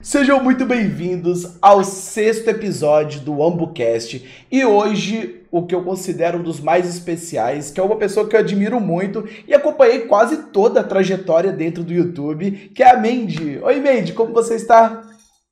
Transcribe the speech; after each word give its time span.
Sejam 0.00 0.42
muito 0.42 0.64
bem-vindos 0.66 1.56
ao 1.60 1.82
sexto 1.82 2.48
episódio 2.48 3.20
do 3.20 3.42
AmbuCast 3.42 4.46
e 4.52 4.64
hoje 4.64 5.42
o 5.50 5.66
que 5.66 5.74
eu 5.74 5.82
considero 5.82 6.38
um 6.38 6.42
dos 6.42 6.60
mais 6.60 6.86
especiais, 6.86 7.70
que 7.70 7.80
é 7.80 7.82
uma 7.82 7.96
pessoa 7.96 8.28
que 8.28 8.36
eu 8.36 8.40
admiro 8.40 8.78
muito 8.78 9.26
e 9.48 9.54
acompanhei 9.54 10.00
quase 10.00 10.50
toda 10.52 10.80
a 10.80 10.84
trajetória 10.84 11.50
dentro 11.50 11.82
do 11.82 11.92
YouTube, 11.92 12.70
que 12.74 12.82
é 12.82 12.90
a 12.90 12.96
Mandy. 12.96 13.58
Oi, 13.62 13.80
Mandy, 13.80 14.12
como 14.12 14.32
você 14.32 14.56
está? 14.56 15.02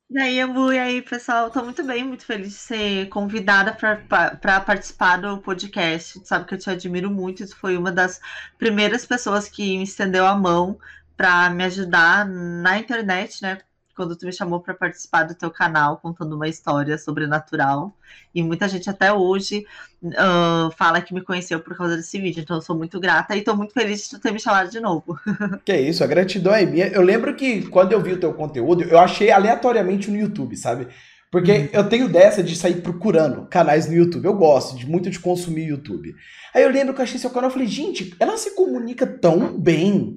E 0.09 0.19
aí, 0.19 0.39
Ambu, 0.39 0.71
e 0.71 0.77
aí, 0.77 1.01
pessoal? 1.01 1.47
Estou 1.47 1.63
muito 1.63 1.83
bem, 1.83 2.03
muito 2.03 2.25
feliz 2.25 2.49
de 2.49 2.59
ser 2.59 3.09
convidada 3.09 3.73
para 3.73 4.59
participar 4.61 5.17
do 5.17 5.39
podcast. 5.39 6.21
Sabe 6.23 6.45
que 6.45 6.53
eu 6.53 6.59
te 6.59 6.69
admiro 6.69 7.09
muito, 7.09 7.43
isso 7.43 7.57
foi 7.57 7.75
uma 7.75 7.91
das 7.91 8.21
primeiras 8.59 9.03
pessoas 9.03 9.49
que 9.49 9.77
me 9.77 9.83
estendeu 9.83 10.27
a 10.27 10.35
mão 10.35 10.77
para 11.15 11.49
me 11.49 11.63
ajudar 11.63 12.25
na 12.25 12.77
internet, 12.77 13.41
né? 13.41 13.57
quando 13.95 14.15
tu 14.15 14.25
me 14.25 14.33
chamou 14.33 14.59
para 14.59 14.73
participar 14.73 15.23
do 15.23 15.33
teu 15.33 15.49
canal, 15.49 15.97
contando 15.97 16.35
uma 16.35 16.47
história 16.47 16.97
sobrenatural. 16.97 17.95
E 18.33 18.43
muita 18.43 18.67
gente 18.67 18.89
até 18.89 19.11
hoje 19.13 19.65
uh, 20.03 20.69
fala 20.77 21.01
que 21.01 21.13
me 21.13 21.21
conheceu 21.21 21.59
por 21.61 21.75
causa 21.77 21.95
desse 21.95 22.19
vídeo. 22.19 22.41
Então 22.41 22.57
eu 22.57 22.61
sou 22.61 22.77
muito 22.77 22.99
grata 22.99 23.35
e 23.35 23.39
estou 23.39 23.55
muito 23.55 23.73
feliz 23.73 24.03
de 24.03 24.09
tu 24.09 24.19
ter 24.19 24.31
me 24.31 24.39
chamado 24.39 24.69
de 24.69 24.79
novo. 24.79 25.17
Que 25.63 25.71
é 25.71 25.81
isso, 25.81 26.03
a 26.03 26.07
gratidão 26.07 26.53
é 26.53 26.65
minha. 26.65 26.87
Eu 26.87 27.01
lembro 27.01 27.33
que 27.35 27.63
quando 27.69 27.93
eu 27.93 28.01
vi 28.01 28.11
o 28.11 28.19
teu 28.19 28.33
conteúdo, 28.33 28.83
eu 28.83 28.99
achei 28.99 29.31
aleatoriamente 29.31 30.11
no 30.11 30.17
YouTube, 30.17 30.55
sabe? 30.57 30.87
Porque 31.31 31.51
uhum. 31.51 31.69
eu 31.71 31.89
tenho 31.89 32.09
dessa 32.09 32.43
de 32.43 32.55
sair 32.55 32.81
procurando 32.81 33.47
canais 33.47 33.87
no 33.87 33.93
YouTube. 33.93 34.25
Eu 34.25 34.35
gosto 34.35 34.75
de 34.75 34.85
muito 34.87 35.09
de 35.09 35.19
consumir 35.19 35.67
YouTube. 35.67 36.13
Aí 36.53 36.63
eu 36.63 36.69
lembro 36.69 36.93
que 36.93 36.99
eu 36.99 37.03
achei 37.03 37.17
seu 37.17 37.29
canal 37.29 37.49
e 37.49 37.53
falei, 37.53 37.67
gente, 37.67 38.15
ela 38.19 38.37
se 38.37 38.55
comunica 38.55 39.07
tão 39.07 39.57
bem 39.57 40.15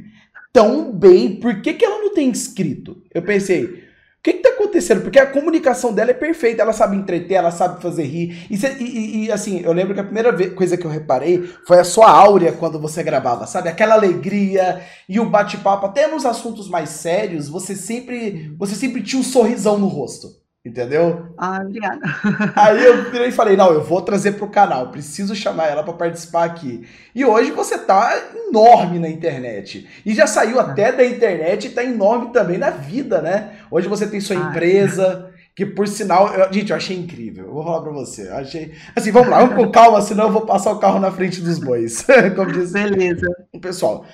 tão 0.53 0.93
bem, 0.93 1.37
por 1.37 1.61
que, 1.61 1.75
que 1.75 1.85
ela 1.85 1.99
não 1.99 2.13
tem 2.13 2.29
inscrito? 2.29 3.03
Eu 3.13 3.23
pensei, 3.23 3.65
o 3.65 4.23
que 4.23 4.31
está 4.31 4.49
acontecendo? 4.51 5.03
Porque 5.03 5.19
a 5.19 5.27
comunicação 5.27 5.93
dela 5.93 6.11
é 6.11 6.15
perfeita, 6.15 6.63
ela 6.63 6.73
sabe 6.73 6.97
entreter, 6.97 7.37
ela 7.37 7.53
sabe 7.53 7.81
fazer 7.81 8.03
rir. 8.03 8.47
E, 8.51 8.57
e, 8.57 9.25
e, 9.27 9.33
assim, 9.33 9.61
eu 9.61 9.73
lembro 9.73 9.95
que 9.95 10.01
a 10.01 10.05
primeira 10.05 10.51
coisa 10.51 10.77
que 10.77 10.85
eu 10.85 10.91
reparei 10.91 11.49
foi 11.67 11.79
a 11.79 11.85
sua 11.85 12.11
áurea 12.11 12.53
quando 12.53 12.81
você 12.81 13.03
gravava, 13.03 13.47
sabe? 13.47 13.69
Aquela 13.69 13.95
alegria 13.95 14.83
e 15.09 15.21
o 15.21 15.31
bate-papo, 15.31 15.87
até 15.87 16.09
nos 16.09 16.27
assuntos 16.27 16.69
mais 16.69 16.91
sérios, 16.91 17.49
você 17.49 17.77
sempre, 17.77 18.53
você 18.59 18.75
sempre 18.75 19.03
tinha 19.03 19.21
um 19.21 19.25
sorrisão 19.25 19.79
no 19.79 19.87
rosto. 19.87 20.29
Entendeu? 20.69 21.29
Ah, 21.39 21.63
obrigada. 21.65 22.01
Aí 22.55 22.85
eu 22.85 23.11
virei 23.11 23.29
e 23.29 23.33
falei, 23.33 23.57
não, 23.57 23.73
eu 23.73 23.83
vou 23.83 24.03
trazer 24.03 24.33
pro 24.33 24.49
canal, 24.49 24.89
preciso 24.91 25.35
chamar 25.35 25.69
ela 25.69 25.83
para 25.83 25.95
participar 25.95 26.45
aqui. 26.45 26.87
E 27.15 27.25
hoje 27.25 27.51
você 27.53 27.79
tá 27.79 28.15
enorme 28.47 28.99
na 28.99 29.09
internet. 29.09 29.89
E 30.05 30.13
já 30.13 30.27
saiu 30.27 30.61
até 30.61 30.93
da 30.93 31.07
internet 31.07 31.67
e 31.67 31.71
tá 31.71 31.83
enorme 31.83 32.33
também 32.33 32.59
na 32.59 32.69
vida, 32.69 33.23
né? 33.23 33.53
Hoje 33.71 33.89
você 33.89 34.07
tem 34.07 34.21
sua 34.21 34.37
ah, 34.37 34.51
empresa, 34.51 35.31
que 35.57 35.65
por 35.65 35.89
sinal, 35.89 36.35
eu, 36.35 36.53
gente, 36.53 36.71
eu 36.71 36.77
achei 36.77 36.99
incrível. 36.99 37.47
Eu 37.47 37.55
vou 37.55 37.65
falar 37.65 37.81
pra 37.81 37.93
você. 37.93 38.29
achei. 38.29 38.75
Assim, 38.95 39.11
vamos 39.11 39.31
lá, 39.31 39.39
vamos 39.41 39.57
com 39.57 39.71
calma, 39.71 40.03
senão 40.03 40.25
eu 40.27 40.33
vou 40.33 40.45
passar 40.45 40.73
o 40.73 40.79
carro 40.79 41.01
na 41.01 41.11
frente 41.11 41.41
dos 41.41 41.59
bois. 41.59 42.05
Como 42.37 42.53
diz 42.53 42.73
Beleza. 42.73 43.27
o 43.55 43.59
pessoal. 43.59 44.05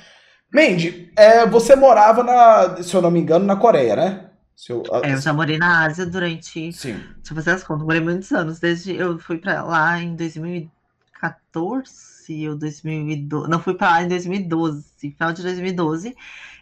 Mandy, 0.55 1.11
é, 1.17 1.45
você 1.45 1.75
morava 1.75 2.23
na, 2.23 2.81
se 2.81 2.95
eu 2.95 3.03
não 3.03 3.11
me 3.11 3.19
engano, 3.19 3.45
na 3.45 3.57
Coreia, 3.57 3.97
né? 3.97 4.21
Eu, 4.69 4.83
é, 5.03 5.13
eu 5.13 5.21
já 5.21 5.33
morei 5.33 5.59
na 5.59 5.85
Ásia 5.85 6.07
durante. 6.07 6.73
Sim. 6.73 6.95
Deixa 6.95 7.33
eu 7.33 7.35
fazer 7.35 7.51
as 7.51 7.65
contas, 7.65 7.85
morei 7.85 8.01
muitos 8.01 8.31
anos. 8.33 8.61
Desde 8.61 8.95
eu 8.95 9.19
fui 9.19 9.39
para 9.39 9.63
lá 9.63 10.01
em 10.01 10.15
2014 10.15 12.49
ou 12.49 12.57
2012. 12.57 13.51
Não, 13.51 13.61
fui 13.61 13.75
para 13.75 13.91
lá 13.91 14.03
em 14.03 14.09
2012, 14.09 14.85
final 14.99 15.33
de 15.33 15.43
2012. 15.43 16.17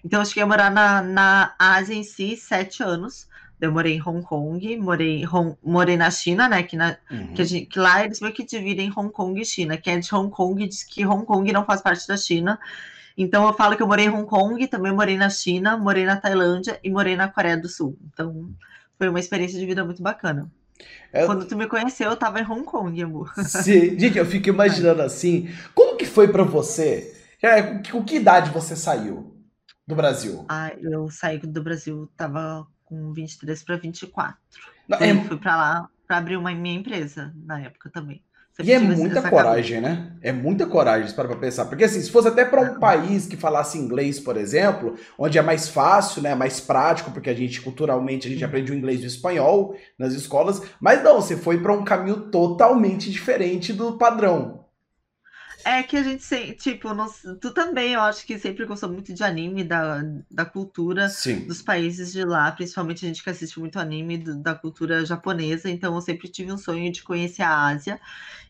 Então 0.04 0.20
eu 0.20 0.26
cheguei 0.26 0.42
a 0.42 0.46
morar 0.46 0.70
na, 0.70 1.02
na 1.02 1.54
Ásia 1.58 1.94
em 1.94 2.02
si 2.02 2.36
sete 2.36 2.82
anos. 2.82 3.30
Eu 3.60 3.70
morei 3.70 3.94
em 3.94 4.02
Hong 4.02 4.22
Kong, 4.22 4.76
morei, 4.78 5.24
Hong, 5.24 5.56
morei 5.62 5.96
na 5.96 6.10
China, 6.10 6.48
né? 6.48 6.64
Que, 6.64 6.76
na, 6.76 6.96
uhum. 7.08 7.32
que, 7.32 7.44
gente, 7.44 7.66
que, 7.66 7.78
lá 7.78 8.04
eles 8.04 8.20
meio 8.20 8.34
que 8.34 8.44
dividem 8.44 8.92
Hong 8.96 9.12
Kong 9.12 9.40
e 9.40 9.44
China. 9.44 9.76
Quem 9.76 9.94
é 9.94 9.98
de 9.98 10.12
Hong 10.12 10.28
Kong 10.30 10.66
diz 10.66 10.82
que 10.82 11.06
Hong 11.06 11.24
Kong 11.24 11.52
não 11.52 11.64
faz 11.64 11.80
parte 11.80 12.08
da 12.08 12.16
China. 12.16 12.58
Então 13.16 13.46
eu 13.46 13.52
falo 13.52 13.76
que 13.76 13.82
eu 13.82 13.86
morei 13.86 14.06
em 14.06 14.10
Hong 14.10 14.26
Kong, 14.26 14.66
também 14.66 14.92
morei 14.92 15.16
na 15.16 15.28
China, 15.28 15.76
morei 15.76 16.04
na 16.04 16.16
Tailândia 16.16 16.78
e 16.82 16.90
morei 16.90 17.16
na 17.16 17.28
Coreia 17.28 17.56
do 17.56 17.68
Sul. 17.68 17.98
Então 18.12 18.50
foi 18.98 19.08
uma 19.08 19.20
experiência 19.20 19.58
de 19.58 19.66
vida 19.66 19.84
muito 19.84 20.02
bacana. 20.02 20.50
É... 21.12 21.26
Quando 21.26 21.46
tu 21.46 21.56
me 21.56 21.66
conheceu, 21.66 22.10
eu 22.10 22.16
tava 22.16 22.40
em 22.40 22.44
Hong 22.44 22.64
Kong, 22.64 23.02
amor. 23.02 23.32
Sim, 23.44 23.98
gente, 23.98 24.18
eu 24.18 24.26
fico 24.26 24.48
imaginando 24.48 25.02
assim, 25.02 25.48
como 25.74 25.96
que 25.96 26.06
foi 26.06 26.28
para 26.28 26.42
você? 26.42 27.14
Com 27.90 28.04
que 28.04 28.16
idade 28.16 28.50
você 28.50 28.74
saiu 28.74 29.36
do 29.86 29.94
Brasil? 29.94 30.44
Ah, 30.48 30.72
eu 30.80 31.08
saí 31.10 31.38
do 31.38 31.62
Brasil, 31.62 32.10
tava 32.16 32.66
com 32.84 33.12
23 33.12 33.62
para 33.62 33.76
24. 33.76 34.36
Não, 34.88 34.98
é... 34.98 35.12
Eu 35.12 35.24
fui 35.24 35.36
para 35.36 35.56
lá 35.56 35.88
para 36.06 36.18
abrir 36.18 36.36
uma 36.36 36.52
minha 36.52 36.78
empresa 36.78 37.32
na 37.34 37.60
época 37.60 37.90
também. 37.90 38.22
E 38.60 38.70
é 38.70 38.78
muita 38.78 39.22
coragem, 39.22 39.80
né? 39.80 40.12
É 40.20 40.30
muita 40.30 40.66
coragem 40.66 41.10
para 41.14 41.34
pensar. 41.36 41.64
Porque 41.64 41.84
assim, 41.84 42.02
se 42.02 42.10
fosse 42.10 42.28
até 42.28 42.44
para 42.44 42.60
um 42.60 42.78
país 42.78 43.26
que 43.26 43.36
falasse 43.36 43.78
inglês, 43.78 44.20
por 44.20 44.36
exemplo, 44.36 44.94
onde 45.18 45.38
é 45.38 45.42
mais 45.42 45.68
fácil, 45.68 46.20
né? 46.20 46.34
Mais 46.34 46.60
prático, 46.60 47.10
porque 47.10 47.30
a 47.30 47.34
gente, 47.34 47.62
culturalmente, 47.62 48.28
a 48.28 48.30
gente 48.30 48.44
aprende 48.44 48.70
o 48.70 48.74
inglês 48.74 49.00
e 49.00 49.04
o 49.04 49.06
espanhol 49.06 49.74
nas 49.98 50.12
escolas. 50.12 50.60
Mas 50.80 51.02
não, 51.02 51.20
você 51.20 51.36
foi 51.36 51.62
para 51.62 51.72
um 51.72 51.84
caminho 51.84 52.30
totalmente 52.30 53.10
diferente 53.10 53.72
do 53.72 53.96
padrão. 53.96 54.62
É 55.64 55.82
que 55.82 55.96
a 55.96 56.02
gente, 56.02 56.54
tipo, 56.54 56.88
tu 57.40 57.52
também, 57.52 57.92
eu 57.92 58.00
acho 58.00 58.26
que 58.26 58.38
sempre 58.38 58.64
gostou 58.64 58.90
muito 58.90 59.14
de 59.14 59.22
anime, 59.22 59.62
da, 59.62 60.02
da 60.30 60.44
cultura 60.44 61.08
Sim. 61.08 61.46
dos 61.46 61.62
países 61.62 62.12
de 62.12 62.24
lá, 62.24 62.50
principalmente 62.50 63.04
a 63.04 63.08
gente 63.08 63.22
que 63.22 63.30
assiste 63.30 63.60
muito 63.60 63.78
anime 63.78 64.18
do, 64.18 64.36
da 64.36 64.54
cultura 64.54 65.04
japonesa, 65.04 65.70
então 65.70 65.94
eu 65.94 66.00
sempre 66.00 66.28
tive 66.28 66.52
um 66.52 66.58
sonho 66.58 66.90
de 66.90 67.02
conhecer 67.02 67.42
a 67.42 67.68
Ásia. 67.68 68.00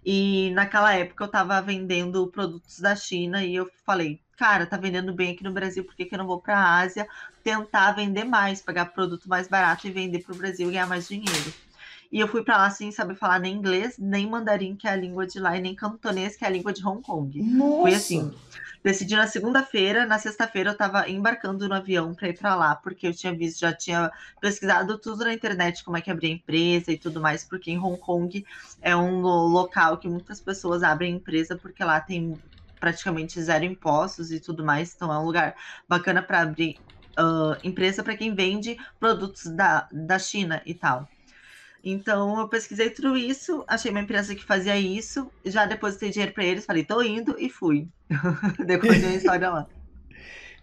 E 0.05 0.51
naquela 0.53 0.95
época 0.95 1.25
eu 1.25 1.29
tava 1.31 1.61
vendendo 1.63 2.27
produtos 2.29 2.81
da 2.81 2.97
China 2.97 3.45
e 3.45 3.55
eu 3.55 3.71
falei, 3.87 4.21
cara, 4.37 4.67
tá 4.67 4.77
vendendo 4.77 5.15
bem 5.15 5.33
aqui 5.33 5.45
no 5.45 5.53
Brasil, 5.53 5.85
por 5.85 5.95
que, 5.95 6.05
que 6.07 6.15
eu 6.15 6.19
não 6.19 6.27
vou 6.27 6.41
pra 6.43 6.79
Ásia 6.79 7.09
tentar 7.43 7.93
vender 7.93 8.25
mais, 8.25 8.61
pegar 8.63 8.87
produto 8.87 9.29
mais 9.29 9.49
barato 9.49 9.87
e 9.87 9.93
vender 9.93 10.21
pro 10.25 10.37
Brasil 10.37 10.69
e 10.69 10.73
ganhar 10.73 10.87
mais 10.87 11.07
dinheiro? 11.09 11.55
E 12.13 12.21
eu 12.21 12.29
fui 12.29 12.45
para 12.45 12.59
lá 12.59 12.71
sem 12.71 12.93
saber 12.93 13.15
falar 13.15 13.39
nem 13.39 13.55
inglês, 13.55 13.97
nem 13.99 14.29
mandarim, 14.29 14.77
que 14.77 14.87
é 14.87 14.91
a 14.91 14.97
língua 14.97 15.27
de 15.27 15.41
lá, 15.41 15.57
e 15.57 15.63
nem 15.63 15.75
cantonês, 15.75 16.37
que 16.37 16.45
é 16.45 16.47
a 16.47 16.51
língua 16.51 16.71
de 16.71 16.87
Hong 16.87 17.01
Kong. 17.01 17.41
Nossa. 17.43 17.81
Foi 17.81 17.95
assim. 17.95 18.35
Decidi 18.85 19.15
na 19.15 19.29
segunda-feira, 19.29 20.05
na 20.05 20.19
sexta-feira 20.19 20.71
eu 20.71 20.73
estava 20.73 21.09
embarcando 21.09 21.69
no 21.69 21.75
avião 21.75 22.15
para 22.15 22.29
ir 22.29 22.37
para 22.37 22.55
lá, 22.55 22.75
porque 22.75 23.07
eu 23.07 23.15
tinha 23.15 23.33
visto, 23.33 23.61
já 23.61 23.73
tinha 23.73 24.11
pesquisado 24.41 24.99
tudo 24.99 25.25
na 25.25 25.33
internet, 25.33 25.85
como 25.85 25.97
é 25.97 26.01
que 26.01 26.11
abrir 26.11 26.27
a 26.27 26.35
empresa 26.35 26.93
e 26.93 26.99
tudo 26.99 27.21
mais, 27.21 27.45
porque 27.45 27.71
em 27.71 27.79
Hong 27.79 27.99
Kong 27.99 28.45
é 28.83 28.95
um 28.95 29.21
local 29.21 29.99
que 29.99 30.09
muitas 30.09 30.41
pessoas 30.41 30.83
abrem 30.83 31.15
empresa, 31.15 31.57
porque 31.57 31.83
lá 31.83 32.01
tem 32.01 32.37
praticamente 32.81 33.41
zero 33.41 33.65
impostos 33.65 34.33
e 34.33 34.41
tudo 34.41 34.65
mais, 34.65 34.93
então 34.95 35.13
é 35.13 35.19
um 35.19 35.25
lugar 35.25 35.55
bacana 35.89 36.21
para 36.21 36.41
abrir 36.41 36.77
uh, 37.19 37.57
empresa 37.63 38.03
para 38.03 38.17
quem 38.17 38.35
vende 38.35 38.77
produtos 38.99 39.45
da, 39.47 39.89
da 39.93 40.19
China 40.19 40.61
e 40.67 40.75
tal. 40.75 41.09
Então 41.85 42.39
eu 42.39 42.49
pesquisei 42.49 42.91
tudo 42.91 43.17
isso, 43.17 43.65
achei 43.67 43.91
uma 43.91 44.01
empresa 44.01 44.35
que 44.35 44.45
fazia 44.45 44.77
isso, 44.77 45.29
já 45.45 45.67
depositei 45.67 46.11
dinheiro 46.11 46.33
para 46.33 46.45
eles, 46.45 46.65
falei, 46.65 46.85
tô 46.85 47.03
indo 47.03 47.35
e 47.39 47.51
fui. 47.51 47.89
Depois 48.65 49.01
de 49.01 49.07
uma 49.07 49.17
história 49.17 49.51
lá. 49.51 49.67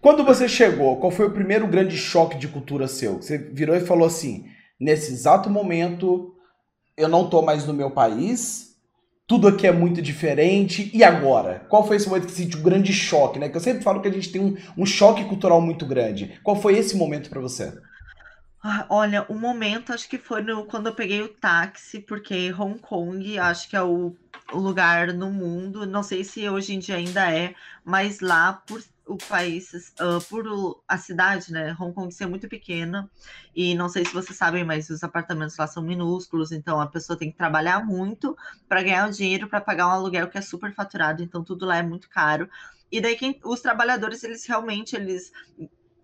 Quando 0.01 0.23
você 0.23 0.47
chegou, 0.47 0.97
qual 0.97 1.11
foi 1.11 1.27
o 1.27 1.33
primeiro 1.33 1.67
grande 1.67 1.97
choque 1.97 2.37
de 2.37 2.47
cultura 2.47 2.87
seu? 2.87 3.17
Você 3.17 3.37
virou 3.37 3.75
e 3.75 3.81
falou 3.81 4.07
assim: 4.07 4.45
nesse 4.79 5.11
exato 5.11 5.49
momento, 5.49 6.33
eu 6.95 7.09
não 7.09 7.29
tô 7.29 7.41
mais 7.41 7.65
no 7.65 7.73
meu 7.73 7.91
país, 7.91 8.77
tudo 9.27 9.47
aqui 9.47 9.67
é 9.67 9.73
muito 9.73 10.01
diferente, 10.01 10.89
e 10.93 11.03
agora? 11.03 11.65
Qual 11.67 11.85
foi 11.85 11.97
esse 11.97 12.07
momento 12.07 12.27
que 12.27 12.31
você 12.31 12.43
sentiu 12.43 12.61
um 12.61 12.63
grande 12.63 12.93
choque, 12.93 13.37
né? 13.39 13.49
Que 13.49 13.57
eu 13.57 13.61
sempre 13.61 13.83
falo 13.83 14.01
que 14.01 14.07
a 14.07 14.11
gente 14.11 14.31
tem 14.31 14.41
um, 14.41 14.55
um 14.77 14.85
choque 14.85 15.25
cultural 15.25 15.59
muito 15.59 15.85
grande. 15.85 16.39
Qual 16.43 16.55
foi 16.55 16.77
esse 16.77 16.95
momento 16.95 17.29
para 17.29 17.41
você? 17.41 17.73
Ah, 18.61 18.85
olha, 18.89 19.25
o 19.29 19.35
momento 19.35 19.93
acho 19.93 20.09
que 20.09 20.17
foi 20.17 20.41
no, 20.41 20.65
quando 20.65 20.87
eu 20.87 20.95
peguei 20.95 21.21
o 21.21 21.29
táxi, 21.29 22.01
porque 22.01 22.51
Hong 22.53 22.77
Kong 22.79 23.39
acho 23.39 23.69
que 23.69 23.75
é 23.75 23.81
o, 23.81 24.13
o 24.51 24.57
lugar 24.59 25.13
no 25.13 25.31
mundo, 25.31 25.85
não 25.85 26.03
sei 26.03 26.25
se 26.25 26.47
hoje 26.49 26.73
em 26.73 26.79
dia 26.79 26.95
ainda 26.95 27.31
é, 27.33 27.55
mas 27.85 28.19
lá 28.19 28.53
por 28.53 28.83
o 29.05 29.17
país, 29.17 29.71
uh, 29.99 30.21
por 30.29 30.83
a 30.87 30.97
cidade, 30.97 31.51
né? 31.51 31.75
Hong 31.79 31.93
Kong 31.93 32.13
ser 32.13 32.27
muito 32.27 32.47
pequena, 32.49 33.09
e 33.55 33.73
não 33.75 33.89
sei 33.89 34.05
se 34.05 34.13
vocês 34.13 34.37
sabem, 34.37 34.63
mas 34.63 34.89
os 34.89 35.03
apartamentos 35.03 35.57
lá 35.57 35.65
são 35.65 35.81
minúsculos, 35.81 36.51
então 36.51 36.79
a 36.81 36.85
pessoa 36.87 37.17
tem 37.17 37.31
que 37.31 37.37
trabalhar 37.37 37.83
muito 37.85 38.37
para 38.67 38.83
ganhar 38.83 39.07
o 39.09 39.11
dinheiro 39.11 39.47
para 39.47 39.61
pagar 39.61 39.87
um 39.87 39.91
aluguel 39.91 40.27
que 40.29 40.37
é 40.37 40.41
super 40.41 40.73
faturado, 40.73 41.23
então 41.23 41.43
tudo 41.43 41.65
lá 41.65 41.77
é 41.77 41.81
muito 41.83 42.09
caro. 42.09 42.47
E 42.91 42.99
daí 42.99 43.15
quem, 43.15 43.39
os 43.43 43.61
trabalhadores, 43.61 44.23
eles 44.23 44.45
realmente 44.45 44.95
eles 44.95 45.31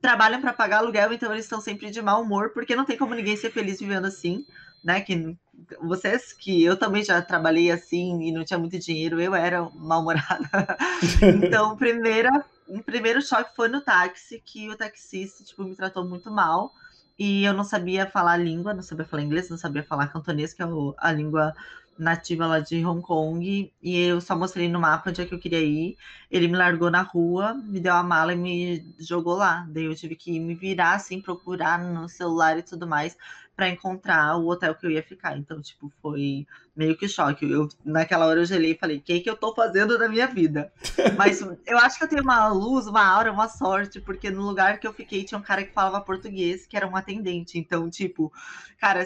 trabalham 0.06 0.40
para 0.40 0.54
pagar 0.54 0.78
aluguel, 0.78 1.12
então 1.12 1.32
eles 1.32 1.46
estão 1.46 1.60
sempre 1.60 1.90
de 1.90 2.00
mau 2.00 2.22
humor, 2.22 2.52
porque 2.52 2.76
não 2.76 2.86
tem 2.86 2.96
como 2.96 3.16
ninguém 3.16 3.36
ser 3.36 3.52
feliz 3.52 3.80
vivendo 3.80 4.06
assim, 4.06 4.46
né? 4.84 5.02
Que 5.02 5.36
vocês 5.82 6.32
que 6.32 6.64
eu 6.64 6.78
também 6.78 7.04
já 7.04 7.20
trabalhei 7.24 7.72
assim 7.72 8.22
e 8.22 8.32
não 8.32 8.46
tinha 8.46 8.60
muito 8.60 8.78
dinheiro, 8.78 9.20
eu 9.20 9.34
era 9.34 9.68
mal-humorada. 9.74 10.78
então, 11.44 11.76
primeira, 11.76 12.46
um 12.70 12.80
primeiro 12.84 13.20
choque 13.20 13.56
foi 13.56 13.68
no 13.68 13.82
táxi, 13.82 14.40
que 14.46 14.70
o 14.70 14.78
taxista 14.78 15.44
tipo 15.44 15.64
me 15.64 15.76
tratou 15.76 16.06
muito 16.08 16.30
mal. 16.30 16.72
e 17.18 17.44
eu 17.44 17.54
não 17.54 17.64
sabia 17.64 18.06
falar 18.06 18.34
a 18.34 18.38
língua, 18.38 18.74
não 18.76 18.84
sabia 18.84 19.06
falar 19.06 19.24
inglês, 19.24 19.50
não 19.50 19.58
sabia 19.58 19.84
falar 19.84 20.08
cantonês, 20.08 20.54
que 20.54 20.62
é 20.62 20.68
a 20.98 21.12
língua 21.12 21.52
nativa 21.98 22.46
lá 22.46 22.60
de 22.60 22.86
Hong 22.86 23.02
Kong, 23.02 23.72
e 23.82 24.00
eu 24.00 24.20
só 24.20 24.36
mostrei 24.36 24.68
no 24.68 24.80
mapa 24.80 25.10
onde 25.10 25.22
é 25.22 25.26
que 25.26 25.34
eu 25.34 25.40
queria 25.40 25.62
ir. 25.62 25.98
Ele 26.30 26.48
me 26.48 26.58
largou 26.58 26.92
na 26.92 27.02
rua, 27.02 27.54
me 27.54 27.80
deu 27.80 27.94
a 27.94 28.04
mala 28.04 28.34
e 28.34 28.36
me 28.36 28.96
jogou 29.00 29.36
lá. 29.36 29.66
Daí 29.70 29.86
eu 29.86 29.96
tive 29.96 30.16
que 30.16 30.40
me 30.40 30.54
virar, 30.54 30.96
assim, 30.96 31.22
procurar 31.22 31.80
no 31.80 32.10
celular 32.10 32.58
e 32.58 32.64
tudo 32.64 32.86
mais 32.86 33.18
para 33.56 33.70
encontrar 33.70 34.36
o 34.38 34.48
hotel 34.50 34.76
que 34.76 34.86
eu 34.86 34.92
ia 34.92 35.02
ficar. 35.02 35.38
Então, 35.38 35.62
tipo, 35.62 35.92
foi 36.02 36.46
meio 36.76 36.98
que 36.98 37.08
choque. 37.08 37.50
Eu, 37.50 37.70
naquela 37.86 38.26
hora 38.26 38.42
eu 38.42 38.46
gelei 38.46 38.72
e 38.74 38.78
falei, 38.78 38.98
o 38.98 39.02
que, 39.02 39.22
que 39.22 39.30
eu 39.30 39.38
tô 39.38 39.56
fazendo 39.56 39.98
da 39.98 40.10
minha 40.10 40.28
vida? 40.28 40.72
Mas 41.18 41.42
eu 41.66 41.78
acho 41.78 41.98
que 41.98 42.04
eu 42.04 42.10
tenho 42.10 42.22
uma 42.24 42.50
luz, 42.50 42.86
uma 42.86 43.06
aura, 43.06 43.32
uma 43.32 43.48
sorte, 43.48 44.02
porque 44.02 44.30
no 44.30 44.42
lugar 44.42 44.80
que 44.80 44.86
eu 44.86 44.94
fiquei 44.94 45.24
tinha 45.24 45.38
um 45.38 45.44
cara 45.44 45.64
que 45.64 45.74
falava 45.74 46.02
português, 46.02 46.68
que 46.68 46.76
era 46.76 46.86
um 46.86 46.98
atendente. 46.98 47.58
Então, 47.58 47.90
tipo, 47.90 48.32
cara, 48.78 49.06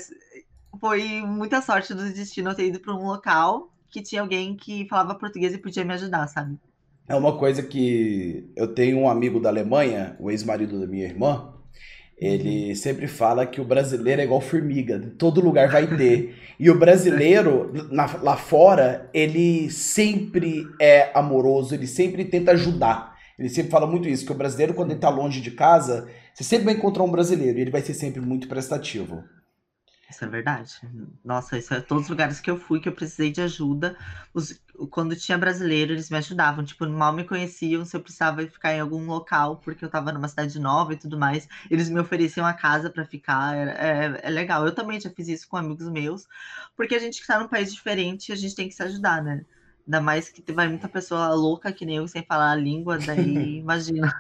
foi 0.80 1.21
muita 1.21 1.62
sorte 1.62 1.94
do 1.94 2.12
destino 2.12 2.50
eu 2.50 2.56
ter 2.56 2.68
ido 2.68 2.80
para 2.80 2.94
um 2.94 3.06
local 3.06 3.71
que 3.89 4.01
tinha 4.01 4.21
alguém 4.21 4.56
que 4.56 4.88
falava 4.88 5.16
português 5.16 5.54
e 5.54 5.57
podia 5.57 5.83
me 5.83 5.94
ajudar, 5.94 6.27
sabe? 6.27 6.57
É 7.07 7.16
uma 7.16 7.38
coisa 7.38 7.63
que 7.63 8.48
eu 8.56 8.68
tenho 8.68 9.00
um 9.00 9.10
amigo 9.10 9.39
da 9.39 9.50
Alemanha, 9.50 10.16
o 10.19 10.30
ex-marido 10.30 10.80
da 10.80 10.86
minha 10.86 11.06
irmã, 11.06 11.54
ele 12.19 12.69
uhum. 12.69 12.75
sempre 12.75 13.07
fala 13.07 13.45
que 13.45 13.62
o 13.62 13.66
brasileiro 13.66 14.21
é 14.21 14.25
igual 14.25 14.42
formiga, 14.42 15.00
todo 15.18 15.42
lugar 15.42 15.69
vai 15.69 15.88
ter. 15.95 16.36
E 16.60 16.69
o 16.69 16.77
brasileiro, 16.77 17.71
na, 17.89 18.06
lá 18.21 18.36
fora, 18.36 19.10
ele 19.13 19.71
sempre 19.71 20.68
é 20.80 21.10
amoroso, 21.18 21.74
ele 21.74 21.88
sempre 21.88 22.25
tenta 22.25 22.51
ajudar. 22.51 23.18
Ele 23.39 23.48
sempre 23.48 23.71
fala 23.71 23.88
muito 23.88 24.10
isso, 24.10 24.25
que 24.25 24.33
o 24.33 24.36
brasileiro, 24.36 24.74
quando 24.74 24.92
ele 24.92 25.00
tá 25.00 25.10
longe 25.10 25.39
de 25.39 25.51
casa, 25.51 26.10
você 26.33 26.44
sempre 26.44 26.66
vai 26.66 26.74
encontrar 26.74 27.04
um 27.04 27.12
brasileiro 27.12 27.57
e 27.57 27.62
ele 27.62 27.71
vai 27.71 27.81
ser 27.81 27.94
sempre 27.94 28.19
muito 28.19 28.50
prestativo. 28.50 29.24
Isso 30.09 30.25
é 30.25 30.27
verdade. 30.27 30.81
Nossa, 31.23 31.57
isso 31.57 31.71
é 31.71 31.79
todos 31.79 32.06
os 32.06 32.09
lugares 32.09 32.39
que 32.39 32.50
eu 32.50 32.57
fui 32.57 32.79
que 32.79 32.89
eu 32.89 32.94
precisei 32.94 33.31
de 33.31 33.41
ajuda. 33.41 33.95
Os, 34.33 34.59
quando 34.89 35.15
tinha 35.15 35.38
brasileiro, 35.38 35.94
eles 35.94 36.09
me 36.09 36.17
ajudavam. 36.17 36.65
Tipo, 36.65 36.88
mal 36.89 37.13
me 37.13 37.23
conheciam 37.23 37.85
se 37.85 37.95
eu 37.95 38.01
precisava 38.01 38.41
ficar 38.47 38.73
em 38.73 38.79
algum 38.79 39.06
local, 39.06 39.57
porque 39.57 39.85
eu 39.85 39.89
tava 39.89 40.11
numa 40.11 40.27
cidade 40.27 40.59
nova 40.59 40.94
e 40.94 40.97
tudo 40.97 41.17
mais. 41.17 41.47
Eles 41.69 41.89
me 41.89 42.00
ofereciam 42.00 42.45
a 42.45 42.53
casa 42.53 42.89
para 42.89 43.06
ficar. 43.06 43.56
É, 43.56 44.19
é, 44.23 44.29
legal. 44.31 44.65
Eu 44.65 44.73
também 44.73 45.00
já 45.00 45.11
fiz 45.11 45.27
isso 45.27 45.47
com 45.47 45.57
amigos 45.57 45.88
meus, 45.89 46.25
porque 46.75 46.95
a 46.95 47.00
gente 47.00 47.21
que 47.21 47.27
tá 47.27 47.39
num 47.39 47.47
país 47.47 47.71
diferente, 47.71 48.31
a 48.31 48.35
gente 48.35 48.56
tem 48.56 48.67
que 48.67 48.73
se 48.73 48.81
ajudar, 48.81 49.23
né? 49.23 49.45
Ainda 49.85 50.01
mais 50.01 50.29
que 50.29 50.51
vai 50.51 50.67
muita 50.67 50.89
pessoa 50.89 51.33
louca 51.35 51.71
que 51.71 51.85
nem 51.85 51.97
eu, 51.97 52.07
sem 52.07 52.23
falar 52.23 52.51
a 52.51 52.56
língua, 52.56 52.97
daí 52.97 53.57
imagina. 53.61 54.11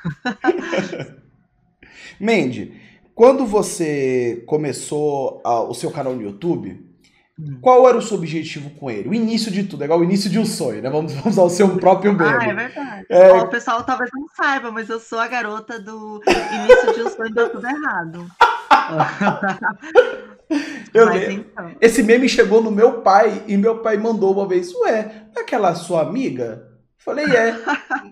Mandy, 2.19 2.79
quando 3.19 3.45
você 3.45 4.41
começou 4.47 5.41
a, 5.43 5.59
o 5.63 5.73
seu 5.73 5.91
canal 5.91 6.15
no 6.15 6.21
YouTube, 6.21 6.81
qual 7.59 7.85
era 7.85 7.97
o 7.97 8.01
seu 8.01 8.15
objetivo 8.15 8.69
com 8.69 8.89
ele? 8.89 9.09
O 9.09 9.13
início 9.13 9.51
de 9.51 9.65
tudo, 9.65 9.81
é 9.81 9.85
igual 9.85 9.99
o 9.99 10.05
início 10.05 10.29
de 10.29 10.39
um 10.39 10.45
sonho, 10.45 10.81
né? 10.81 10.89
Vamos, 10.89 11.11
vamos 11.19 11.33
usar 11.33 11.41
o 11.41 11.49
seu 11.49 11.75
próprio 11.75 12.13
meme. 12.13 12.37
Ah, 12.39 12.47
é 12.47 12.53
verdade. 12.53 13.05
É... 13.09 13.33
O 13.33 13.49
pessoal 13.49 13.83
talvez 13.83 14.09
não 14.13 14.25
saiba, 14.37 14.71
mas 14.71 14.87
eu 14.87 15.01
sou 15.01 15.19
a 15.19 15.27
garota 15.27 15.77
do 15.81 16.21
início 16.25 16.93
de 16.93 17.01
um 17.01 17.09
sonho 17.09 17.33
deu 17.33 17.49
tudo 17.49 17.67
errado. 17.67 18.25
Eu 20.93 21.07
mas, 21.07 21.29
então... 21.29 21.75
Esse 21.81 22.01
meme 22.01 22.29
chegou 22.29 22.63
no 22.63 22.71
meu 22.71 23.01
pai 23.01 23.43
e 23.47 23.57
meu 23.57 23.79
pai 23.79 23.97
mandou 23.97 24.33
uma 24.33 24.47
vez, 24.47 24.73
ué, 24.73 25.25
aquela 25.37 25.75
sua 25.75 26.03
amiga? 26.03 26.68
Falei, 26.99 27.25
é. 27.25 27.55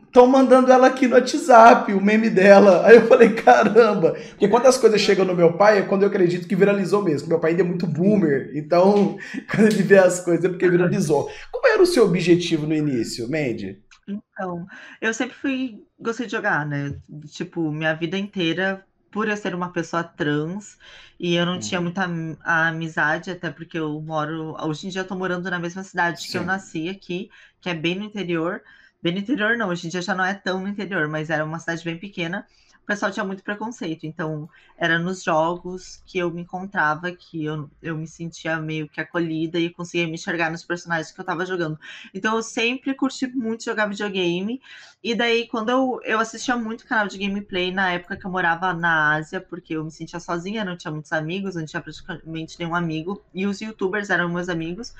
Estão 0.05 0.25
mandando 0.25 0.71
ela 0.71 0.87
aqui 0.87 1.07
no 1.07 1.15
WhatsApp, 1.15 1.93
o 1.93 2.01
meme 2.01 2.29
dela. 2.29 2.87
Aí 2.87 2.95
eu 2.95 3.05
falei, 3.05 3.33
caramba. 3.33 4.13
Porque 4.29 4.47
quando 4.47 4.65
as 4.65 4.77
coisas 4.77 5.01
chegam 5.01 5.25
no 5.25 5.35
meu 5.35 5.57
pai, 5.57 5.79
é 5.79 5.81
quando 5.81 6.03
eu 6.03 6.07
acredito 6.07 6.47
que 6.47 6.55
viralizou 6.55 7.03
mesmo. 7.03 7.27
Meu 7.27 7.39
pai 7.39 7.51
ainda 7.51 7.63
é 7.63 7.65
muito 7.65 7.85
boomer. 7.85 8.49
Então, 8.55 9.17
quando 9.53 9.67
ele 9.67 9.83
vê 9.83 9.97
as 9.97 10.21
coisas 10.21 10.45
é 10.45 10.49
porque 10.49 10.69
viralizou. 10.69 11.29
Como 11.51 11.67
era 11.67 11.83
o 11.83 11.85
seu 11.85 12.05
objetivo 12.05 12.65
no 12.65 12.73
início, 12.73 13.29
Mandy? 13.29 13.83
Então, 14.07 14.65
eu 15.01 15.13
sempre 15.13 15.35
fui. 15.35 15.83
Gostei 15.99 16.25
de 16.25 16.31
jogar, 16.31 16.65
né? 16.65 16.95
Tipo, 17.33 17.69
minha 17.69 17.93
vida 17.93 18.17
inteira 18.17 18.86
por 19.11 19.27
eu 19.27 19.37
ser 19.37 19.55
uma 19.55 19.71
pessoa 19.71 20.03
trans 20.03 20.77
e 21.19 21.35
eu 21.35 21.45
não 21.45 21.55
hum. 21.55 21.59
tinha 21.59 21.81
muita 21.81 22.07
amizade, 22.43 23.31
até 23.31 23.49
porque 23.51 23.77
eu 23.79 23.99
moro. 24.01 24.55
Hoje 24.61 24.87
em 24.87 24.89
dia 24.89 25.01
eu 25.01 25.07
tô 25.07 25.15
morando 25.15 25.49
na 25.49 25.59
mesma 25.59 25.83
cidade 25.83 26.21
Sim. 26.21 26.31
que 26.31 26.37
eu 26.37 26.43
nasci 26.43 26.89
aqui, 26.89 27.29
que 27.61 27.69
é 27.69 27.73
bem 27.73 27.95
no 27.95 28.03
interior. 28.05 28.61
Bem 29.01 29.13
no 29.13 29.19
interior, 29.19 29.57
não, 29.57 29.69
hoje 29.69 29.87
em 29.87 29.89
dia 29.89 30.01
já 30.01 30.15
não 30.15 30.25
é 30.25 30.33
tão 30.33 30.59
no 30.61 30.67
interior, 30.67 31.07
mas 31.07 31.29
era 31.29 31.45
uma 31.45 31.59
cidade 31.59 31.83
bem 31.83 31.97
pequena 31.99 32.45
pessoal 32.87 33.11
tinha 33.11 33.25
muito 33.25 33.43
preconceito. 33.43 34.05
Então, 34.05 34.49
era 34.77 34.97
nos 34.97 35.21
jogos 35.23 36.01
que 36.05 36.17
eu 36.17 36.31
me 36.31 36.41
encontrava, 36.41 37.11
que 37.11 37.43
eu, 37.45 37.69
eu 37.81 37.97
me 37.97 38.07
sentia 38.07 38.57
meio 38.57 38.87
que 38.87 39.01
acolhida 39.01 39.59
e 39.59 39.69
conseguia 39.69 40.07
me 40.07 40.13
enxergar 40.13 40.49
nos 40.49 40.63
personagens 40.63 41.11
que 41.11 41.19
eu 41.19 41.25
tava 41.25 41.45
jogando. 41.45 41.77
Então, 42.13 42.35
eu 42.37 42.41
sempre 42.41 42.93
curti 42.93 43.27
muito 43.27 43.65
jogar 43.65 43.87
videogame. 43.87 44.61
E 45.03 45.13
daí, 45.13 45.47
quando 45.47 45.69
eu, 45.69 45.99
eu 46.03 46.19
assistia 46.19 46.55
muito 46.55 46.87
canal 46.87 47.07
de 47.07 47.17
gameplay 47.17 47.71
na 47.71 47.91
época 47.91 48.15
que 48.15 48.25
eu 48.25 48.31
morava 48.31 48.73
na 48.73 49.15
Ásia, 49.15 49.41
porque 49.41 49.75
eu 49.75 49.83
me 49.83 49.91
sentia 49.91 50.19
sozinha, 50.19 50.63
não 50.63 50.77
tinha 50.77 50.91
muitos 50.91 51.11
amigos, 51.11 51.55
não 51.55 51.65
tinha 51.65 51.81
praticamente 51.81 52.57
nenhum 52.57 52.73
amigo, 52.73 53.21
e 53.33 53.45
os 53.45 53.59
youtubers 53.59 54.09
eram 54.09 54.29
meus 54.29 54.47
amigos. 54.47 54.93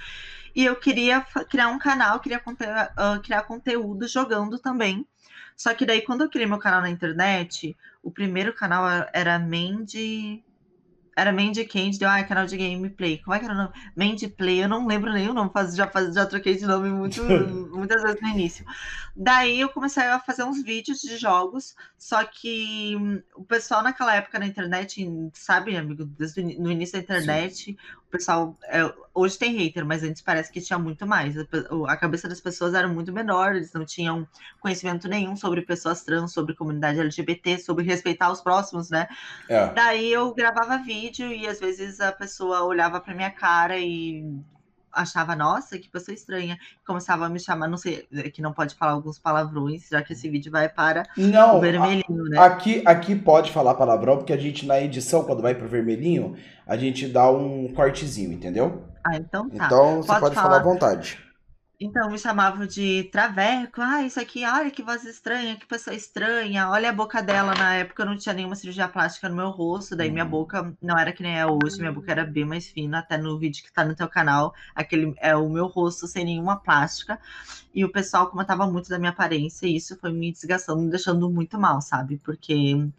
E 0.54 0.66
eu 0.66 0.76
queria 0.76 1.22
criar 1.50 1.70
um 1.70 1.80
canal, 1.80 2.20
queria 2.20 2.40
uh, 2.40 3.22
criar 3.22 3.44
conteúdo 3.44 4.08
jogando 4.08 4.58
também. 4.60 5.06
Só 5.58 5.74
que 5.74 5.88
daí, 5.88 6.04
quando 6.04 6.22
eu 6.22 6.30
criei 6.30 6.48
meu 6.48 6.60
canal 6.60 6.82
na 6.82 6.90
internet, 6.90 7.76
o 8.04 8.12
primeiro 8.12 8.54
canal 8.54 8.86
era 9.12 9.40
Mandy. 9.40 10.44
Era 11.16 11.34
Mandy 11.34 11.66
Candy, 11.66 11.98
deu, 11.98 12.08
ah, 12.08 12.24
canal 12.24 12.46
de 12.46 12.56
gameplay. 12.56 13.18
Como 13.18 13.34
é 13.34 13.40
que 13.40 13.46
era 13.46 13.56
o 13.56 13.58
nome? 13.58 13.74
Mandy 13.96 14.28
Play, 14.28 14.64
eu 14.64 14.70
não 14.70 14.86
lembro 14.86 15.12
nem 15.12 15.28
o 15.28 15.34
nome, 15.34 15.50
faz, 15.52 15.76
já, 15.76 15.88
faz, 15.88 16.14
já 16.14 16.28
troquei 16.28 16.56
de 16.56 16.68
nome 16.68 16.92
muito, 16.92 17.24
muitas 17.74 18.04
vezes 18.04 18.22
no 18.22 18.28
início. 18.28 18.64
Daí 19.16 19.60
eu 19.60 19.70
comecei 19.70 20.04
a 20.04 20.20
fazer 20.20 20.44
uns 20.44 20.62
vídeos 20.62 21.00
de 21.00 21.18
jogos, 21.18 21.76
só 21.98 22.24
que 22.24 22.96
o 23.36 23.44
pessoal 23.44 23.82
naquela 23.82 24.14
época 24.14 24.38
na 24.38 24.46
internet, 24.46 25.10
sabe, 25.34 25.76
amigo, 25.76 26.06
desde 26.06 26.44
no 26.60 26.70
início 26.72 26.94
da 26.94 27.04
internet, 27.04 27.56
Sim 27.56 27.78
o 28.08 28.12
pessoal. 28.12 28.58
É, 28.66 28.92
hoje 29.14 29.38
tem 29.38 29.56
hater, 29.56 29.86
mas 29.86 30.04
antes 30.04 30.22
parece 30.22 30.52
que 30.52 30.62
tinha 30.62 30.80
muito 30.80 31.06
mais. 31.06 31.36
A 31.88 31.98
cabeça 31.98 32.28
das 32.28 32.40
pessoas 32.40 32.74
era 32.74 32.88
muito 32.88 33.12
menor, 33.12 33.56
eles 33.56 33.74
não 33.74 33.86
tinham 33.86 34.28
conhecimento 34.60 35.08
nenhum 35.08 35.36
sobre 35.36 35.62
pessoas 35.62 36.04
trans, 36.04 36.32
sobre 36.32 36.56
comunidade 36.56 37.00
LGBT, 37.00 37.60
sobre 37.60 37.84
respeitar 37.84 38.32
os 38.32 38.42
próximos, 38.42 38.90
né? 38.90 39.08
É. 39.50 39.74
Daí 39.74 40.12
eu 40.12 40.34
gravava 40.34 40.78
vídeo 40.78 41.32
e 41.32 41.48
às 41.48 41.60
vezes 41.60 42.00
a 42.00 42.12
pessoa 42.12 42.64
olhava 42.64 43.00
pra 43.00 43.14
minha 43.14 43.32
cara 43.32 43.78
e 43.78 44.24
achava, 44.92 45.36
nossa, 45.36 45.78
que 45.78 45.90
pessoa 45.90 46.14
estranha. 46.16 46.58
Começava 46.86 47.26
a 47.26 47.30
me 47.30 47.40
chamar, 47.40 47.68
não 47.68 47.78
sei, 47.78 48.08
é 48.14 48.30
que 48.30 48.42
não 48.42 48.54
pode 48.54 48.76
falar 48.76 48.94
alguns 48.94 49.20
palavrões, 49.20 49.88
já 49.90 50.02
que 50.02 50.14
esse 50.14 50.30
vídeo 50.30 50.52
vai 50.52 50.70
para 50.70 51.04
não, 51.16 51.58
o 51.58 51.62
vermelhinho, 51.62 52.24
né? 52.30 52.40
Aqui, 52.40 52.82
aqui 52.86 53.16
pode 53.16 53.52
falar 53.52 53.76
palavrão, 53.76 54.18
porque 54.18 54.34
a 54.34 54.38
gente 54.38 54.66
na 54.66 54.80
edição, 54.80 55.24
quando 55.24 55.42
vai 55.42 55.54
pro 55.56 55.68
vermelhinho, 55.68 56.36
a 56.66 56.78
gente 56.78 57.08
dá 57.08 57.30
um 57.30 57.72
cortezinho, 57.74 58.34
entendeu? 58.34 58.84
Ah, 59.04 59.16
então 59.16 59.50
tá. 59.50 59.66
Então 59.66 59.98
você 59.98 60.08
pode, 60.08 60.22
pode 60.22 60.36
falar 60.36 60.58
à 60.58 60.64
vontade. 60.64 61.27
Então, 61.80 62.10
me 62.10 62.18
chamavam 62.18 62.66
de 62.66 63.04
traveco. 63.12 63.80
Ah, 63.82 64.02
isso 64.02 64.20
aqui, 64.20 64.44
olha 64.44 64.72
que 64.72 64.82
voz 64.82 65.06
estranha, 65.06 65.56
que 65.56 65.66
pessoa 65.68 65.96
estranha. 65.96 66.68
Olha 66.70 66.90
a 66.90 66.94
boca 66.94 67.22
dela. 67.22 67.54
Na 67.54 67.76
época 67.76 68.02
eu 68.02 68.08
não 68.08 68.18
tinha 68.18 68.34
nenhuma 68.34 68.56
cirurgia 68.56 68.88
plástica 68.88 69.30
no 69.30 69.36
meu 69.36 69.52
rosto, 69.52 69.96
daí 69.96 70.10
minha 70.10 70.24
uhum. 70.24 70.30
boca 70.32 70.76
não 70.82 70.98
era 70.98 71.14
que 71.14 71.22
nem 71.22 71.38
é 71.38 71.46
hoje, 71.46 71.78
minha 71.78 71.92
boca 71.92 72.12
era 72.12 72.26
bem 72.26 72.46
mais 72.46 72.68
fina, 72.68 72.98
até 73.00 73.16
no 73.16 73.38
vídeo 73.38 73.64
que 73.64 73.72
tá 73.72 73.86
no 73.86 73.96
teu 73.96 74.08
canal, 74.10 74.56
aquele 74.74 75.14
é 75.20 75.36
o 75.36 75.48
meu 75.48 75.68
rosto 75.68 76.08
sem 76.08 76.26
nenhuma 76.26 76.60
plástica. 76.60 77.20
E 77.76 77.86
o 77.86 77.92
pessoal 77.92 78.28
comentava 78.28 78.66
muito 78.66 78.90
da 78.90 78.98
minha 78.98 79.12
aparência, 79.12 79.68
e 79.68 79.76
isso 79.76 79.96
foi 79.98 80.12
me 80.12 80.32
desgastando, 80.32 80.82
me 80.82 80.90
deixando 80.90 81.30
muito 81.30 81.60
mal, 81.60 81.80
sabe? 81.80 82.18
Porque 82.18 82.90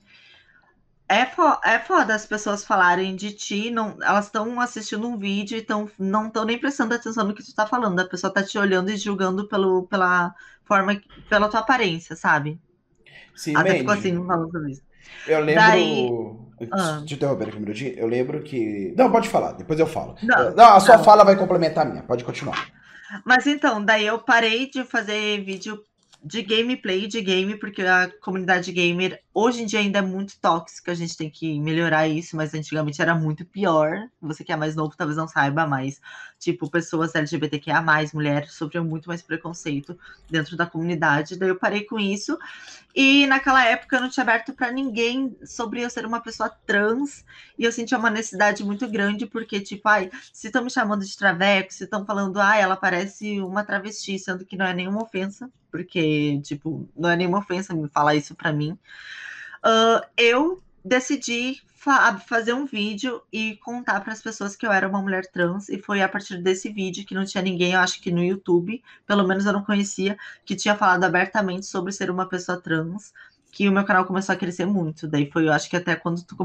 é, 1.08 1.24
fo 1.24 1.42
é 1.64 1.78
foda 1.78 2.14
as 2.14 2.26
pessoas 2.26 2.64
falarem 2.64 3.16
de 3.16 3.32
ti, 3.32 3.70
não, 3.70 3.96
elas 4.02 4.26
estão 4.26 4.60
assistindo 4.60 5.08
um 5.08 5.16
vídeo 5.16 5.56
e 5.56 5.62
tão, 5.62 5.90
não 5.98 6.26
estão 6.26 6.44
nem 6.44 6.58
prestando 6.58 6.94
atenção 6.94 7.26
no 7.26 7.34
que 7.34 7.42
tu 7.42 7.54
tá 7.54 7.66
falando. 7.66 7.98
A 7.98 8.08
pessoa 8.08 8.32
tá 8.32 8.42
te 8.42 8.58
olhando 8.58 8.90
e 8.90 8.96
julgando 8.96 9.48
pelo, 9.48 9.86
pela 9.86 10.34
forma, 10.64 11.00
pela 11.28 11.48
tua 11.48 11.60
aparência, 11.60 12.14
sabe? 12.14 12.60
Sim, 13.34 13.56
Até 13.56 13.78
ficou 13.78 13.94
assim 13.94 14.14
falando 14.26 14.50
sobre 14.50 14.72
isso. 14.72 14.82
Eu 15.26 15.40
lembro. 15.40 15.62
Daí... 15.62 16.10
Ah. 16.72 17.02
Te 17.06 17.14
interromper 17.14 17.48
aqui 17.48 17.56
um 17.56 17.60
minutinho. 17.60 17.94
Eu 17.96 18.08
lembro 18.08 18.42
que. 18.42 18.92
Não, 18.96 19.12
pode 19.12 19.28
falar, 19.28 19.52
depois 19.52 19.78
eu 19.78 19.86
falo. 19.86 20.16
Não, 20.22 20.50
não 20.56 20.74
a 20.74 20.80
sua 20.80 20.96
não. 20.96 21.04
fala 21.04 21.24
vai 21.24 21.36
complementar 21.36 21.86
a 21.86 21.88
minha, 21.88 22.02
pode 22.02 22.24
continuar. 22.24 22.68
Mas 23.24 23.46
então, 23.46 23.82
daí 23.82 24.06
eu 24.06 24.18
parei 24.18 24.68
de 24.68 24.82
fazer 24.84 25.42
vídeo 25.44 25.80
de 26.22 26.42
gameplay 26.42 27.06
de 27.06 27.20
game, 27.20 27.56
porque 27.56 27.82
a 27.82 28.10
comunidade 28.20 28.72
gamer 28.72 29.20
Hoje 29.40 29.62
em 29.62 29.66
dia 29.66 29.78
ainda 29.78 30.00
é 30.00 30.02
muito 30.02 30.37
tóxico, 30.40 30.90
a 30.90 30.95
gente 30.95 31.16
tem 31.16 31.30
que 31.30 31.61
melhorar 31.61 32.09
isso, 32.09 32.35
mas 32.37 32.52
antigamente 32.54 33.00
era 33.00 33.14
muito 33.14 33.45
pior. 33.45 34.09
Você 34.21 34.42
que 34.42 34.50
é 34.50 34.57
mais 34.57 34.75
novo 34.75 34.97
talvez 34.97 35.16
não 35.16 35.28
saiba, 35.28 35.64
mas, 35.64 36.00
tipo, 36.40 36.68
pessoas 36.68 37.14
LGBTQIA, 37.14 37.80
mulheres, 38.12 38.54
sofriam 38.54 38.85
muito 38.85 39.09
mais 39.09 39.23
preconceito 39.23 39.97
dentro 40.28 40.57
da 40.57 40.66
comunidade. 40.66 41.38
Daí 41.38 41.50
eu 41.50 41.57
parei 41.57 41.85
com 41.85 42.00
isso. 42.00 42.37
E 42.92 43.28
naquela 43.28 43.64
época 43.64 43.95
eu 43.95 44.00
não 44.00 44.09
tinha 44.09 44.25
aberto 44.25 44.52
para 44.52 44.73
ninguém 44.73 45.37
sobre 45.45 45.85
eu 45.85 45.88
ser 45.88 46.04
uma 46.04 46.21
pessoa 46.21 46.50
trans. 46.66 47.25
E 47.57 47.62
eu 47.62 47.71
sentia 47.71 47.97
uma 47.97 48.11
necessidade 48.11 48.64
muito 48.64 48.88
grande, 48.88 49.25
porque, 49.25 49.61
tipo, 49.61 49.88
ai, 49.88 50.11
se 50.33 50.49
estão 50.49 50.64
me 50.64 50.71
chamando 50.71 51.04
de 51.04 51.16
traveco, 51.16 51.73
se 51.73 51.85
estão 51.85 52.04
falando, 52.04 52.40
ah, 52.40 52.57
ela 52.57 52.75
parece 52.75 53.40
uma 53.40 53.62
travesti, 53.62 54.18
sendo 54.18 54.45
que 54.45 54.57
não 54.57 54.66
é 54.66 54.75
nenhuma 54.75 55.00
ofensa, 55.00 55.49
porque, 55.71 56.40
tipo, 56.42 56.88
não 56.97 57.09
é 57.09 57.14
nenhuma 57.14 57.38
ofensa 57.38 57.73
me 57.73 57.88
falar 57.88 58.16
isso 58.16 58.35
para 58.35 58.52
mim. 58.52 58.76
Uh, 59.64 60.06
eu 60.16 60.62
decidi 60.84 61.60
fa 61.74 62.18
fazer 62.18 62.52
um 62.52 62.66
vídeo 62.66 63.22
e 63.32 63.56
contar 63.56 64.00
para 64.00 64.12
as 64.12 64.20
pessoas 64.20 64.56
que 64.56 64.66
eu 64.66 64.72
era 64.72 64.88
uma 64.88 65.00
mulher 65.00 65.26
trans, 65.30 65.68
e 65.68 65.78
foi 65.78 66.02
a 66.02 66.08
partir 66.08 66.42
desse 66.42 66.70
vídeo 66.70 67.06
que 67.06 67.14
não 67.14 67.24
tinha 67.24 67.42
ninguém, 67.42 67.72
eu 67.72 67.80
acho 67.80 68.00
que 68.00 68.10
no 68.10 68.22
YouTube, 68.22 68.82
pelo 69.06 69.26
menos 69.26 69.46
eu 69.46 69.52
não 69.52 69.64
conhecia, 69.64 70.18
que 70.44 70.56
tinha 70.56 70.76
falado 70.76 71.04
abertamente 71.04 71.66
sobre 71.66 71.92
ser 71.92 72.10
uma 72.10 72.28
pessoa 72.28 72.60
trans 72.60 73.12
que 73.50 73.68
o 73.68 73.72
meu 73.72 73.84
canal 73.84 74.04
começou 74.04 74.34
a 74.34 74.36
crescer 74.38 74.66
muito. 74.66 75.08
Daí 75.08 75.30
foi, 75.30 75.48
eu 75.48 75.52
acho 75.52 75.70
que 75.70 75.76
até 75.76 75.96
quando 75.96 76.22
tu, 76.22 76.36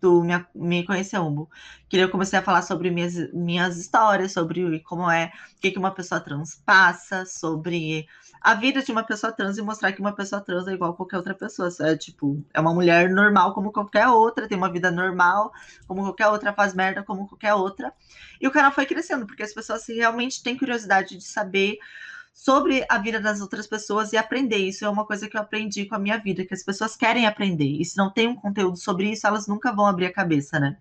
tu 0.00 0.22
me, 0.22 0.44
me 0.54 0.84
conheceu, 0.84 1.22
Umbo, 1.24 1.48
que 1.88 1.96
eu 1.96 2.10
comecei 2.10 2.38
a 2.38 2.42
falar 2.42 2.62
sobre 2.62 2.90
minhas, 2.90 3.32
minhas 3.32 3.76
histórias, 3.78 4.32
sobre 4.32 4.80
como 4.80 5.10
é, 5.10 5.32
o 5.56 5.60
que, 5.60 5.70
que 5.70 5.78
uma 5.78 5.94
pessoa 5.94 6.20
trans 6.20 6.60
passa, 6.66 7.24
sobre 7.24 8.06
a 8.40 8.54
vida 8.54 8.82
de 8.82 8.92
uma 8.92 9.02
pessoa 9.02 9.32
trans 9.32 9.58
e 9.58 9.62
mostrar 9.62 9.92
que 9.92 10.00
uma 10.00 10.12
pessoa 10.12 10.40
trans 10.40 10.66
é 10.68 10.72
igual 10.72 10.92
a 10.92 10.94
qualquer 10.94 11.16
outra 11.16 11.34
pessoa. 11.34 11.68
É 11.80 11.96
tipo, 11.96 12.44
é 12.52 12.60
uma 12.60 12.72
mulher 12.72 13.10
normal 13.10 13.54
como 13.54 13.72
qualquer 13.72 14.08
outra, 14.08 14.48
tem 14.48 14.56
uma 14.56 14.70
vida 14.70 14.90
normal, 14.90 15.52
como 15.86 16.02
qualquer 16.02 16.28
outra, 16.28 16.52
faz 16.52 16.74
merda 16.74 17.02
como 17.02 17.28
qualquer 17.28 17.54
outra. 17.54 17.92
E 18.40 18.46
o 18.46 18.50
canal 18.50 18.72
foi 18.72 18.86
crescendo, 18.86 19.26
porque 19.26 19.42
as 19.42 19.52
pessoas 19.52 19.86
realmente 19.86 20.42
têm 20.42 20.56
curiosidade 20.56 21.16
de 21.16 21.24
saber 21.24 21.78
sobre 22.32 22.86
a 22.88 22.98
vida 22.98 23.20
das 23.20 23.40
outras 23.40 23.66
pessoas 23.66 24.12
e 24.12 24.16
aprender. 24.16 24.58
Isso 24.58 24.84
é 24.84 24.88
uma 24.88 25.04
coisa 25.04 25.28
que 25.28 25.36
eu 25.36 25.40
aprendi 25.40 25.86
com 25.86 25.96
a 25.96 25.98
minha 25.98 26.18
vida, 26.18 26.44
que 26.44 26.54
as 26.54 26.62
pessoas 26.62 26.94
querem 26.96 27.26
aprender. 27.26 27.80
E 27.80 27.84
se 27.84 27.96
não 27.96 28.12
tem 28.12 28.28
um 28.28 28.36
conteúdo 28.36 28.76
sobre 28.76 29.10
isso, 29.10 29.26
elas 29.26 29.48
nunca 29.48 29.72
vão 29.72 29.86
abrir 29.86 30.06
a 30.06 30.12
cabeça, 30.12 30.60
né? 30.60 30.76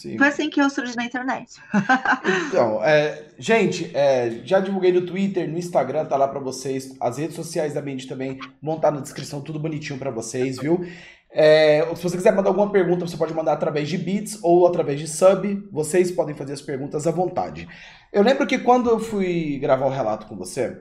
Sim. 0.00 0.16
Foi 0.16 0.28
assim 0.28 0.48
que 0.48 0.58
eu 0.58 0.70
surgi 0.70 0.96
na 0.96 1.04
internet. 1.04 1.60
então, 2.48 2.82
é, 2.82 3.22
gente, 3.38 3.94
é, 3.94 4.40
já 4.44 4.58
divulguei 4.58 4.90
no 4.90 5.04
Twitter, 5.04 5.46
no 5.46 5.58
Instagram, 5.58 6.06
tá 6.06 6.16
lá 6.16 6.26
para 6.26 6.40
vocês. 6.40 6.96
As 6.98 7.18
redes 7.18 7.36
sociais 7.36 7.74
da 7.74 7.82
Mandy 7.82 8.06
também 8.06 8.38
vão 8.62 8.76
estar 8.76 8.88
tá 8.88 8.94
na 8.94 9.02
descrição, 9.02 9.42
tudo 9.42 9.58
bonitinho 9.58 9.98
para 9.98 10.10
vocês, 10.10 10.58
viu? 10.58 10.86
É, 11.30 11.86
se 11.94 12.02
você 12.02 12.16
quiser 12.16 12.34
mandar 12.34 12.48
alguma 12.48 12.72
pergunta, 12.72 13.06
você 13.06 13.14
pode 13.14 13.34
mandar 13.34 13.52
através 13.52 13.90
de 13.90 13.98
bits 13.98 14.38
ou 14.42 14.66
através 14.66 14.98
de 14.98 15.06
sub. 15.06 15.68
Vocês 15.70 16.10
podem 16.10 16.34
fazer 16.34 16.54
as 16.54 16.62
perguntas 16.62 17.06
à 17.06 17.10
vontade. 17.10 17.68
Eu 18.10 18.22
lembro 18.22 18.46
que 18.46 18.58
quando 18.58 18.88
eu 18.88 18.98
fui 18.98 19.58
gravar 19.58 19.84
o 19.84 19.90
relato 19.90 20.26
com 20.26 20.34
você, 20.34 20.80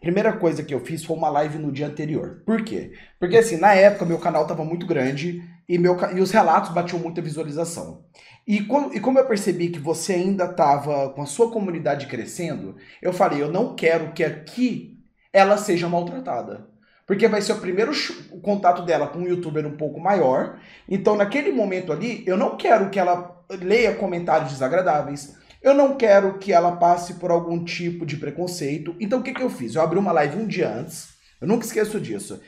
primeira 0.00 0.32
coisa 0.32 0.62
que 0.62 0.74
eu 0.74 0.80
fiz 0.80 1.04
foi 1.04 1.16
uma 1.16 1.28
live 1.28 1.58
no 1.58 1.70
dia 1.70 1.86
anterior. 1.86 2.42
Por 2.46 2.64
quê? 2.64 2.92
Porque 3.18 3.36
assim, 3.36 3.56
na 3.56 3.74
época 3.74 4.04
meu 4.04 4.18
canal 4.18 4.42
estava 4.42 4.64
muito 4.64 4.86
grande 4.86 5.42
e, 5.68 5.78
meu, 5.78 5.96
e 6.16 6.20
os 6.20 6.30
relatos 6.30 6.72
batiam 6.72 6.98
muita 6.98 7.22
visualização. 7.22 8.04
E 8.46 8.62
como, 8.64 8.92
e 8.92 8.98
como 8.98 9.18
eu 9.18 9.26
percebi 9.26 9.68
que 9.68 9.78
você 9.78 10.14
ainda 10.14 10.46
estava 10.46 11.10
com 11.10 11.22
a 11.22 11.26
sua 11.26 11.52
comunidade 11.52 12.06
crescendo, 12.06 12.76
eu 13.00 13.12
falei, 13.12 13.42
eu 13.42 13.52
não 13.52 13.76
quero 13.76 14.12
que 14.12 14.24
aqui 14.24 14.98
ela 15.32 15.56
seja 15.56 15.88
maltratada. 15.88 16.68
Porque 17.06 17.28
vai 17.28 17.42
ser 17.42 17.52
o 17.52 17.60
primeiro 17.60 17.92
contato 18.40 18.82
dela 18.82 19.08
com 19.08 19.18
um 19.18 19.26
youtuber 19.26 19.66
um 19.66 19.76
pouco 19.76 19.98
maior. 19.98 20.60
Então, 20.88 21.16
naquele 21.16 21.50
momento 21.50 21.92
ali, 21.92 22.22
eu 22.24 22.36
não 22.36 22.56
quero 22.56 22.88
que 22.88 23.00
ela 23.00 23.44
leia 23.50 23.96
comentários 23.96 24.52
desagradáveis. 24.52 25.36
Eu 25.62 25.74
não 25.74 25.96
quero 25.96 26.38
que 26.38 26.52
ela 26.52 26.76
passe 26.76 27.14
por 27.14 27.30
algum 27.30 27.62
tipo 27.64 28.06
de 28.06 28.16
preconceito. 28.16 28.96
Então, 28.98 29.20
o 29.20 29.22
que, 29.22 29.34
que 29.34 29.42
eu 29.42 29.50
fiz? 29.50 29.74
Eu 29.74 29.82
abri 29.82 29.98
uma 29.98 30.12
live 30.12 30.38
um 30.38 30.46
dia 30.46 30.72
antes. 30.72 31.08
Eu 31.40 31.46
nunca 31.46 31.66
esqueço 31.66 32.00
disso. 32.00 32.40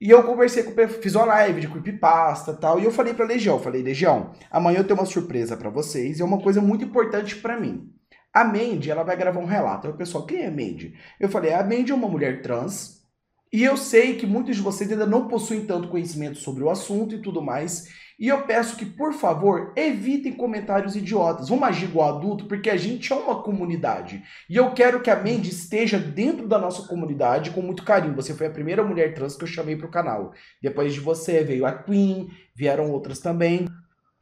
E 0.00 0.08
eu 0.08 0.22
conversei 0.22 0.62
com 0.62 0.72
fiz 0.88 1.14
uma 1.14 1.26
live 1.26 1.60
de 1.60 1.68
creepypasta 1.68 2.54
tal, 2.54 2.80
e 2.80 2.84
eu 2.84 2.90
falei 2.90 3.12
pra 3.12 3.26
Legião, 3.26 3.58
falei, 3.58 3.82
Legião, 3.82 4.32
amanhã 4.50 4.78
eu 4.78 4.84
tenho 4.84 4.98
uma 4.98 5.04
surpresa 5.04 5.58
para 5.58 5.68
vocês, 5.68 6.18
e 6.18 6.22
é 6.22 6.24
uma 6.24 6.40
coisa 6.40 6.58
muito 6.58 6.82
importante 6.82 7.36
para 7.36 7.60
mim. 7.60 7.92
A 8.32 8.42
Mandy, 8.42 8.90
ela 8.90 9.02
vai 9.02 9.14
gravar 9.14 9.40
um 9.40 9.44
relato. 9.44 9.86
Aí 9.86 9.92
o 9.92 9.96
pessoal, 9.96 10.24
quem 10.24 10.40
é 10.40 10.48
Mandy? 10.48 10.94
Eu 11.18 11.28
falei, 11.28 11.52
a 11.52 11.62
Mandy 11.62 11.92
é 11.92 11.94
uma 11.94 12.08
mulher 12.08 12.40
trans, 12.40 13.00
e 13.52 13.62
eu 13.62 13.76
sei 13.76 14.16
que 14.16 14.26
muitos 14.26 14.56
de 14.56 14.62
vocês 14.62 14.90
ainda 14.90 15.04
não 15.04 15.28
possuem 15.28 15.66
tanto 15.66 15.88
conhecimento 15.88 16.38
sobre 16.38 16.62
o 16.62 16.70
assunto 16.70 17.16
e 17.16 17.20
tudo 17.20 17.42
mais. 17.42 17.88
E 18.20 18.28
eu 18.28 18.42
peço 18.42 18.76
que, 18.76 18.84
por 18.84 19.14
favor, 19.14 19.72
evitem 19.74 20.34
comentários 20.34 20.94
idiotas. 20.94 21.48
Vamos 21.48 21.66
agir 21.66 21.86
igual 21.86 22.18
adulto, 22.18 22.44
porque 22.44 22.68
a 22.68 22.76
gente 22.76 23.10
é 23.10 23.16
uma 23.16 23.42
comunidade. 23.42 24.22
E 24.46 24.56
eu 24.56 24.72
quero 24.74 25.00
que 25.00 25.08
a 25.08 25.16
Mandy 25.16 25.48
esteja 25.48 25.98
dentro 25.98 26.46
da 26.46 26.58
nossa 26.58 26.86
comunidade 26.86 27.50
com 27.50 27.62
muito 27.62 27.82
carinho. 27.82 28.14
Você 28.14 28.34
foi 28.34 28.48
a 28.48 28.50
primeira 28.50 28.84
mulher 28.84 29.14
trans 29.14 29.36
que 29.36 29.44
eu 29.44 29.48
chamei 29.48 29.74
para 29.74 29.86
o 29.86 29.90
canal. 29.90 30.34
Depois 30.60 30.92
de 30.92 31.00
você 31.00 31.42
veio 31.42 31.64
a 31.64 31.72
Queen, 31.72 32.30
vieram 32.54 32.90
outras 32.90 33.20
também. 33.20 33.66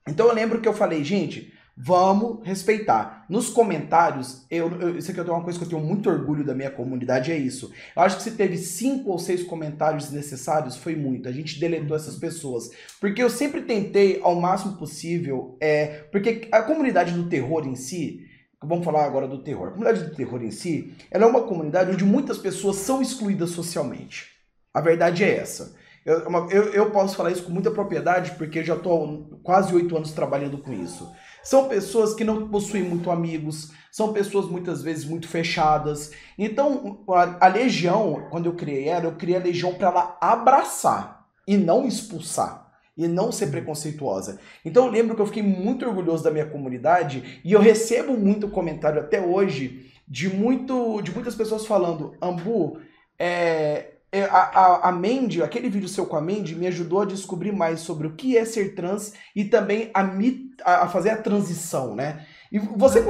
Então 0.07 0.28
eu 0.28 0.35
lembro 0.35 0.61
que 0.61 0.69
eu 0.69 0.73
falei, 0.73 1.02
gente, 1.02 1.52
Vamos 1.80 2.44
respeitar. 2.44 3.25
Nos 3.28 3.50
comentários, 3.50 4.44
eu, 4.50 4.68
eu, 4.80 4.99
isso 4.99 5.12
aqui 5.12 5.20
é 5.20 5.23
uma 5.23 5.44
coisa 5.44 5.56
que 5.56 5.64
eu 5.64 5.68
tenho 5.68 5.80
muito 5.80 6.11
orgulho 6.11 6.44
da 6.44 6.52
minha 6.52 6.73
comunidade, 6.73 7.30
é 7.30 7.37
isso. 7.37 7.73
Eu 7.94 8.02
acho 8.02 8.16
que 8.16 8.25
se 8.25 8.32
teve 8.32 8.56
cinco 8.56 9.12
ou 9.12 9.18
seis 9.18 9.44
comentários 9.44 10.06
desnecessários, 10.06 10.76
foi 10.76 10.97
muito. 10.97 11.28
A 11.28 11.32
gente 11.32 11.61
deletou 11.61 11.97
essas 11.97 12.16
pessoas. 12.16 12.68
Porque 13.00 13.23
eu 13.23 13.30
sempre 13.30 13.62
tentei, 13.62 14.18
ao 14.20 14.35
máximo 14.35 14.76
possível, 14.76 15.56
é. 15.61 16.04
Porque 16.11 16.49
a 16.50 16.62
comunidade 16.62 17.12
do 17.12 17.28
terror 17.28 17.64
em 17.64 17.76
si, 17.76 18.26
vamos 18.61 18.85
falar 18.85 19.04
agora 19.04 19.28
do 19.28 19.44
terror. 19.44 19.68
A 19.68 19.70
comunidade 19.70 20.02
do 20.02 20.16
terror 20.16 20.42
em 20.42 20.50
si, 20.50 20.92
ela 21.12 21.26
é 21.26 21.28
uma 21.28 21.42
comunidade 21.42 21.92
onde 21.92 22.04
muitas 22.04 22.38
pessoas 22.38 22.75
são 22.75 23.00
excluídas 23.00 23.50
socialmente. 23.50 24.26
A 24.75 24.80
verdade 24.80 25.23
é 25.23 25.37
essa. 25.37 25.76
Eu, 26.09 26.49
eu, 26.49 26.73
eu 26.73 26.91
posso 26.91 27.15
falar 27.15 27.31
isso 27.31 27.43
com 27.43 27.53
muita 27.53 27.71
propriedade, 27.71 28.31
porque 28.38 28.65
já 28.65 28.75
estou 28.75 29.38
quase 29.43 29.75
oito 29.75 29.95
anos 29.95 30.12
trabalhando 30.12 30.57
com 30.57 30.73
isso. 30.73 31.12
São 31.43 31.69
pessoas 31.69 32.15
que 32.15 32.25
não 32.25 32.49
possuem 32.49 32.83
muito 32.83 33.11
amigos, 33.11 33.73
são 33.93 34.15
pessoas 34.15 34.47
muitas 34.47 34.83
vezes 34.83 35.05
muito 35.05 35.29
fechadas. 35.29 36.11
Então, 36.38 37.05
a, 37.11 37.47
a 37.47 37.49
legião, 37.49 38.27
quando 38.31 38.47
eu 38.47 38.55
criei 38.55 38.88
ela, 38.88 39.05
eu 39.05 39.17
criei 39.17 39.37
a 39.37 39.43
legião 39.43 39.75
para 39.75 39.88
ela 39.88 40.19
abraçar 40.19 41.27
e 41.47 41.59
não 41.59 41.87
expulsar 41.87 42.67
e 42.97 43.07
não 43.07 43.31
ser 43.31 43.49
preconceituosa. 43.49 44.41
Então 44.65 44.87
eu 44.87 44.91
lembro 44.91 45.15
que 45.15 45.21
eu 45.23 45.27
fiquei 45.27 45.43
muito 45.43 45.87
orgulhoso 45.87 46.25
da 46.25 46.31
minha 46.31 46.47
comunidade 46.47 47.41
e 47.45 47.53
eu 47.53 47.61
recebo 47.61 48.15
muito 48.15 48.49
comentário 48.49 49.00
até 49.00 49.21
hoje 49.21 49.93
de 50.07 50.29
muito 50.29 51.00
de 51.03 51.12
muitas 51.12 51.37
pessoas 51.37 51.65
falando, 51.65 52.17
Ambu, 52.21 52.81
é, 53.19 53.29
é, 53.29 53.98
a, 54.12 54.37
a, 54.37 54.88
a 54.88 54.93
Mandy, 54.93 55.43
aquele 55.43 55.69
vídeo 55.69 55.88
seu 55.88 56.07
com 56.07 56.17
a 56.17 56.21
Mandy, 56.21 56.55
me 56.55 56.67
ajudou 56.67 57.03
a 57.03 57.05
descobrir 57.05 57.53
mais 57.53 57.81
sobre 57.81 58.07
o 58.07 58.15
que 58.15 58.38
é 58.38 58.45
ser 58.45 58.75
trans 58.75 59.12
e 59.37 59.45
também 59.45 59.91
a, 59.93 60.03
me, 60.03 60.50
a, 60.65 60.85
a 60.85 60.88
fazer 60.88 61.11
a 61.11 61.23
transição, 61.23 61.95
né? 61.95 62.27
E 62.50 62.59
você, 62.59 63.00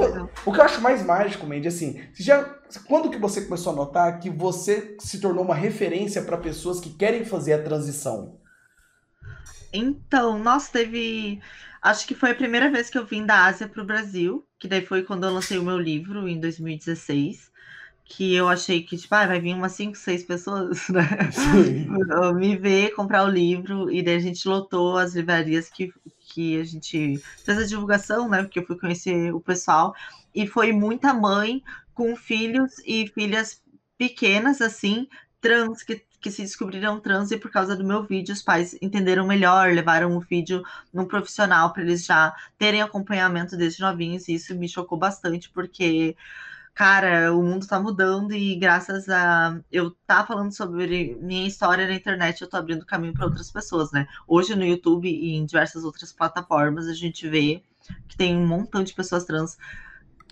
o 0.45 0.51
que 0.51 0.59
eu 0.59 0.63
acho 0.63 0.81
mais 0.81 1.05
mágico, 1.05 1.47
Mandy, 1.47 1.69
assim, 1.69 2.01
já, 2.13 2.43
quando 2.85 3.09
que 3.09 3.17
você 3.17 3.41
começou 3.41 3.71
a 3.71 3.75
notar 3.75 4.19
que 4.19 4.29
você 4.29 4.97
se 4.99 5.21
tornou 5.21 5.45
uma 5.45 5.55
referência 5.55 6.21
para 6.21 6.37
pessoas 6.37 6.81
que 6.81 6.89
querem 6.89 7.23
fazer 7.23 7.53
a 7.53 7.63
transição? 7.63 8.37
Então, 9.71 10.37
nossa, 10.37 10.71
teve. 10.73 11.39
Acho 11.81 12.05
que 12.05 12.15
foi 12.15 12.31
a 12.31 12.35
primeira 12.35 12.69
vez 12.69 12.89
que 12.89 12.97
eu 12.97 13.05
vim 13.05 13.25
da 13.25 13.45
Ásia 13.45 13.69
para 13.69 13.81
o 13.81 13.85
Brasil, 13.85 14.45
que 14.59 14.67
daí 14.67 14.85
foi 14.85 15.03
quando 15.03 15.25
eu 15.25 15.31
lancei 15.31 15.57
o 15.57 15.63
meu 15.63 15.77
livro 15.77 16.27
em 16.27 16.37
2016 16.37 17.48
que 18.09 18.33
eu 18.33 18.49
achei 18.49 18.81
que, 18.81 18.97
tipo, 18.97 19.13
ah, 19.13 19.27
vai 19.27 19.39
vir 19.39 19.53
umas 19.53 19.73
5, 19.73 19.95
6 19.95 20.23
pessoas, 20.23 20.89
né? 20.89 21.07
Me 22.35 22.57
ver, 22.57 22.89
comprar 22.95 23.23
o 23.23 23.29
livro, 23.29 23.89
e 23.91 24.01
daí 24.01 24.15
a 24.15 24.19
gente 24.19 24.47
lotou 24.47 24.97
as 24.97 25.13
livrarias 25.13 25.69
que, 25.69 25.93
que 26.19 26.59
a 26.59 26.63
gente 26.63 27.21
fez 27.45 27.57
a 27.59 27.65
divulgação, 27.67 28.27
né? 28.27 28.41
Porque 28.41 28.59
eu 28.59 28.65
fui 28.65 28.77
conhecer 28.77 29.31
o 29.33 29.39
pessoal, 29.39 29.93
e 30.33 30.47
foi 30.47 30.73
muita 30.73 31.13
mãe 31.13 31.63
com 31.93 32.15
filhos 32.15 32.79
e 32.83 33.07
filhas 33.09 33.61
pequenas, 33.95 34.59
assim, 34.59 35.07
trans, 35.39 35.83
que, 35.83 36.03
que 36.19 36.31
se 36.31 36.41
descobriram 36.41 36.99
trans, 36.99 37.29
e 37.29 37.37
por 37.37 37.51
causa 37.51 37.75
do 37.75 37.85
meu 37.85 38.03
vídeo, 38.03 38.33
os 38.33 38.41
pais 38.41 38.75
entenderam 38.81 39.27
melhor, 39.27 39.71
levaram 39.71 40.17
o 40.17 40.19
vídeo 40.19 40.63
num 40.91 41.05
profissional 41.05 41.71
para 41.71 41.83
eles 41.83 42.05
já 42.05 42.33
terem 42.57 42.81
acompanhamento 42.81 43.55
desde 43.55 43.81
novinhos, 43.81 44.27
e 44.27 44.33
isso 44.33 44.55
me 44.55 44.67
chocou 44.67 44.97
bastante, 44.97 45.47
porque 45.51 46.17
cara, 46.73 47.33
o 47.33 47.43
mundo 47.43 47.67
tá 47.67 47.79
mudando 47.79 48.33
e 48.33 48.55
graças 48.55 49.09
a 49.09 49.59
eu 49.71 49.91
tá 50.07 50.25
falando 50.25 50.51
sobre 50.55 51.17
minha 51.21 51.47
história 51.47 51.87
na 51.87 51.93
internet, 51.93 52.41
eu 52.41 52.49
tô 52.49 52.57
abrindo 52.57 52.85
caminho 52.85 53.13
para 53.13 53.25
outras 53.25 53.51
pessoas, 53.51 53.91
né? 53.91 54.07
Hoje 54.27 54.55
no 54.55 54.65
YouTube 54.65 55.09
e 55.09 55.35
em 55.35 55.45
diversas 55.45 55.83
outras 55.83 56.13
plataformas 56.13 56.87
a 56.87 56.93
gente 56.93 57.27
vê 57.27 57.63
que 58.07 58.15
tem 58.17 58.35
um 58.35 58.47
montão 58.47 58.83
de 58.83 58.93
pessoas 58.93 59.25
trans 59.25 59.57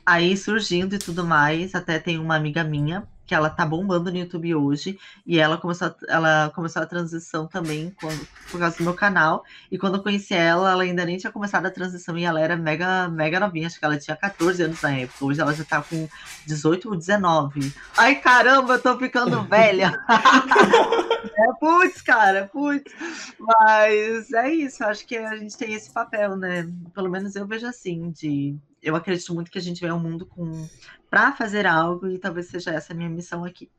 aí 0.06 0.38
surgindo 0.38 0.96
e 0.96 1.00
tudo 1.00 1.25
mais. 1.25 1.75
Até 1.75 2.00
tem 2.00 2.17
uma 2.17 2.36
amiga 2.36 2.63
minha 2.63 3.08
que 3.28 3.36
ela 3.36 3.50
tá 3.50 3.66
bombando 3.66 4.10
no 4.10 4.18
YouTube 4.18 4.56
hoje, 4.56 4.98
e 5.26 5.38
ela 5.38 5.58
começou 5.58 5.90
a, 5.90 5.96
ela 6.08 6.52
começou 6.56 6.82
a 6.82 6.86
transição 6.86 7.46
também 7.46 7.94
quando, 8.00 8.26
por 8.50 8.60
causa 8.60 8.78
do 8.78 8.84
meu 8.84 8.94
canal, 8.94 9.44
e 9.70 9.78
quando 9.78 9.98
eu 9.98 10.04
conheci 10.04 10.34
ela, 10.34 10.72
ela 10.72 10.84
ainda 10.84 11.06
nem 11.06 11.18
tinha 11.18 11.32
começado 11.32 11.66
a 11.66 11.72
transição, 11.72 12.18
e 12.18 12.24
ela 12.24 12.40
era 12.40 12.56
mega, 12.56 13.10
mega 13.10 13.40
novinha, 13.40 13.68
acho 13.68 13.78
que 13.78 13.86
ela 13.86 13.98
tinha 13.98 14.16
14 14.16 14.64
anos 14.64 14.82
na 14.82 14.92
época, 14.92 15.26
hoje 15.26 15.42
ela 15.42 15.54
já 15.54 15.66
tá 15.66 15.82
com 15.82 16.08
18 16.46 16.90
ou 16.90 16.96
19. 16.96 17.74
Ai, 17.98 18.16
caramba, 18.16 18.76
eu 18.76 18.82
tô 18.82 18.98
ficando 18.98 19.44
velha! 19.44 19.94
é, 20.08 21.54
putz, 21.60 22.02
cara, 22.02 22.50
putz! 22.52 22.94
Mas 23.38 24.32
é 24.32 24.54
isso, 24.54 24.86
acho 24.86 25.06
que 25.06 25.18
a 25.18 25.36
gente 25.36 25.58
tem 25.58 25.74
esse 25.74 25.92
papel, 25.92 26.38
né? 26.38 26.66
Pelo 26.94 27.10
menos 27.10 27.36
eu 27.36 27.46
vejo 27.46 27.68
assim, 27.68 28.10
de 28.12 28.56
eu 28.82 28.96
acredito 28.96 29.34
muito 29.34 29.52
que 29.52 29.58
a 29.58 29.62
gente 29.62 29.82
vem 29.82 29.90
ao 29.90 30.00
mundo 30.00 30.26
com 30.26 30.68
para 31.10 31.32
fazer 31.34 31.66
algo 31.66 32.08
e 32.08 32.18
talvez 32.18 32.48
seja 32.48 32.72
essa 32.72 32.94
a 32.94 32.96
minha 32.96 33.10
missão 33.10 33.44
aqui. 33.46 33.70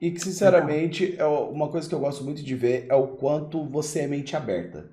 E 0.00 0.10
que, 0.10 0.20
sinceramente, 0.20 1.16
é 1.18 1.24
uma 1.24 1.68
coisa 1.68 1.88
que 1.88 1.94
eu 1.94 1.98
gosto 1.98 2.22
muito 2.24 2.42
de 2.42 2.54
ver 2.54 2.86
é 2.88 2.94
o 2.94 3.08
quanto 3.08 3.64
você 3.64 4.00
é 4.00 4.06
mente 4.06 4.36
aberta. 4.36 4.88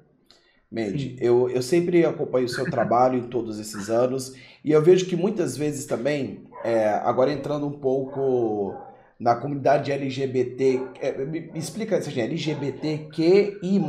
Mandy, 0.71 1.15
eu, 1.19 1.49
eu 1.49 1.61
sempre 1.61 2.03
acompanho 2.05 2.45
o 2.45 2.49
seu 2.49 2.69
trabalho 2.69 3.19
em 3.19 3.27
todos 3.27 3.59
esses 3.59 3.89
anos 3.89 4.35
e 4.63 4.71
eu 4.71 4.81
vejo 4.81 5.05
que 5.05 5.15
muitas 5.15 5.55
vezes 5.55 5.85
também, 5.85 6.43
é, 6.63 6.89
agora 6.89 7.31
entrando 7.31 7.67
um 7.67 7.71
pouco 7.71 8.75
na 9.19 9.35
comunidade 9.35 9.91
LGBT, 9.91 10.81
é, 10.99 11.25
me, 11.25 11.41
me 11.41 11.59
explica 11.59 11.97
isso, 11.97 12.09
LGBTQI+, 12.09 13.79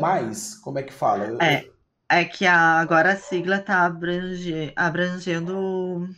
como 0.63 0.79
é 0.79 0.83
que 0.83 0.93
fala? 0.93 1.43
É, 1.43 1.67
é 2.09 2.25
que 2.25 2.47
a, 2.47 2.81
agora 2.81 3.13
a 3.13 3.17
sigla 3.17 3.57
está 3.57 3.85
abrange, 3.85 4.73
abrangendo 4.77 6.09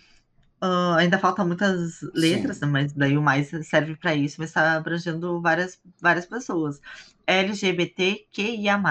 Uh, 0.61 0.95
ainda 0.97 1.21
faltam 1.21 1.47
muitas 1.47 2.01
letras, 2.13 2.59
né, 2.61 2.67
mas 2.67 2.93
daí 2.93 3.17
o 3.17 3.23
mais 3.23 3.49
serve 3.63 3.95
para 3.95 4.13
isso, 4.17 4.37
mas 4.41 4.51
está 4.51 4.73
abrangendo 4.73 5.41
várias, 5.41 5.79
várias 6.03 6.27
pessoas. 6.27 6.81
LGBTQIA. 7.25 8.83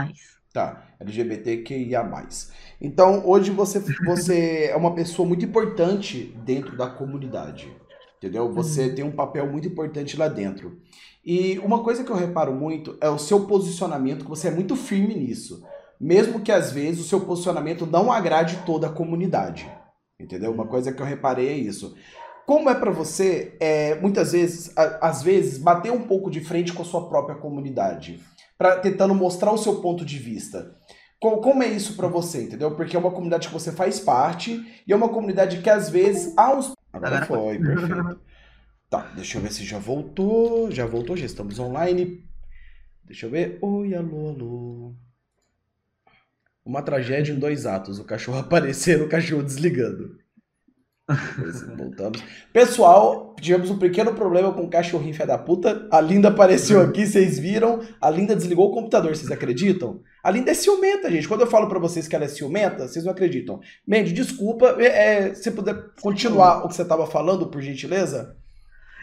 Tá, 0.54 0.88
LGBTQIA. 0.98 2.10
Então, 2.80 3.22
hoje 3.27 3.51
você, 3.51 3.80
você 4.06 4.70
é 4.72 4.77
uma 4.77 4.96
pessoa 4.96 5.27
muito 5.27 5.44
importante 5.44 6.34
dentro 6.46 6.77
da 6.77 6.89
comunidade. 6.89 7.70
Entendeu? 8.18 8.51
Você 8.54 8.88
uhum. 8.88 8.96
tem 8.96 9.06
um 9.06 9.12
papel 9.12 9.51
muito 9.51 9.68
importante 9.68 10.16
lá 10.16 10.30
dentro. 10.30 10.82
E 11.24 11.60
uma 11.60 11.84
coisa 11.84 12.04
que 12.04 12.10
eu 12.10 12.16
reparo 12.16 12.54
muito 12.54 12.98
é 13.01 13.10
o 13.10 13.20
seu 13.20 13.46
posicionamento, 13.46 14.24
que 14.24 14.30
você 14.30 14.48
é 14.48 14.51
muito 14.51 14.75
firme 14.75 15.13
nisso. 15.13 15.63
Mesmo 16.00 16.42
que 16.42 16.51
às 16.51 16.72
vezes 16.72 17.01
o 17.01 17.08
seu 17.08 17.22
posicionamento 17.22 17.86
não 17.86 18.12
agrade 18.12 18.63
toda 18.66 18.88
a 18.88 18.92
comunidade. 18.92 19.70
Entendeu? 20.20 20.51
Uma 20.51 20.68
coisa 20.68 20.92
que 20.92 21.01
eu 21.01 21.06
reparei 21.06 21.48
é 21.50 21.54
isso. 21.54 21.96
Como 22.46 22.70
é 22.70 22.75
para 22.75 22.92
você, 22.92 23.58
é, 23.60 23.96
muitas 23.96 24.32
vezes, 24.32 24.72
a, 24.77 25.10
às 25.10 25.22
vezes, 25.22 25.58
bater 25.58 25.92
um 25.92 26.04
pouco 26.08 26.32
de 26.32 26.39
frente 26.39 26.72
com 26.74 26.82
a 26.82 26.86
sua 26.86 27.10
própria 27.10 27.36
comunidade, 27.36 28.24
para 28.58 28.77
tentando 28.77 29.13
mostrar 29.13 29.51
o 29.51 29.58
seu 29.58 29.82
ponto 29.82 30.06
de 30.06 30.18
vista. 30.18 30.75
Como, 31.20 31.42
como 31.42 31.63
é 31.63 31.68
isso 31.68 31.96
para 31.96 32.08
você, 32.08 32.44
entendeu? 32.44 32.75
Porque 32.75 32.96
é 32.96 33.00
uma 33.00 33.12
comunidade 33.12 33.48
que 33.48 33.54
você 33.54 33.72
faz 33.72 34.00
parte 34.00 34.66
e 34.88 34.94
é 34.94 34.96
uma 34.96 35.10
comunidade 35.10 35.62
que 35.62 35.70
às 35.70 35.89
vezes 35.89 36.34
há 36.38 36.56
uns. 36.56 36.72
Agora 36.94 37.25
foi, 37.25 37.60
perfeito. 37.60 38.20
Tá, 38.89 39.12
deixa 39.13 39.38
eu 39.38 39.42
ver 39.42 39.51
se 39.51 39.66
já 39.66 39.77
voltou. 39.77 40.72
Já 40.72 40.86
voltou, 40.86 41.18
já 41.18 41.25
estamos 41.25 41.60
online. 41.60 42.24
Deixa 43.04 43.25
eu 43.25 43.30
ver. 43.30 43.58
Oi, 43.62 43.94
alô, 43.94 44.30
alô. 44.30 45.07
Uma 46.67 46.81
tragédia 46.81 47.31
em 47.31 47.39
dois 47.39 47.65
atos. 47.65 47.97
O 47.97 48.03
cachorro 48.03 48.39
aparecendo, 48.39 49.05
o 49.05 49.09
cachorro 49.09 49.41
desligando. 49.41 50.17
Voltamos. 51.77 52.21
Pessoal, 52.51 53.33
tivemos 53.39 53.69
um 53.69 53.79
pequeno 53.79 54.13
problema 54.13 54.51
com 54.51 54.63
o 54.63 54.69
cachorrinho 54.69 55.13
fé 55.13 55.25
da 55.25 55.38
puta. 55.38 55.88
A 55.89 56.01
Linda 56.01 56.27
apareceu 56.27 56.81
aqui, 56.81 57.05
vocês 57.05 57.39
viram. 57.39 57.79
A 58.01 58.09
Linda 58.09 58.36
desligou 58.36 58.67
o 58.69 58.74
computador, 58.74 59.15
vocês 59.15 59.31
acreditam? 59.31 60.01
A 60.21 60.29
Linda 60.29 60.51
é 60.51 60.53
ciumenta, 60.53 61.09
gente. 61.09 61.25
Quando 61.25 61.41
eu 61.41 61.47
falo 61.47 61.69
para 61.69 61.79
vocês 61.79 62.09
que 62.09 62.15
ela 62.15 62.25
é 62.25 62.27
ciumenta, 62.27 62.89
vocês 62.89 63.05
não 63.05 63.13
acreditam. 63.13 63.62
Mandy, 63.88 64.12
desculpa. 64.12 64.75
É, 64.81 65.33
se 65.33 65.50
puder 65.51 65.91
continuar 66.01 66.65
o 66.65 66.67
que 66.67 66.75
você 66.75 66.83
tava 66.83 67.07
falando, 67.07 67.47
por 67.47 67.62
gentileza. 67.62 68.36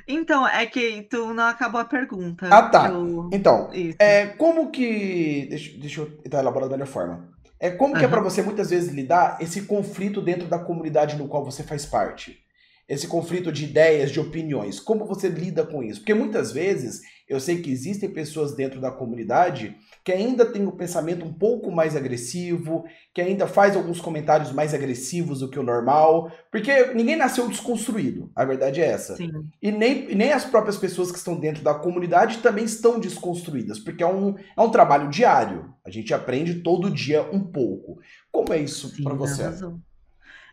Então, 0.07 0.47
é 0.47 0.67
que 0.67 1.07
tu 1.09 1.33
não 1.33 1.45
acabou 1.45 1.81
a 1.81 1.87
pergunta. 1.87 2.47
Ah, 2.51 2.69
tá. 2.69 2.91
Eu... 2.91 3.31
Então, 3.33 3.71
é, 3.99 4.27
como 4.27 4.71
que. 4.71 5.47
Deixa, 5.49 5.79
deixa 5.79 6.01
eu 6.03 6.11
tentar 6.19 6.41
elaborar 6.41 6.69
da 6.69 6.77
melhor 6.77 6.87
forma. 6.87 7.34
É 7.59 7.71
como 7.71 7.95
uhum. 7.95 7.99
que 7.99 8.05
é 8.05 8.09
para 8.09 8.21
você 8.21 8.43
muitas 8.43 8.71
vezes 8.71 8.93
lidar 8.93 9.39
esse 9.41 9.63
conflito 9.63 10.21
dentro 10.21 10.47
da 10.47 10.59
comunidade 10.59 11.17
no 11.17 11.29
qual 11.29 11.45
você 11.45 11.63
faz 11.63 11.87
parte? 11.87 12.43
Esse 12.89 13.07
conflito 13.07 13.51
de 13.51 13.65
ideias, 13.65 14.11
de 14.11 14.21
opiniões. 14.21 14.79
Como 14.79 15.07
você 15.07 15.29
lida 15.29 15.65
com 15.65 15.83
isso? 15.83 16.01
Porque 16.01 16.13
muitas 16.13 16.53
vezes 16.53 17.01
eu 17.27 17.41
sei 17.41 17.63
que 17.63 17.71
existem 17.71 18.11
pessoas 18.11 18.55
dentro 18.55 18.81
da 18.81 18.91
comunidade 18.91 19.75
que 20.05 20.13
ainda 20.13 20.45
têm 20.45 20.67
o 20.67 20.69
um 20.69 20.77
pensamento 20.77 21.25
um 21.25 21.33
pouco 21.33 21.73
mais 21.73 21.97
agressivo, 21.97 22.85
que 23.15 23.23
ainda 23.23 23.47
faz 23.47 23.75
alguns 23.75 24.01
comentários 24.01 24.53
mais 24.53 24.75
agressivos 24.75 25.41
do 25.41 25.49
que 25.49 25.59
o 25.59 25.63
normal, 25.63 26.31
porque 26.51 26.93
ninguém 26.93 27.17
nasceu 27.17 27.49
desconstruído, 27.49 28.31
a 28.37 28.45
verdade 28.45 28.83
é 28.83 28.87
essa. 28.87 29.17
Sim. 29.17 29.33
E 29.63 29.73
nem, 29.73 30.15
nem 30.15 30.31
as 30.31 30.45
próprias 30.45 30.77
pessoas 30.77 31.11
que 31.11 31.17
estão 31.17 31.41
dentro 31.41 31.65
da 31.65 31.73
comunidade 31.73 32.39
também 32.39 32.67
estão 32.67 33.01
desconstruídas, 33.01 33.79
porque 33.79 34.03
é 34.03 34.07
um, 34.07 34.35
é 34.57 34.61
um 34.61 34.71
trabalho 34.71 35.09
diário. 35.09 35.73
A 35.85 35.91
gente 35.91 36.13
aprende 36.13 36.61
todo 36.61 36.91
dia 36.91 37.23
um 37.33 37.41
pouco. 37.41 37.99
Como 38.31 38.53
é 38.53 38.59
isso 38.59 39.03
para 39.03 39.15
você? 39.15 39.45
Razão. 39.45 39.81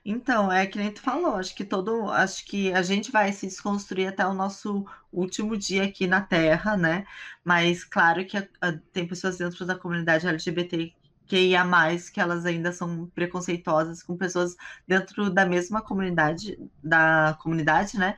Então, 0.04 0.52
é 0.52 0.66
que 0.66 0.80
nem 0.80 0.92
tu 0.92 1.00
falou, 1.02 1.36
acho 1.36 1.56
que 1.56 1.64
todo, 1.64 2.10
acho 2.10 2.44
que 2.46 2.74
a 2.74 2.82
gente 2.82 3.12
vai 3.12 3.32
se 3.32 3.46
desconstruir 3.46 4.08
até 4.08 4.26
o 4.26 4.34
nosso 4.34 4.84
último 5.12 5.56
dia 5.56 5.84
aqui 5.84 6.08
na 6.08 6.22
Terra, 6.22 6.76
né? 6.76 7.06
Mas 7.44 7.84
claro 7.84 8.26
que 8.26 8.36
a, 8.38 8.48
a, 8.62 8.72
tem 8.92 9.08
pessoas 9.08 9.38
dentro 9.38 9.64
da 9.66 9.78
comunidade 9.78 10.28
LGBT 10.28 10.96
que 11.28 11.38
ia 11.50 11.64
mais 11.64 12.10
que 12.10 12.20
elas 12.20 12.46
ainda 12.46 12.74
são 12.74 13.08
preconceituosas 13.14 14.02
com 14.04 14.18
pessoas 14.18 14.56
dentro 14.88 15.30
da 15.30 15.46
mesma 15.46 15.82
comunidade 15.82 16.58
da 16.84 17.38
comunidade, 17.42 17.98
né? 17.98 18.18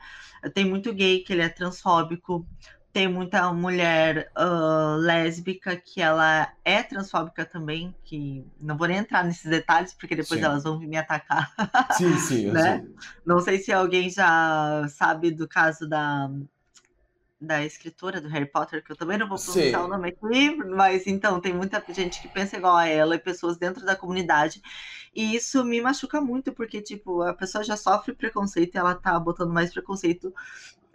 Tem 0.54 0.64
muito 0.64 0.92
gay 0.92 1.20
que 1.20 1.32
ele 1.32 1.42
é 1.42 1.48
transfóbico, 1.48 2.46
tem 2.94 3.08
muita 3.08 3.52
mulher 3.52 4.30
uh, 4.38 4.96
lésbica 4.98 5.74
que 5.76 6.00
ela 6.00 6.48
é 6.64 6.80
transfóbica 6.80 7.44
também, 7.44 7.92
que 8.04 8.46
não 8.60 8.76
vou 8.76 8.86
nem 8.86 8.98
entrar 8.98 9.24
nesses 9.24 9.50
detalhes, 9.50 9.92
porque 9.92 10.14
depois 10.14 10.38
sim. 10.38 10.46
elas 10.46 10.62
vão 10.62 10.78
me 10.78 10.96
atacar. 10.96 11.52
Sim, 11.98 12.16
sim, 12.18 12.52
né? 12.52 12.86
Não 13.26 13.40
sei 13.40 13.58
se 13.58 13.72
alguém 13.72 14.08
já 14.08 14.86
sabe 14.88 15.32
do 15.32 15.48
caso 15.48 15.88
da, 15.88 16.30
da 17.40 17.64
escritora 17.64 18.20
do 18.20 18.28
Harry 18.28 18.46
Potter, 18.46 18.84
que 18.84 18.92
eu 18.92 18.96
também 18.96 19.18
não 19.18 19.28
vou 19.28 19.38
pronunciar 19.38 19.80
sim. 19.80 19.86
o 19.86 19.88
nome 19.88 20.10
aqui, 20.10 20.54
mas 20.54 21.04
então 21.08 21.40
tem 21.40 21.52
muita 21.52 21.82
gente 21.88 22.22
que 22.22 22.28
pensa 22.28 22.56
igual 22.56 22.76
a 22.76 22.86
ela 22.86 23.16
e 23.16 23.18
pessoas 23.18 23.56
dentro 23.56 23.84
da 23.84 23.96
comunidade. 23.96 24.62
E 25.14 25.36
isso 25.36 25.64
me 25.64 25.80
machuca 25.80 26.20
muito, 26.20 26.52
porque, 26.52 26.80
tipo, 26.80 27.22
a 27.22 27.32
pessoa 27.32 27.62
já 27.62 27.76
sofre 27.76 28.12
preconceito 28.12 28.74
e 28.74 28.78
ela 28.78 28.94
tá 28.94 29.18
botando 29.18 29.52
mais 29.52 29.72
preconceito 29.72 30.34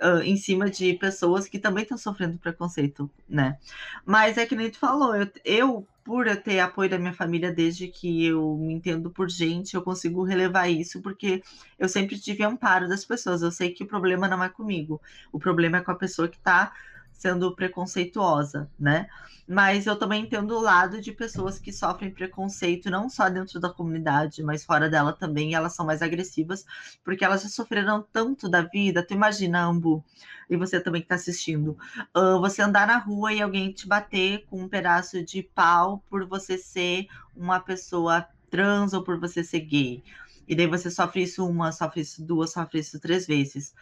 uh, 0.01 0.21
em 0.21 0.37
cima 0.37 0.69
de 0.69 0.93
pessoas 0.93 1.47
que 1.47 1.59
também 1.59 1.83
estão 1.83 1.97
sofrendo 1.97 2.37
preconceito, 2.37 3.09
né? 3.27 3.57
Mas 4.05 4.37
é 4.37 4.45
que 4.45 4.55
nem 4.55 4.69
tu 4.69 4.79
falou, 4.79 5.15
eu, 5.15 5.27
eu, 5.43 5.87
por 6.03 6.25
ter 6.37 6.59
apoio 6.59 6.89
da 6.89 6.97
minha 6.97 7.13
família 7.13 7.51
desde 7.51 7.87
que 7.87 8.25
eu 8.25 8.55
me 8.57 8.73
entendo 8.73 9.09
por 9.09 9.29
gente, 9.29 9.75
eu 9.75 9.81
consigo 9.81 10.23
relevar 10.23 10.67
isso 10.69 11.01
porque 11.01 11.43
eu 11.77 11.87
sempre 11.87 12.19
tive 12.19 12.43
amparo 12.43 12.87
das 12.87 13.05
pessoas. 13.05 13.41
Eu 13.41 13.51
sei 13.51 13.71
que 13.71 13.83
o 13.83 13.87
problema 13.87 14.27
não 14.27 14.43
é 14.43 14.49
comigo, 14.49 15.01
o 15.31 15.39
problema 15.39 15.77
é 15.77 15.81
com 15.81 15.91
a 15.91 15.95
pessoa 15.95 16.27
que 16.27 16.37
está 16.37 16.73
sendo 17.19 17.53
preconceituosa, 17.53 18.71
né? 18.79 19.07
Mas 19.45 19.85
eu 19.85 19.97
também 19.97 20.23
entendo 20.23 20.55
o 20.55 20.61
lado 20.61 21.01
de 21.01 21.11
pessoas 21.11 21.59
que 21.59 21.73
sofrem 21.73 22.11
preconceito, 22.11 22.89
não 22.89 23.09
só 23.09 23.29
dentro 23.29 23.59
da 23.59 23.69
comunidade, 23.69 24.41
mas 24.41 24.63
fora 24.63 24.89
dela 24.89 25.11
também, 25.11 25.53
elas 25.53 25.75
são 25.75 25.85
mais 25.85 26.01
agressivas, 26.01 26.65
porque 27.03 27.25
elas 27.25 27.41
já 27.43 27.49
sofreram 27.49 28.05
tanto 28.13 28.47
da 28.47 28.61
vida. 28.61 29.05
Tu 29.05 29.13
imagina, 29.13 29.65
Ambu, 29.65 30.03
e 30.49 30.55
você 30.55 30.79
também 30.79 31.01
que 31.01 31.05
está 31.05 31.15
assistindo, 31.15 31.77
uh, 32.15 32.39
você 32.39 32.61
andar 32.61 32.87
na 32.87 32.97
rua 32.97 33.33
e 33.33 33.41
alguém 33.41 33.71
te 33.71 33.85
bater 33.85 34.45
com 34.45 34.61
um 34.61 34.69
pedaço 34.69 35.21
de 35.21 35.43
pau 35.43 36.01
por 36.09 36.25
você 36.25 36.57
ser 36.57 37.07
uma 37.35 37.59
pessoa 37.59 38.25
trans 38.49 38.93
ou 38.93 39.03
por 39.03 39.19
você 39.19 39.43
ser 39.43 39.59
gay. 39.59 40.01
E 40.49 40.55
daí 40.55 40.65
você 40.67 40.89
sofre 40.89 41.21
isso 41.23 41.47
uma, 41.47 41.71
sofre 41.71 42.01
isso 42.01 42.25
duas, 42.25 42.51
sofre 42.51 42.79
isso 42.79 42.99
três 42.99 43.27
vezes. 43.27 43.73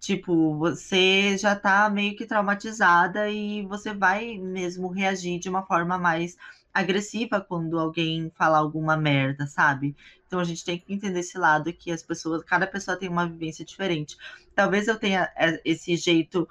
Tipo, 0.00 0.58
você 0.58 1.38
já 1.38 1.54
tá 1.56 1.88
meio 1.88 2.16
que 2.16 2.26
traumatizada 2.26 3.30
e 3.30 3.64
você 3.66 3.94
vai 3.94 4.36
mesmo 4.36 4.88
reagir 4.88 5.38
de 5.38 5.48
uma 5.48 5.64
forma 5.64 5.96
mais 5.96 6.36
agressiva 6.74 7.40
quando 7.40 7.78
alguém 7.78 8.30
fala 8.36 8.58
alguma 8.58 8.96
merda, 8.96 9.46
sabe? 9.46 9.96
Então 10.26 10.40
a 10.40 10.44
gente 10.44 10.64
tem 10.64 10.78
que 10.78 10.92
entender 10.92 11.20
esse 11.20 11.38
lado 11.38 11.72
que 11.72 11.90
as 11.92 12.02
pessoas, 12.02 12.42
cada 12.44 12.66
pessoa 12.66 12.96
tem 12.98 13.08
uma 13.08 13.26
vivência 13.28 13.64
diferente. 13.64 14.16
Talvez 14.54 14.88
eu 14.88 14.98
tenha 14.98 15.32
é, 15.36 15.60
esse 15.64 15.96
jeito 15.96 16.46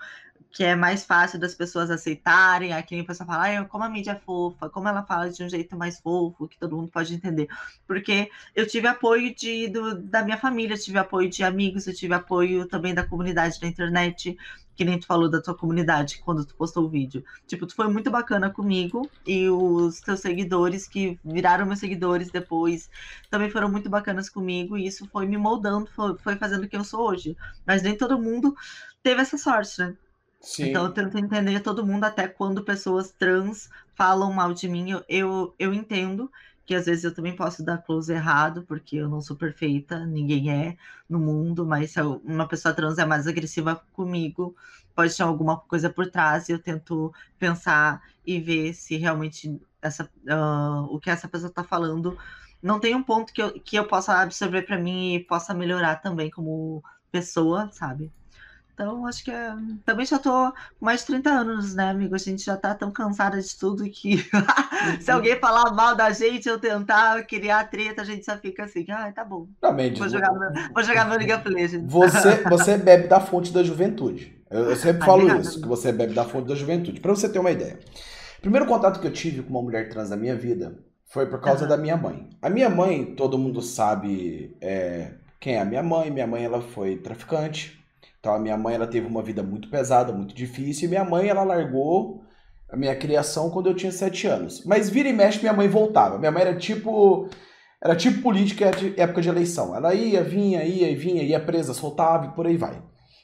que 0.55 0.63
é 0.63 0.73
mais 0.73 1.03
fácil 1.03 1.37
das 1.37 1.53
pessoas 1.53 1.91
aceitarem. 1.91 2.71
Aqui 2.71 2.97
a 2.97 3.03
pessoa 3.03 3.27
fala, 3.27 3.59
ah, 3.59 3.65
como 3.65 3.83
a 3.83 3.89
mídia 3.89 4.11
é 4.11 4.15
fofa, 4.15 4.69
como 4.69 4.87
ela 4.87 5.03
fala 5.03 5.29
de 5.29 5.43
um 5.43 5.49
jeito 5.49 5.75
mais 5.75 5.99
fofo, 5.99 6.47
que 6.47 6.57
todo 6.57 6.77
mundo 6.77 6.87
pode 6.87 7.13
entender. 7.13 7.49
Porque 7.85 8.31
eu 8.55 8.65
tive 8.65 8.87
apoio 8.87 9.35
de, 9.35 9.67
do, 9.67 10.01
da 10.01 10.23
minha 10.23 10.37
família, 10.37 10.77
tive 10.77 10.97
apoio 10.97 11.29
de 11.29 11.43
amigos, 11.43 11.87
eu 11.87 11.93
tive 11.93 12.13
apoio 12.13 12.65
também 12.69 12.93
da 12.93 13.05
comunidade 13.05 13.59
da 13.59 13.67
internet, 13.67 14.37
que 14.77 14.85
nem 14.85 14.97
tu 14.97 15.05
falou 15.05 15.29
da 15.29 15.41
tua 15.41 15.57
comunidade 15.57 16.19
quando 16.23 16.45
tu 16.45 16.55
postou 16.55 16.85
o 16.85 16.89
vídeo. 16.89 17.21
Tipo, 17.45 17.67
tu 17.67 17.75
foi 17.75 17.89
muito 17.89 18.09
bacana 18.09 18.49
comigo 18.49 19.11
e 19.27 19.49
os 19.49 19.99
teus 19.99 20.21
seguidores 20.21 20.87
que 20.87 21.19
viraram 21.21 21.65
meus 21.65 21.79
seguidores 21.79 22.31
depois 22.31 22.89
também 23.29 23.49
foram 23.49 23.69
muito 23.69 23.89
bacanas 23.89 24.29
comigo 24.29 24.77
e 24.77 24.87
isso 24.87 25.05
foi 25.11 25.25
me 25.25 25.37
moldando, 25.37 25.87
foi, 25.93 26.17
foi 26.17 26.37
fazendo 26.37 26.65
quem 26.69 26.79
eu 26.79 26.85
sou 26.85 27.09
hoje. 27.09 27.35
Mas 27.67 27.83
nem 27.83 27.97
todo 27.97 28.17
mundo 28.17 28.55
teve 29.03 29.21
essa 29.21 29.37
sorte, 29.37 29.79
né? 29.79 29.97
Sim. 30.45 30.69
Então 30.69 30.86
eu 30.86 30.93
tento 30.93 31.17
entender 31.17 31.60
todo 31.60 31.86
mundo, 31.86 32.03
até 32.03 32.27
quando 32.27 32.63
pessoas 32.63 33.12
trans 33.12 33.67
falam 33.95 34.31
mal 34.31 34.53
de 34.53 34.67
mim, 34.67 34.91
eu, 34.91 35.03
eu, 35.10 35.55
eu 35.58 35.73
entendo 35.73 36.31
que 36.65 36.75
às 36.75 36.86
vezes 36.86 37.03
eu 37.03 37.13
também 37.13 37.36
posso 37.36 37.63
dar 37.63 37.79
close 37.79 38.13
errado, 38.13 38.63
porque 38.63 38.97
eu 38.97 39.10
não 39.10 39.21
sou 39.21 39.36
perfeita, 39.36 40.05
ninguém 40.05 40.51
é 40.51 40.77
no 41.10 41.19
mundo, 41.19 41.65
mas 41.65 41.91
se 41.91 42.01
uma 42.01 42.47
pessoa 42.47 42.73
trans 42.73 42.97
é 42.99 43.05
mais 43.05 43.27
agressiva 43.27 43.84
comigo, 43.91 44.55
pode 44.95 45.15
ter 45.15 45.23
alguma 45.23 45.60
coisa 45.60 45.89
por 45.89 46.10
trás, 46.10 46.47
e 46.47 46.51
eu 46.51 46.60
tento 46.60 47.12
pensar 47.39 48.01
e 48.25 48.39
ver 48.39 48.73
se 48.73 48.97
realmente 48.97 49.60
essa, 49.81 50.05
uh, 50.27 50.84
o 50.89 50.99
que 50.99 51.10
essa 51.10 51.27
pessoa 51.27 51.49
está 51.49 51.63
falando 51.63 52.17
não 52.62 52.79
tem 52.79 52.95
um 52.95 53.03
ponto 53.03 53.34
que 53.34 53.41
eu, 53.41 53.60
que 53.60 53.75
eu 53.75 53.86
possa 53.88 54.21
absorver 54.21 54.63
para 54.63 54.77
mim 54.77 55.15
e 55.15 55.19
possa 55.19 55.53
melhorar 55.53 55.97
também 55.97 56.29
como 56.31 56.84
pessoa, 57.12 57.69
sabe? 57.71 58.12
Então, 58.75 59.07
acho 59.07 59.23
que 59.23 59.31
é... 59.31 59.55
também 59.85 60.05
já 60.05 60.19
tô 60.19 60.51
com 60.51 60.85
mais 60.85 60.99
de 60.99 61.07
30 61.07 61.29
anos, 61.29 61.73
né, 61.73 61.89
amigo? 61.89 62.13
A 62.13 62.17
gente 62.17 62.43
já 62.43 62.57
tá 62.57 62.75
tão 62.75 62.91
cansada 62.91 63.41
de 63.41 63.57
tudo 63.57 63.89
que 63.89 64.17
se 64.99 65.09
alguém 65.09 65.39
falar 65.39 65.73
mal 65.73 65.95
da 65.95 66.11
gente 66.11 66.49
ou 66.49 66.59
tentar 66.59 67.23
criar 67.23 67.69
treta, 67.69 68.01
a 68.01 68.05
gente 68.05 68.25
só 68.25 68.38
fica 68.38 68.65
assim, 68.65 68.85
ah, 68.89 69.09
tá 69.13 69.23
bom. 69.23 69.47
Realmente. 69.61 69.97
Vou 69.97 70.09
jogar, 70.09 70.33
meu, 70.33 70.51
vou 70.73 70.83
jogar 70.83 71.05
meu 71.05 71.17
League 71.17 71.31
of 71.31 71.47
Legends. 71.47 71.89
Você, 71.89 72.35
você 72.49 72.77
bebe 72.77 73.07
da 73.07 73.21
fonte 73.21 73.53
da 73.53 73.63
juventude. 73.63 74.35
Eu, 74.51 74.71
eu 74.71 74.75
sempre 74.75 75.05
falo 75.05 75.39
isso, 75.39 75.61
que 75.61 75.67
você 75.67 75.93
bebe 75.93 76.13
da 76.13 76.25
fonte 76.25 76.49
da 76.49 76.55
juventude. 76.55 76.99
Para 76.99 77.15
você 77.15 77.29
ter 77.29 77.39
uma 77.39 77.51
ideia. 77.51 77.79
Primeiro 78.41 78.65
contato 78.65 78.99
que 78.99 79.07
eu 79.07 79.13
tive 79.13 79.41
com 79.41 79.51
uma 79.51 79.61
mulher 79.61 79.88
trans 79.88 80.09
na 80.09 80.17
minha 80.17 80.35
vida 80.35 80.77
foi 81.05 81.27
por 81.27 81.39
causa 81.39 81.63
uhum. 81.63 81.69
da 81.69 81.77
minha 81.77 81.95
mãe. 81.95 82.27
A 82.41 82.49
minha 82.49 82.69
mãe, 82.69 83.05
todo 83.05 83.38
mundo 83.38 83.61
sabe 83.61 84.53
é, 84.59 85.13
quem 85.39 85.55
é 85.55 85.61
a 85.61 85.65
minha 85.65 85.81
mãe. 85.81 86.11
Minha 86.11 86.27
mãe, 86.27 86.43
ela 86.43 86.59
foi 86.59 86.97
traficante 86.97 87.85
então 88.25 88.33
a 88.33 88.39
minha 88.39 88.57
mãe 88.57 88.73
ela 88.73 88.88
teve 88.88 89.05
uma 89.05 89.21
vida 89.21 89.43
muito 89.43 89.69
pesada, 89.69 90.11
muito 90.11 90.33
difícil, 90.33 90.88
e 90.88 90.89
minha 90.89 91.05
mãe 91.05 91.27
ela 91.27 91.43
largou 91.43 92.23
a 92.67 92.75
minha 92.75 92.95
criação 92.95 93.51
quando 93.51 93.69
eu 93.69 93.75
tinha 93.75 93.91
sete 93.91 94.25
anos. 94.25 94.65
Mas 94.65 94.89
vira 94.89 95.07
e 95.07 95.13
mexe 95.13 95.39
minha 95.39 95.53
mãe 95.53 95.67
voltava. 95.67 96.17
Minha 96.17 96.31
mãe 96.31 96.41
era 96.41 96.55
tipo 96.55 97.29
era 97.79 97.95
tipo 97.95 98.23
política 98.23 98.71
de 98.71 98.99
época 98.99 99.21
de 99.21 99.29
eleição. 99.29 99.75
Ela 99.75 99.93
ia, 99.93 100.23
vinha, 100.23 100.63
ia 100.63 100.89
e 100.89 100.95
vinha, 100.95 101.21
ia 101.21 101.39
presa, 101.39 101.71
soltava 101.71 102.25
e 102.25 102.29
por 102.29 102.47
aí 102.47 102.57
vai. 102.57 102.81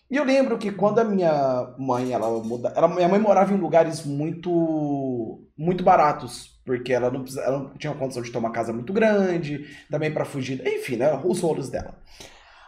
E 0.07 0.17
eu 0.17 0.23
lembro 0.23 0.59
que 0.59 0.71
quando 0.71 0.99
a 0.99 1.03
minha 1.03 1.73
mãe, 1.79 2.11
ela, 2.11 2.29
muda, 2.43 2.71
ela 2.75 2.87
minha 2.87 3.09
mãe 3.09 3.19
morava 3.19 3.51
em 3.51 3.57
lugares 3.57 4.05
muito 4.05 5.41
muito 5.57 5.83
baratos, 5.83 6.61
porque 6.63 6.93
ela 6.93 7.09
não, 7.09 7.25
ela 7.43 7.59
não 7.59 7.73
tinha 7.75 7.93
condição 7.95 8.21
de 8.21 8.31
ter 8.31 8.37
uma 8.37 8.51
casa 8.51 8.71
muito 8.71 8.93
grande, 8.93 9.65
também 9.89 10.13
para 10.13 10.25
fugir, 10.25 10.61
enfim, 10.63 10.97
né, 10.97 11.19
os 11.25 11.39
rolos 11.39 11.69
dela. 11.69 11.95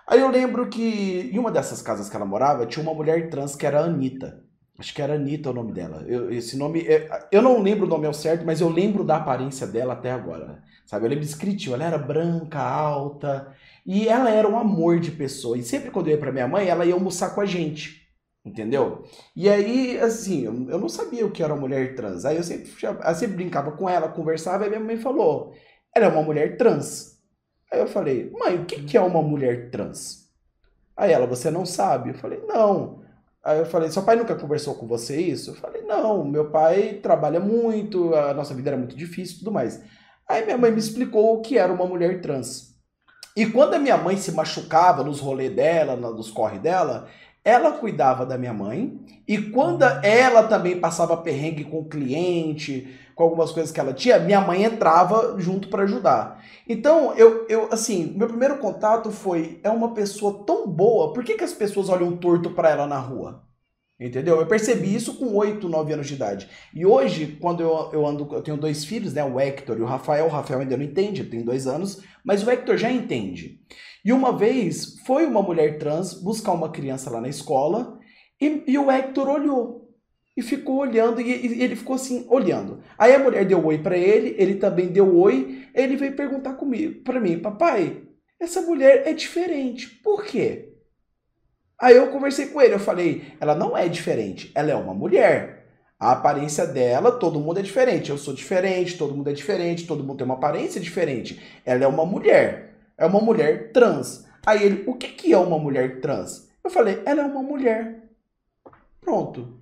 Aí 0.08 0.20
eu 0.20 0.30
lembro 0.30 0.68
que 0.70 1.32
em 1.34 1.39
uma 1.39 1.52
dessas 1.52 1.82
casas 1.82 2.10
que 2.10 2.16
ela 2.16 2.26
morava, 2.26 2.66
tinha 2.66 2.84
uma 2.84 2.94
mulher 2.94 3.30
trans 3.30 3.56
que 3.56 3.66
era 3.66 3.80
a 3.80 3.86
Anitta. 3.86 4.44
Acho 4.78 4.94
que 4.94 5.02
era 5.02 5.13
Anitta 5.16 5.52
o 5.52 5.54
nome 5.54 5.72
dela. 5.72 6.04
Eu, 6.08 6.32
esse 6.32 6.58
nome. 6.58 6.82
É, 6.88 7.08
eu 7.32 7.42
não 7.42 7.62
lembro 7.62 7.86
o 7.86 7.89
nome 7.89 8.08
ao 8.08 8.13
certo, 8.13 8.46
mas 8.46 8.60
eu 8.60 8.70
lembro 8.70 9.04
da 9.04 9.18
aparência 9.18 9.68
dela 9.68 9.94
até 9.94 10.12
agora. 10.12 10.63
Sabe? 10.86 11.06
Eu 11.06 11.10
lembro 11.10 11.24
escritinho. 11.24 11.76
Ela 11.76 11.86
era 11.86 11.98
branca, 11.98 12.60
alta. 12.60 13.56
E 13.86 14.08
ela 14.08 14.30
era 14.32 14.48
um 14.48 14.58
amor 14.58 15.00
de 15.00 15.12
pessoa. 15.12 15.58
E 15.58 15.63
sempre 15.63 15.92
quando 15.92 16.08
eu 16.08 16.13
ia 16.13 16.20
pra 16.20 16.32
minha 16.32 16.48
mãe, 16.48 16.68
ela 16.68 16.86
ia 16.86 16.94
almoçar 16.94 17.34
com 17.36 17.42
a 17.42 17.46
gente. 17.46 18.04
Entendeu? 18.46 19.06
E 19.36 19.48
aí, 19.48 19.98
assim, 20.00 20.44
eu, 20.44 20.70
eu 20.70 20.80
não 20.80 20.89
sabia 20.89 21.26
o 21.26 21.32
que 21.32 21.42
era 21.42 21.54
uma 21.54 21.62
mulher 21.62 21.96
trans. 21.96 22.26
Aí 22.26 22.36
eu 22.36 22.44
sempre, 22.44 22.70
eu 22.82 23.16
sempre 23.16 23.36
brincava 23.38 23.72
com 23.72 23.88
ela, 23.88 24.10
conversava, 24.10 24.66
e 24.66 24.70
minha 24.70 24.82
mãe 24.82 24.98
falou: 24.98 25.54
ela 25.96 26.08
é 26.08 26.10
uma 26.10 26.24
mulher 26.24 26.58
trans. 26.58 27.12
Aí 27.74 27.80
eu 27.80 27.88
falei, 27.88 28.32
mãe, 28.40 28.56
o 28.56 28.66
que, 28.66 28.84
que 28.84 28.96
é 28.96 29.02
uma 29.02 29.20
mulher 29.20 29.72
trans? 29.72 30.30
Aí 30.96 31.12
ela, 31.12 31.26
você 31.26 31.50
não 31.50 31.66
sabe? 31.66 32.12
Eu 32.12 32.14
falei, 32.14 32.40
não. 32.48 33.02
Aí 33.44 33.58
eu 33.58 33.66
falei, 33.66 33.90
seu 33.90 34.04
pai 34.04 34.16
nunca 34.16 34.36
conversou 34.36 34.76
com 34.76 34.86
você 34.86 35.20
isso? 35.20 35.50
Eu 35.50 35.56
falei, 35.56 35.82
não, 35.82 36.24
meu 36.24 36.52
pai 36.52 37.00
trabalha 37.02 37.40
muito, 37.40 38.14
a 38.14 38.32
nossa 38.32 38.54
vida 38.54 38.70
era 38.70 38.78
muito 38.78 38.96
difícil 38.96 39.38
e 39.38 39.40
tudo 39.40 39.52
mais. 39.52 39.82
Aí 40.30 40.46
minha 40.46 40.56
mãe 40.56 40.72
me 40.72 40.78
explicou 40.78 41.34
o 41.36 41.42
que 41.42 41.58
era 41.58 41.74
uma 41.74 41.88
mulher 41.88 42.22
trans. 42.22 42.76
E 43.36 43.48
quando 43.48 43.74
a 43.74 43.80
minha 43.80 43.98
mãe 43.98 44.18
se 44.18 44.32
machucava 44.32 45.04
nos 45.04 45.20
rolês 45.20 45.56
dela, 45.56 45.96
nos 45.96 46.30
corre 46.30 46.60
dela, 46.60 47.10
ela 47.44 47.74
cuidava 47.74 48.26
da 48.26 48.38
minha 48.38 48.54
mãe. 48.54 49.00
E 49.28 49.38
quando 49.38 49.84
ela 49.84 50.44
também 50.44 50.80
passava 50.80 51.18
perrengue 51.18 51.64
com 51.64 51.80
o 51.80 51.86
cliente, 51.86 53.00
com 53.16 53.24
algumas 53.24 53.52
coisas 53.52 53.72
que 53.72 53.80
ela 53.80 53.94
tinha, 53.94 54.20
minha 54.20 54.42
mãe 54.42 54.64
entrava 54.64 55.36
junto 55.40 55.68
para 55.68 55.84
ajudar. 55.84 56.44
Então, 56.68 57.14
eu, 57.16 57.46
eu, 57.48 57.70
assim, 57.72 58.14
meu 58.16 58.28
primeiro 58.28 58.58
contato 58.58 59.12
foi: 59.12 59.60
é 59.64 59.70
uma 59.70 59.94
pessoa 59.94 60.44
tão 60.46 60.68
boa, 60.68 61.14
por 61.14 61.24
que, 61.24 61.36
que 61.36 61.44
as 61.44 61.54
pessoas 61.54 61.90
olham 61.90 62.18
torto 62.18 62.52
para 62.52 62.70
ela 62.70 62.88
na 62.88 63.00
rua? 63.00 63.44
Entendeu? 64.04 64.38
Eu 64.38 64.46
percebi 64.46 64.94
isso 64.94 65.13
com 65.13 65.34
8, 65.34 65.70
9 65.70 65.94
anos 65.94 66.08
de 66.08 66.16
idade. 66.16 66.50
E 66.74 66.86
hoje, 66.86 67.38
quando 67.39 67.62
eu, 67.62 67.89
eu 67.94 68.06
ando, 68.06 68.28
eu 68.34 68.42
tenho 68.42 68.58
dois 68.58 68.84
filhos, 68.84 69.13
né? 69.13 69.24
O 69.24 69.39
Hector 69.39 69.78
e 69.78 69.82
o 69.82 69.86
Rafael. 69.86 70.26
O 70.26 70.30
Rafael 70.30 70.60
ainda 70.60 70.76
não 70.76 70.84
entende, 70.84 71.24
tem 71.24 71.42
dois 71.42 71.68
anos, 71.68 72.04
mas 72.22 72.46
o 72.46 72.52
Hector 72.52 72.76
já 72.76 72.92
entende. 72.92 73.62
E 74.04 74.12
uma 74.12 74.38
vez 74.38 75.00
foi 75.06 75.26
uma 75.26 75.42
mulher 75.42 75.78
trans 75.78 76.13
buscar 76.13 76.52
uma 76.52 76.70
criança 76.70 77.10
lá 77.10 77.22
na 77.22 77.30
escola 77.30 77.98
e, 78.42 78.63
e 78.68 78.78
o 78.78 78.92
Hector 78.92 79.30
olhou 79.30 79.89
e 80.36 80.42
ficou 80.42 80.80
olhando 80.80 81.22
e, 81.22 81.30
e, 81.30 81.63
ele 81.63 81.78
ficou 81.78 81.96
assim 81.96 82.26
olhando. 82.30 82.82
Aí 82.98 83.16
a 83.16 83.20
mulher 83.20 83.46
deu 83.46 83.66
oi 83.66 83.78
para 83.78 83.98
ele, 83.98 84.36
ele 84.38 84.56
também 84.56 84.88
deu 84.88 85.16
oi. 85.16 85.66
Ele 85.74 85.96
veio 85.96 86.13
perguntar 86.13 86.56
comigo, 86.56 87.04
para 87.04 87.22
mim, 87.22 87.39
papai, 87.39 88.04
essa 88.38 88.62
mulher 88.62 89.04
é 89.08 89.13
diferente. 89.13 89.88
Por 90.04 90.26
quê? 90.26 90.73
Aí 91.80 91.96
eu 91.96 92.12
conversei 92.12 92.48
com 92.48 92.62
ele, 92.62 92.74
eu 92.74 92.80
falei, 92.80 93.34
ela 93.40 93.56
não 93.56 93.78
é 93.78 93.88
diferente, 93.88 94.52
ela 94.56 94.72
é 94.72 94.76
uma 94.76 94.94
mulher. 94.94 95.64
A 96.00 96.12
aparência 96.12 96.66
dela, 96.68 97.14
todo 97.14 97.40
mundo 97.40 97.60
é 97.60 97.62
diferente. 97.62 98.10
Eu 98.10 98.18
sou 98.18 98.34
diferente, 98.34 98.98
todo 98.98 99.16
mundo 99.16 99.30
é 99.30 99.34
diferente, 99.34 99.88
todo 99.88 100.04
mundo 100.04 100.18
tem 100.18 100.26
uma 100.26 100.34
aparência 100.34 100.82
diferente. 100.82 101.42
Ela 101.66 101.86
é 101.86 101.88
uma 101.88 102.06
mulher. 102.06 102.74
É 102.98 103.06
uma 103.06 103.22
mulher 103.22 103.72
trans. 103.72 104.26
Aí 104.46 104.64
ele, 104.64 104.84
o 104.86 104.96
que, 104.96 105.08
que 105.08 105.32
é 105.32 105.38
uma 105.38 105.58
mulher 105.58 106.02
trans? 106.02 106.50
Eu 106.62 106.70
falei, 106.70 107.02
ela 107.06 107.22
é 107.22 107.26
uma 107.26 107.42
mulher. 107.42 108.04
Pronto. 109.00 109.60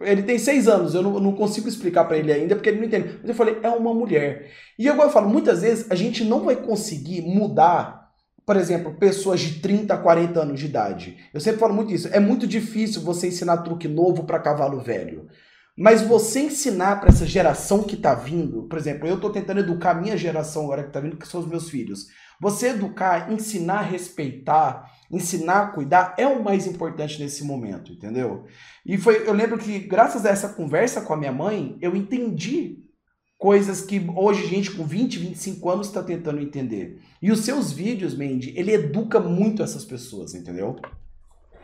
Ele 0.00 0.24
tem 0.24 0.36
seis 0.38 0.66
anos, 0.66 0.94
eu 0.94 1.02
não, 1.02 1.20
não 1.20 1.32
consigo 1.32 1.68
explicar 1.68 2.04
para 2.04 2.18
ele 2.18 2.32
ainda 2.32 2.56
porque 2.56 2.70
ele 2.70 2.78
não 2.78 2.86
entende. 2.86 3.18
Mas 3.20 3.28
eu 3.28 3.34
falei, 3.34 3.58
é 3.62 3.68
uma 3.68 3.94
mulher. 3.94 4.50
E 4.76 4.88
agora 4.88 5.08
eu 5.08 5.12
falo, 5.12 5.28
muitas 5.28 5.62
vezes 5.62 5.88
a 5.90 5.94
gente 5.94 6.24
não 6.24 6.40
vai 6.40 6.56
conseguir 6.56 7.22
mudar, 7.22 8.03
por 8.46 8.56
exemplo, 8.56 8.94
pessoas 8.94 9.40
de 9.40 9.60
30, 9.60 9.96
40 9.96 10.40
anos 10.40 10.60
de 10.60 10.66
idade. 10.66 11.16
Eu 11.32 11.40
sempre 11.40 11.60
falo 11.60 11.74
muito 11.74 11.92
isso. 11.92 12.08
É 12.08 12.20
muito 12.20 12.46
difícil 12.46 13.02
você 13.02 13.28
ensinar 13.28 13.58
truque 13.58 13.88
novo 13.88 14.24
para 14.24 14.38
cavalo 14.38 14.80
velho. 14.80 15.28
Mas 15.76 16.02
você 16.02 16.40
ensinar 16.40 17.00
para 17.00 17.08
essa 17.08 17.26
geração 17.26 17.82
que 17.82 17.96
está 17.96 18.14
vindo, 18.14 18.64
por 18.64 18.78
exemplo, 18.78 19.08
eu 19.08 19.16
estou 19.16 19.30
tentando 19.30 19.60
educar 19.60 19.90
a 19.90 20.00
minha 20.00 20.16
geração 20.16 20.64
agora 20.64 20.82
que 20.82 20.88
está 20.88 21.00
vindo, 21.00 21.16
que 21.16 21.26
são 21.26 21.40
os 21.40 21.48
meus 21.48 21.68
filhos. 21.68 22.06
Você 22.40 22.68
educar, 22.68 23.32
ensinar 23.32 23.78
a 23.78 23.82
respeitar, 23.82 24.88
ensinar 25.10 25.62
a 25.62 25.66
cuidar 25.68 26.14
é 26.16 26.26
o 26.26 26.42
mais 26.44 26.66
importante 26.66 27.20
nesse 27.20 27.44
momento, 27.44 27.92
entendeu? 27.92 28.44
E 28.86 28.96
foi, 28.96 29.26
eu 29.26 29.32
lembro 29.32 29.58
que 29.58 29.80
graças 29.80 30.24
a 30.24 30.30
essa 30.30 30.50
conversa 30.50 31.00
com 31.00 31.12
a 31.12 31.16
minha 31.16 31.32
mãe, 31.32 31.76
eu 31.80 31.96
entendi 31.96 32.83
coisas 33.44 33.82
que 33.82 34.02
hoje 34.16 34.46
gente 34.46 34.70
com 34.70 34.86
20, 34.86 35.18
25 35.18 35.70
anos 35.70 35.88
está 35.88 36.02
tentando 36.02 36.40
entender. 36.40 36.98
E 37.20 37.30
os 37.30 37.40
seus 37.40 37.70
vídeos, 37.70 38.16
Mandy, 38.16 38.54
ele 38.56 38.72
educa 38.72 39.20
muito 39.20 39.62
essas 39.62 39.84
pessoas, 39.84 40.34
entendeu? 40.34 40.80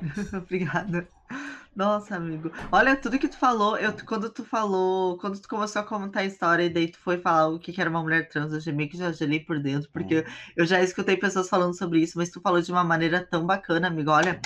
Obrigada. 0.37 1.09
Nossa, 1.75 2.16
amigo. 2.16 2.53
Olha, 2.71 2.97
tudo 2.97 3.19
que 3.19 3.29
tu 3.29 3.38
falou, 3.38 3.79
eu, 3.79 3.95
quando 4.05 4.29
tu 4.29 4.45
falou, 4.45 5.16
quando 5.16 5.40
tu 5.40 5.49
começou 5.49 5.81
a 5.81 5.85
contar 5.87 6.21
a 6.21 6.27
história 6.27 6.64
e 6.64 6.69
daí 6.69 6.88
tu 6.88 6.99
foi 6.99 7.16
falar 7.16 7.49
o 7.49 7.59
que, 7.59 7.73
que 7.73 7.81
era 7.81 7.88
uma 7.88 8.03
mulher 8.03 8.29
trans, 8.29 8.53
eu 8.53 8.61
já 8.61 8.73
meio 8.73 8.90
que 8.90 8.99
já 8.99 9.11
gelei 9.11 9.40
por 9.40 9.59
dentro, 9.59 9.88
porque 9.90 10.19
hum. 10.19 10.25
eu 10.59 10.66
já 10.66 10.83
escutei 10.83 11.16
pessoas 11.16 11.49
falando 11.49 11.75
sobre 11.75 12.01
isso, 12.01 12.19
mas 12.19 12.29
tu 12.29 12.43
falou 12.43 12.61
de 12.61 12.71
uma 12.71 12.85
maneira 12.85 13.27
tão 13.27 13.47
bacana, 13.47 13.87
amigo. 13.87 14.11
Olha, 14.11 14.38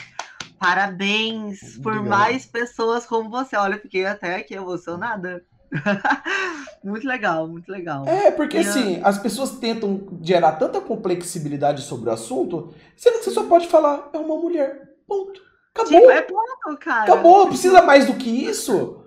parabéns 0.56 1.78
por 1.78 2.00
mais 2.00 2.46
pessoas 2.46 3.04
como 3.04 3.28
você. 3.28 3.56
Olha, 3.56 3.76
fiquei 3.76 4.06
até 4.06 4.36
aqui 4.36 4.54
emocionada. 4.54 5.44
muito 6.84 7.08
legal, 7.08 7.48
muito 7.48 7.70
legal. 7.72 8.06
É, 8.06 8.30
porque 8.30 8.58
e 8.58 8.60
assim, 8.60 8.98
eu... 8.98 9.06
as 9.06 9.18
pessoas 9.18 9.52
tentam 9.52 10.06
gerar 10.22 10.52
tanta 10.52 10.80
complexibilidade 10.80 11.82
sobre 11.82 12.10
o 12.10 12.12
assunto, 12.12 12.74
sendo 12.96 13.18
que 13.18 13.24
você 13.24 13.30
só 13.30 13.44
pode 13.44 13.66
falar, 13.68 14.10
é 14.12 14.18
uma 14.18 14.36
mulher. 14.36 14.94
Ponto. 15.06 15.40
Acabou. 15.74 16.00
Tipo, 16.00 16.10
é 16.10 16.22
pouco, 16.22 16.76
cara. 16.78 17.02
Acabou, 17.02 17.48
precisa 17.48 17.82
mais 17.82 18.06
do 18.06 18.14
que 18.14 18.28
isso. 18.28 19.00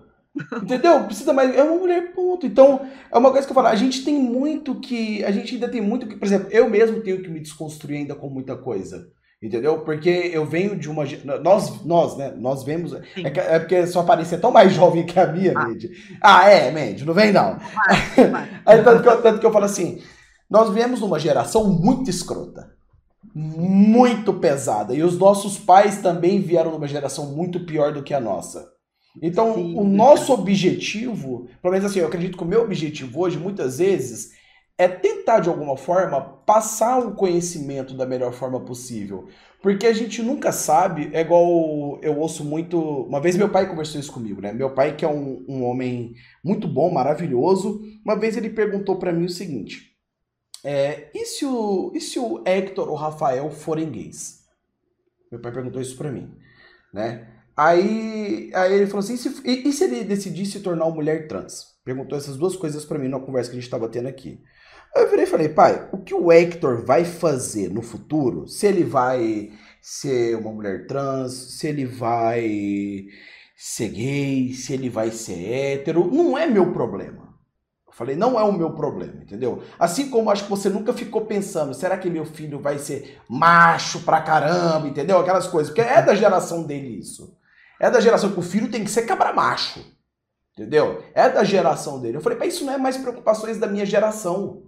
Entendeu? 0.62 1.04
Precisa 1.06 1.34
mais. 1.34 1.56
É 1.56 1.64
uma 1.64 1.78
mulher, 1.78 2.14
ponto. 2.14 2.46
Então, 2.46 2.88
é 3.12 3.18
uma 3.18 3.32
coisa 3.32 3.46
que 3.46 3.52
eu 3.52 3.56
falo. 3.56 3.68
A 3.68 3.76
gente 3.76 4.04
tem 4.04 4.16
muito 4.16 4.76
que. 4.80 5.24
A 5.24 5.32
gente 5.32 5.56
ainda 5.56 5.70
tem 5.70 5.82
muito 5.82 6.08
que. 6.08 6.16
Por 6.16 6.26
exemplo, 6.26 6.50
eu 6.52 6.70
mesmo 6.70 7.02
tenho 7.02 7.22
que 7.24 7.30
me 7.30 7.40
desconstruir 7.40 7.98
ainda 7.98 8.16
com 8.16 8.30
muita 8.30 8.56
coisa. 8.56 9.10
Entendeu? 9.42 9.82
Porque 9.82 10.10
eu 10.10 10.46
venho 10.46 10.76
de 10.76 10.90
uma. 10.90 11.04
Nós, 11.44 11.86
nós 11.86 12.18
né? 12.18 12.34
Nós 12.36 12.64
vemos. 12.64 12.94
É, 12.94 13.30
que, 13.30 13.40
é, 13.40 13.60
porque 13.60 13.86
sua 13.86 14.02
aparência 14.02 14.36
é 14.36 14.40
tão 14.40 14.52
mais 14.52 14.74
jovem 14.74 15.06
que 15.06 15.20
a 15.20 15.28
minha, 15.28 15.54
ah. 15.56 15.68
Mandy. 15.68 15.92
Ah, 16.22 16.50
é, 16.50 16.72
Mandy, 16.72 17.06
não 17.06 17.14
vem 17.14 17.32
não. 17.32 17.58
Vai, 17.58 18.30
vai. 18.30 18.50
Aí, 18.66 18.84
tanto, 18.84 19.04
que 19.04 19.10
eu, 19.10 19.22
tanto 19.22 19.40
que 19.40 19.46
eu 19.46 19.52
falo 19.52 19.66
assim: 19.66 20.02
nós 20.50 20.74
viemos 20.74 21.02
numa 21.02 21.20
geração 21.20 21.66
muito 21.70 22.10
escrota. 22.10 22.76
Muito 23.36 24.34
pesada. 24.34 24.96
E 24.96 25.04
os 25.04 25.20
nossos 25.20 25.60
pais 25.60 26.02
também 26.02 26.42
vieram 26.42 26.72
numa 26.72 26.88
geração 26.88 27.28
muito 27.28 27.60
pior 27.60 27.94
do 27.94 28.02
que 28.02 28.16
a 28.16 28.20
nossa. 28.20 28.68
Então, 29.22 29.54
Sim. 29.54 29.76
o 29.76 29.84
nosso 29.84 30.34
objetivo, 30.34 31.48
pelo 31.62 31.74
menos 31.74 31.90
assim, 31.90 32.00
eu 32.00 32.08
acredito 32.08 32.38
que 32.38 32.44
o 32.44 32.48
meu 32.48 32.64
objetivo 32.64 33.22
hoje, 33.22 33.38
muitas 33.38 33.78
vezes, 33.78 34.32
é 34.78 34.88
tentar 34.88 35.40
de 35.40 35.50
alguma 35.50 35.76
forma 35.76 36.22
passar 36.46 37.00
o 37.00 37.16
conhecimento 37.16 37.96
da 37.96 38.06
melhor 38.06 38.32
forma 38.32 38.64
possível. 38.64 39.28
Porque 39.62 39.88
a 39.88 39.94
gente 39.94 40.22
nunca 40.22 40.52
sabe, 40.52 41.10
é 41.14 41.22
igual 41.22 42.00
eu 42.04 42.18
ouço 42.20 42.46
muito. 42.46 42.80
Uma 42.80 43.20
vez 43.20 43.36
meu 43.36 43.50
pai 43.50 43.68
conversou 43.68 44.00
isso 44.00 44.12
comigo, 44.12 44.40
né? 44.40 44.54
Meu 44.54 44.74
pai, 44.74 44.96
que 44.96 45.04
é 45.04 45.08
um, 45.08 45.44
um 45.48 45.64
homem 45.64 46.14
muito 46.44 46.68
bom, 46.68 46.92
maravilhoso, 46.92 47.82
uma 48.06 48.16
vez 48.16 48.38
ele 48.38 48.52
perguntou 48.52 49.00
para 49.00 49.12
mim 49.12 49.26
o 49.26 49.30
seguinte: 49.30 49.98
é, 50.64 51.10
e, 51.14 51.26
se 51.26 51.44
o, 51.44 51.92
e 51.96 52.00
se 52.00 52.20
o 52.20 52.44
Hector 52.46 52.88
ou 52.88 52.96
Rafael 52.96 53.50
forem 53.50 53.90
gays? 53.90 54.46
Meu 55.32 55.42
pai 55.42 55.52
perguntou 55.52 55.82
isso 55.82 55.98
para 55.98 56.12
mim, 56.12 56.32
né? 56.94 57.28
Aí, 57.58 58.52
aí 58.54 58.74
ele 58.74 58.86
falou 58.86 59.00
assim: 59.00 59.16
e 59.16 59.18
se, 59.18 59.42
e, 59.44 59.68
e 59.70 59.74
se 59.74 59.84
ele 59.86 60.04
decidisse 60.04 60.52
se 60.52 60.60
tornar 60.60 60.86
uma 60.86 60.94
mulher 60.96 61.28
trans? 61.28 61.78
Perguntou 61.84 62.16
essas 62.16 62.38
duas 62.38 62.56
coisas 62.56 62.86
para 62.86 63.00
mim 63.00 63.08
na 63.08 63.20
conversa 63.20 63.50
que 63.50 63.56
a 63.56 63.60
gente 63.60 63.68
estava 63.68 63.90
tendo 63.90 64.08
aqui. 64.08 64.40
Eu 64.96 65.10
virei 65.10 65.26
e 65.26 65.28
falei, 65.28 65.50
pai, 65.50 65.88
o 65.92 65.98
que 65.98 66.14
o 66.14 66.32
Hector 66.32 66.84
vai 66.84 67.06
fazer 67.06 67.70
no 67.70 67.82
futuro? 67.82 68.48
Se 68.48 68.66
ele 68.66 68.84
vai 68.84 69.52
ser 69.82 70.36
uma 70.38 70.52
mulher 70.52 70.88
trans, 70.88 71.34
se 71.34 71.68
ele 71.68 71.86
vai 71.86 73.06
ser 73.56 73.90
gay, 73.90 74.54
se 74.54 74.74
ele 74.74 74.90
vai 74.90 75.12
ser 75.12 75.52
hétero, 75.52 76.10
não 76.12 76.38
é 76.38 76.48
meu 76.48 76.72
problema. 76.72 77.28
Eu 77.88 77.94
falei, 77.94 78.16
não 78.16 78.40
é 78.40 78.44
o 78.44 78.52
meu 78.52 78.72
problema, 78.74 79.24
entendeu? 79.24 79.64
Assim 79.80 80.10
como 80.10 80.30
acho 80.30 80.44
que 80.44 80.50
você 80.50 80.70
nunca 80.70 80.94
ficou 80.94 81.26
pensando, 81.26 81.74
será 81.74 81.98
que 81.98 82.10
meu 82.10 82.26
filho 82.26 82.60
vai 82.60 82.78
ser 82.78 83.20
macho 83.28 84.02
pra 84.02 84.22
caramba, 84.22 84.88
entendeu? 84.88 85.20
Aquelas 85.20 85.48
coisas, 85.48 85.74
porque 85.74 85.82
é 85.82 86.02
da 86.02 86.14
geração 86.14 86.64
dele 86.64 87.00
isso. 87.00 87.36
É 87.80 87.90
da 87.90 88.00
geração 88.00 88.32
que 88.32 88.40
o 88.40 88.44
filho 88.44 88.70
tem 88.70 88.84
que 88.84 88.92
ser 88.92 89.04
cabra 89.04 89.34
macho. 89.34 89.84
Entendeu? 90.54 91.04
É 91.14 91.30
da 91.30 91.44
geração 91.44 92.02
dele. 92.02 92.18
Eu 92.18 92.22
falei, 92.22 92.38
pai, 92.38 92.48
isso 92.48 92.66
não 92.66 92.74
é 92.74 92.78
mais 92.78 92.98
preocupações 92.98 93.60
da 93.60 93.68
minha 93.68 93.86
geração. 93.86 94.64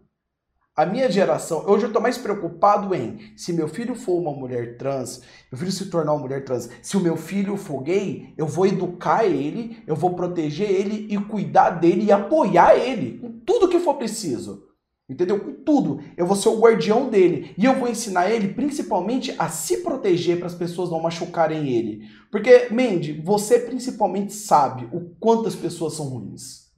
A 0.80 0.86
minha 0.86 1.12
geração, 1.12 1.66
hoje 1.68 1.84
eu 1.84 1.88
estou 1.88 2.02
mais 2.02 2.18
preocupado 2.18 2.96
em 2.96 3.34
se 3.36 3.52
meu 3.52 3.68
filho 3.68 3.96
for 3.96 4.14
uma 4.14 4.32
mulher 4.32 4.78
trans, 4.78 5.22
meu 5.52 5.60
filho 5.60 5.74
se 5.74 5.90
tornar 5.90 6.14
uma 6.14 6.22
mulher 6.22 6.46
trans, 6.46 6.70
se 6.82 6.96
o 6.96 7.02
meu 7.02 7.18
filho 7.18 7.58
for 7.58 7.84
gay, 7.84 8.34
eu 8.38 8.48
vou 8.48 8.66
educar 8.66 9.26
ele, 9.26 9.84
eu 9.86 9.94
vou 9.94 10.14
proteger 10.16 10.72
ele 10.72 11.06
e 11.14 11.18
cuidar 11.18 11.72
dele 11.72 12.06
e 12.06 12.14
apoiar 12.14 12.78
ele 12.78 13.20
com 13.20 13.30
tudo 13.46 13.68
que 13.68 13.78
for 13.78 13.96
preciso. 13.96 14.70
Entendeu? 15.10 15.38
Com 15.42 15.52
tudo. 15.66 16.00
Eu 16.16 16.26
vou 16.26 16.38
ser 16.38 16.48
o 16.48 16.60
guardião 16.60 17.10
dele. 17.10 17.54
E 17.58 17.66
eu 17.66 17.76
vou 17.76 17.90
ensinar 17.90 18.30
ele, 18.30 18.54
principalmente, 18.54 19.36
a 19.38 19.50
se 19.50 19.78
proteger 19.78 20.38
para 20.38 20.48
as 20.48 20.54
pessoas 20.54 20.92
não 20.92 21.02
machucarem 21.02 21.68
ele. 21.68 22.04
Porque, 22.32 22.70
Mandy, 22.72 23.20
você 23.22 23.60
principalmente 23.60 24.32
sabe 24.32 24.88
o 24.94 25.10
quanto 25.20 25.48
as 25.48 25.56
pessoas 25.56 25.96
são 25.96 26.06
ruins. 26.06 26.69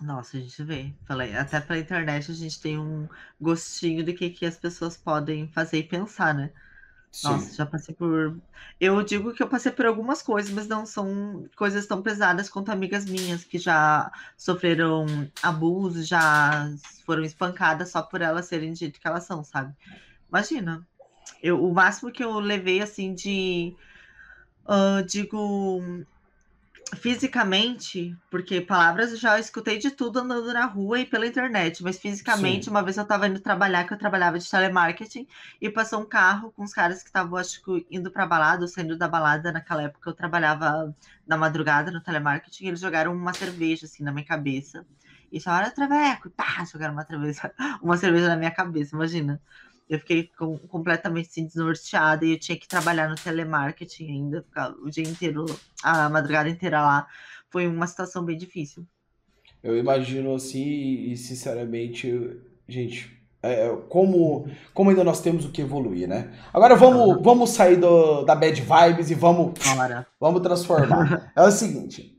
Nossa, 0.00 0.36
a 0.36 0.40
gente 0.40 0.62
vê. 0.62 0.92
Falei, 1.04 1.36
até 1.36 1.60
pela 1.60 1.78
internet 1.78 2.30
a 2.30 2.34
gente 2.34 2.60
tem 2.60 2.78
um 2.78 3.08
gostinho 3.40 4.04
do 4.04 4.14
que, 4.14 4.30
que 4.30 4.46
as 4.46 4.56
pessoas 4.56 4.96
podem 4.96 5.48
fazer 5.48 5.78
e 5.78 5.82
pensar, 5.82 6.34
né? 6.34 6.52
Sim. 7.10 7.28
Nossa, 7.28 7.54
já 7.54 7.66
passei 7.66 7.94
por. 7.94 8.38
Eu 8.78 9.02
digo 9.02 9.32
que 9.32 9.42
eu 9.42 9.48
passei 9.48 9.72
por 9.72 9.86
algumas 9.86 10.22
coisas, 10.22 10.52
mas 10.52 10.68
não 10.68 10.86
são 10.86 11.48
coisas 11.56 11.86
tão 11.86 12.02
pesadas 12.02 12.48
quanto 12.48 12.70
amigas 12.70 13.06
minhas 13.06 13.42
que 13.42 13.58
já 13.58 14.12
sofreram 14.36 15.06
abuso, 15.42 16.02
já 16.02 16.70
foram 17.04 17.24
espancadas 17.24 17.90
só 17.90 18.02
por 18.02 18.20
elas 18.20 18.46
serem 18.46 18.72
do 18.72 18.78
jeito 18.78 19.00
que 19.00 19.08
elas 19.08 19.24
são, 19.24 19.42
sabe? 19.42 19.74
Imagina. 20.28 20.86
Eu, 21.42 21.64
o 21.64 21.72
máximo 21.72 22.12
que 22.12 22.22
eu 22.22 22.38
levei, 22.38 22.80
assim, 22.80 23.14
de. 23.14 23.74
Uh, 24.64 25.02
digo 25.06 26.04
fisicamente, 26.96 28.16
porque 28.30 28.60
palavras 28.60 29.12
eu 29.12 29.18
já 29.18 29.38
escutei 29.38 29.78
de 29.78 29.90
tudo 29.90 30.18
andando 30.20 30.52
na 30.52 30.64
rua 30.64 31.00
e 31.00 31.06
pela 31.06 31.26
internet, 31.26 31.82
mas 31.82 31.98
fisicamente, 31.98 32.66
Sim. 32.66 32.70
uma 32.70 32.82
vez 32.82 32.96
eu 32.96 33.02
estava 33.02 33.26
indo 33.26 33.40
trabalhar, 33.40 33.86
que 33.86 33.92
eu 33.92 33.98
trabalhava 33.98 34.38
de 34.38 34.48
telemarketing, 34.48 35.26
e 35.60 35.70
passou 35.70 36.00
um 36.00 36.06
carro 36.06 36.52
com 36.52 36.62
os 36.62 36.72
caras 36.72 37.02
que 37.02 37.08
estavam, 37.08 37.38
acho 37.38 37.62
que, 37.62 37.86
indo 37.90 38.10
pra 38.10 38.26
balada, 38.26 38.62
ou 38.62 38.68
saindo 38.68 38.96
da 38.96 39.08
balada, 39.08 39.52
naquela 39.52 39.82
época 39.82 40.10
eu 40.10 40.14
trabalhava 40.14 40.94
na 41.26 41.36
madrugada 41.36 41.90
no 41.90 42.02
telemarketing, 42.02 42.64
e 42.64 42.68
eles 42.68 42.80
jogaram 42.80 43.12
uma 43.12 43.32
cerveja, 43.32 43.86
assim, 43.86 44.02
na 44.02 44.12
minha 44.12 44.24
cabeça, 44.26 44.86
e 45.30 45.40
chamaram 45.40 45.70
Traveco, 45.70 46.28
e 46.28 46.30
pá, 46.30 46.64
jogaram 46.70 46.94
uma 46.94 47.04
cerveja, 47.04 47.52
uma 47.82 47.96
cerveja 47.96 48.28
na 48.28 48.36
minha 48.36 48.50
cabeça, 48.50 48.96
imagina. 48.96 49.40
Eu 49.88 49.98
fiquei 49.98 50.30
com, 50.38 50.58
completamente 50.58 51.28
assim, 51.30 51.46
desnorteada 51.46 52.24
e 52.24 52.32
eu 52.32 52.38
tinha 52.38 52.58
que 52.58 52.68
trabalhar 52.68 53.08
no 53.08 53.14
telemarketing 53.14 54.10
ainda, 54.10 54.42
ficar 54.42 54.70
o 54.72 54.90
dia 54.90 55.04
inteiro, 55.04 55.46
a 55.82 56.08
madrugada 56.08 56.48
inteira 56.48 56.80
lá. 56.82 57.06
Foi 57.50 57.66
uma 57.66 57.86
situação 57.86 58.24
bem 58.24 58.36
difícil. 58.36 58.86
Eu 59.62 59.76
imagino 59.76 60.34
assim, 60.34 61.10
e 61.10 61.16
sinceramente, 61.16 62.38
gente, 62.68 63.18
é, 63.42 63.66
é, 63.66 63.76
como, 63.88 64.48
como 64.74 64.90
ainda 64.90 65.04
nós 65.04 65.20
temos 65.20 65.44
o 65.44 65.50
que 65.50 65.62
evoluir, 65.62 66.08
né? 66.08 66.32
Agora 66.52 66.74
vamos, 66.74 67.22
vamos 67.22 67.50
sair 67.50 67.76
do, 67.76 68.22
da 68.24 68.34
bad 68.34 68.60
vibes 68.60 69.10
e 69.10 69.14
vamos, 69.14 69.52
vamos 70.20 70.42
transformar. 70.42 71.32
é 71.34 71.42
o 71.42 71.50
seguinte, 71.50 72.18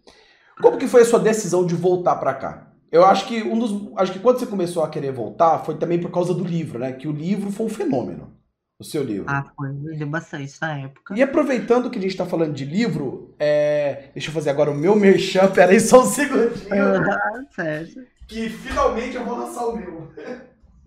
como 0.62 0.78
que 0.78 0.88
foi 0.88 1.02
a 1.02 1.06
sua 1.06 1.20
decisão 1.20 1.66
de 1.66 1.76
voltar 1.76 2.16
para 2.16 2.34
cá? 2.34 2.69
Eu 2.92 3.06
acho 3.06 3.28
que 3.28 3.44
um 3.44 3.58
dos. 3.58 3.92
Acho 3.98 4.14
que 4.14 4.20
quando 4.20 4.40
você 4.40 4.46
começou 4.46 4.84
a 4.84 4.90
querer 4.90 5.12
voltar 5.12 5.60
foi 5.60 5.78
também 5.78 6.00
por 6.00 6.12
causa 6.12 6.34
do 6.34 6.44
livro, 6.44 6.80
né? 6.80 6.94
Que 6.94 7.08
o 7.08 7.12
livro 7.12 7.52
foi 7.52 7.66
um 7.66 7.70
fenômeno. 7.70 8.34
O 8.80 8.84
seu 8.84 9.04
livro. 9.04 9.26
Ah, 9.28 9.46
foi. 9.56 9.74
Vendeu 9.74 10.08
bastante 10.08 10.54
na 10.62 10.80
época. 10.80 11.14
E 11.14 11.22
aproveitando 11.22 11.90
que 11.90 12.00
a 12.00 12.02
gente 12.02 12.16
tá 12.16 12.26
falando 12.26 12.54
de 12.54 12.64
livro, 12.64 13.36
é... 13.38 14.10
deixa 14.14 14.30
eu 14.30 14.34
fazer 14.34 14.50
agora 14.50 14.72
o 14.72 14.76
meu 14.76 14.96
merchan. 14.96 15.52
Pera 15.52 15.72
aí 15.72 15.82
só 15.82 16.02
um 16.02 16.06
segundinho. 16.06 16.74
Ah, 16.74 17.42
certo. 17.54 18.00
Que 18.26 18.50
finalmente 18.50 19.18
eu 19.18 19.26
vou 19.26 19.38
lançar 19.38 19.68
o 19.68 19.76
meu. 19.76 20.08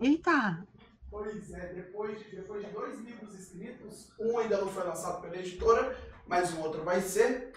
Eita! 0.01 0.65
Pois 1.11 1.53
é, 1.53 1.73
depois 1.75 2.17
de, 2.17 2.35
depois 2.35 2.65
de 2.65 2.71
dois 2.71 2.99
livros 3.01 3.39
escritos, 3.39 4.11
um 4.19 4.39
ainda 4.39 4.57
não 4.57 4.67
foi 4.67 4.83
lançado 4.83 5.21
pela 5.21 5.37
editora, 5.37 5.95
mas 6.27 6.53
o 6.53 6.61
outro 6.61 6.83
vai 6.83 7.01
ser. 7.01 7.51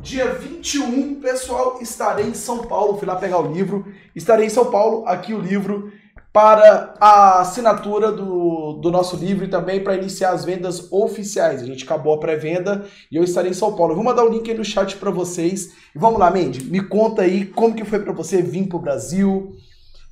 Dia 0.00 0.32
21, 0.34 1.20
pessoal, 1.20 1.78
estarei 1.80 2.26
em 2.26 2.34
São 2.34 2.66
Paulo. 2.66 2.98
Fui 2.98 3.06
lá 3.06 3.16
pegar 3.16 3.38
o 3.38 3.52
livro. 3.52 3.86
Estarei 4.14 4.46
em 4.46 4.50
São 4.50 4.70
Paulo, 4.70 5.06
aqui 5.06 5.34
o 5.34 5.40
livro, 5.40 5.92
para 6.32 6.94
a 7.00 7.40
assinatura 7.40 8.12
do, 8.12 8.74
do 8.74 8.90
nosso 8.90 9.16
livro 9.16 9.44
e 9.44 9.48
também 9.48 9.82
para 9.82 9.96
iniciar 9.96 10.30
as 10.30 10.44
vendas 10.44 10.92
oficiais. 10.92 11.62
A 11.62 11.66
gente 11.66 11.84
acabou 11.84 12.14
a 12.14 12.18
pré-venda 12.18 12.86
e 13.10 13.16
eu 13.16 13.24
estarei 13.24 13.50
em 13.50 13.54
São 13.54 13.74
Paulo. 13.74 13.94
Vou 13.94 14.04
mandar 14.04 14.24
o 14.24 14.28
link 14.28 14.48
aí 14.50 14.56
no 14.56 14.64
chat 14.64 14.96
para 14.96 15.10
vocês. 15.10 15.72
E 15.94 15.98
vamos 15.98 16.20
lá, 16.20 16.30
Mandy, 16.30 16.64
me 16.64 16.80
conta 16.80 17.22
aí 17.22 17.46
como 17.46 17.74
que 17.74 17.84
foi 17.84 17.98
para 17.98 18.12
você 18.12 18.42
vir 18.42 18.68
para 18.68 18.76
o 18.76 18.80
Brasil. 18.80 19.56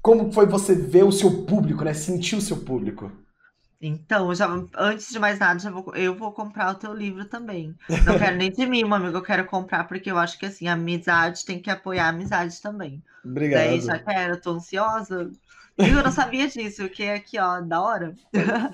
Como 0.02 0.32
foi 0.32 0.46
você 0.46 0.74
ver 0.74 1.04
o 1.04 1.12
seu 1.12 1.44
público, 1.44 1.84
né? 1.84 1.92
Sentir 1.92 2.36
o 2.36 2.40
seu 2.40 2.56
público. 2.56 3.10
Então, 3.80 4.34
já, 4.34 4.48
antes 4.76 5.10
de 5.10 5.18
mais 5.18 5.38
nada, 5.38 5.58
já 5.58 5.70
vou, 5.70 5.94
eu 5.94 6.14
vou 6.14 6.32
comprar 6.32 6.70
o 6.70 6.74
teu 6.74 6.94
livro 6.94 7.26
também. 7.26 7.74
Não 8.06 8.18
quero 8.18 8.36
nem 8.36 8.50
de 8.50 8.64
mim, 8.64 8.84
meu 8.84 8.94
amigo, 8.94 9.16
eu 9.18 9.22
quero 9.22 9.44
comprar 9.44 9.84
porque 9.84 10.10
eu 10.10 10.18
acho 10.18 10.38
que 10.38 10.46
assim, 10.46 10.66
a 10.66 10.72
amizade 10.72 11.44
tem 11.44 11.60
que 11.60 11.70
apoiar 11.70 12.06
a 12.06 12.08
amizade 12.08 12.60
também. 12.62 13.02
Obrigado. 13.24 13.60
Daí 13.60 13.80
já 13.80 13.98
quero, 13.98 14.40
tô 14.40 14.52
ansiosa. 14.52 15.30
Eu 15.76 16.02
não 16.02 16.10
sabia 16.10 16.48
disso, 16.48 16.88
que 16.88 17.02
é 17.02 17.14
aqui, 17.16 17.38
ó, 17.38 17.60
da 17.60 17.80
hora. 17.80 18.14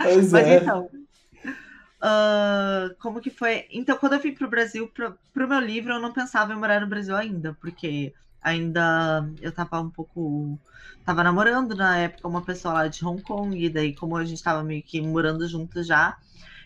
Pois 0.02 0.30
Mas 0.30 0.46
é. 0.46 0.56
então, 0.58 0.88
uh, 1.98 2.94
como 3.00 3.20
que 3.20 3.30
foi? 3.30 3.66
Então, 3.72 3.96
quando 3.98 4.12
eu 4.12 4.20
vim 4.20 4.32
pro 4.32 4.48
Brasil, 4.48 4.86
pro, 4.86 5.18
pro 5.34 5.48
meu 5.48 5.58
livro, 5.58 5.92
eu 5.92 6.00
não 6.00 6.12
pensava 6.12 6.52
em 6.52 6.56
morar 6.56 6.80
no 6.80 6.86
Brasil 6.86 7.16
ainda, 7.16 7.56
porque 7.60 8.14
ainda 8.42 9.28
eu 9.40 9.52
tava 9.52 9.80
um 9.80 9.90
pouco. 9.90 10.58
Tava 11.04 11.22
namorando 11.24 11.74
na 11.74 11.98
época 11.98 12.28
uma 12.28 12.42
pessoa 12.42 12.74
lá 12.74 12.88
de 12.88 13.04
Hong 13.04 13.22
Kong, 13.22 13.56
e 13.56 13.68
daí, 13.68 13.94
como 13.94 14.16
a 14.16 14.24
gente 14.24 14.42
tava 14.42 14.62
meio 14.62 14.82
que 14.82 15.00
morando 15.00 15.48
juntos 15.48 15.86
já, 15.86 16.16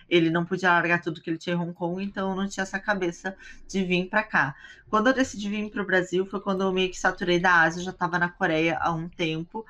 ele 0.08 0.30
não 0.30 0.44
podia 0.44 0.70
largar 0.70 1.00
tudo 1.00 1.20
que 1.20 1.30
ele 1.30 1.38
tinha 1.38 1.56
em 1.56 1.58
Hong 1.58 1.72
Kong, 1.72 2.02
então 2.02 2.30
eu 2.30 2.36
não 2.36 2.48
tinha 2.48 2.62
essa 2.62 2.78
cabeça 2.78 3.36
de 3.68 3.84
vir 3.84 4.08
para 4.08 4.22
cá. 4.22 4.54
Quando 4.88 5.08
eu 5.08 5.14
decidi 5.14 5.48
vir 5.48 5.70
para 5.70 5.82
o 5.82 5.86
Brasil, 5.86 6.26
foi 6.26 6.40
quando 6.40 6.62
eu 6.62 6.72
meio 6.72 6.90
que 6.90 6.98
saturei 6.98 7.38
da 7.40 7.62
Ásia, 7.62 7.82
já 7.82 7.90
estava 7.90 8.18
na 8.18 8.28
Coreia 8.28 8.78
há 8.80 8.92
um 8.92 9.08
tempo. 9.08 9.64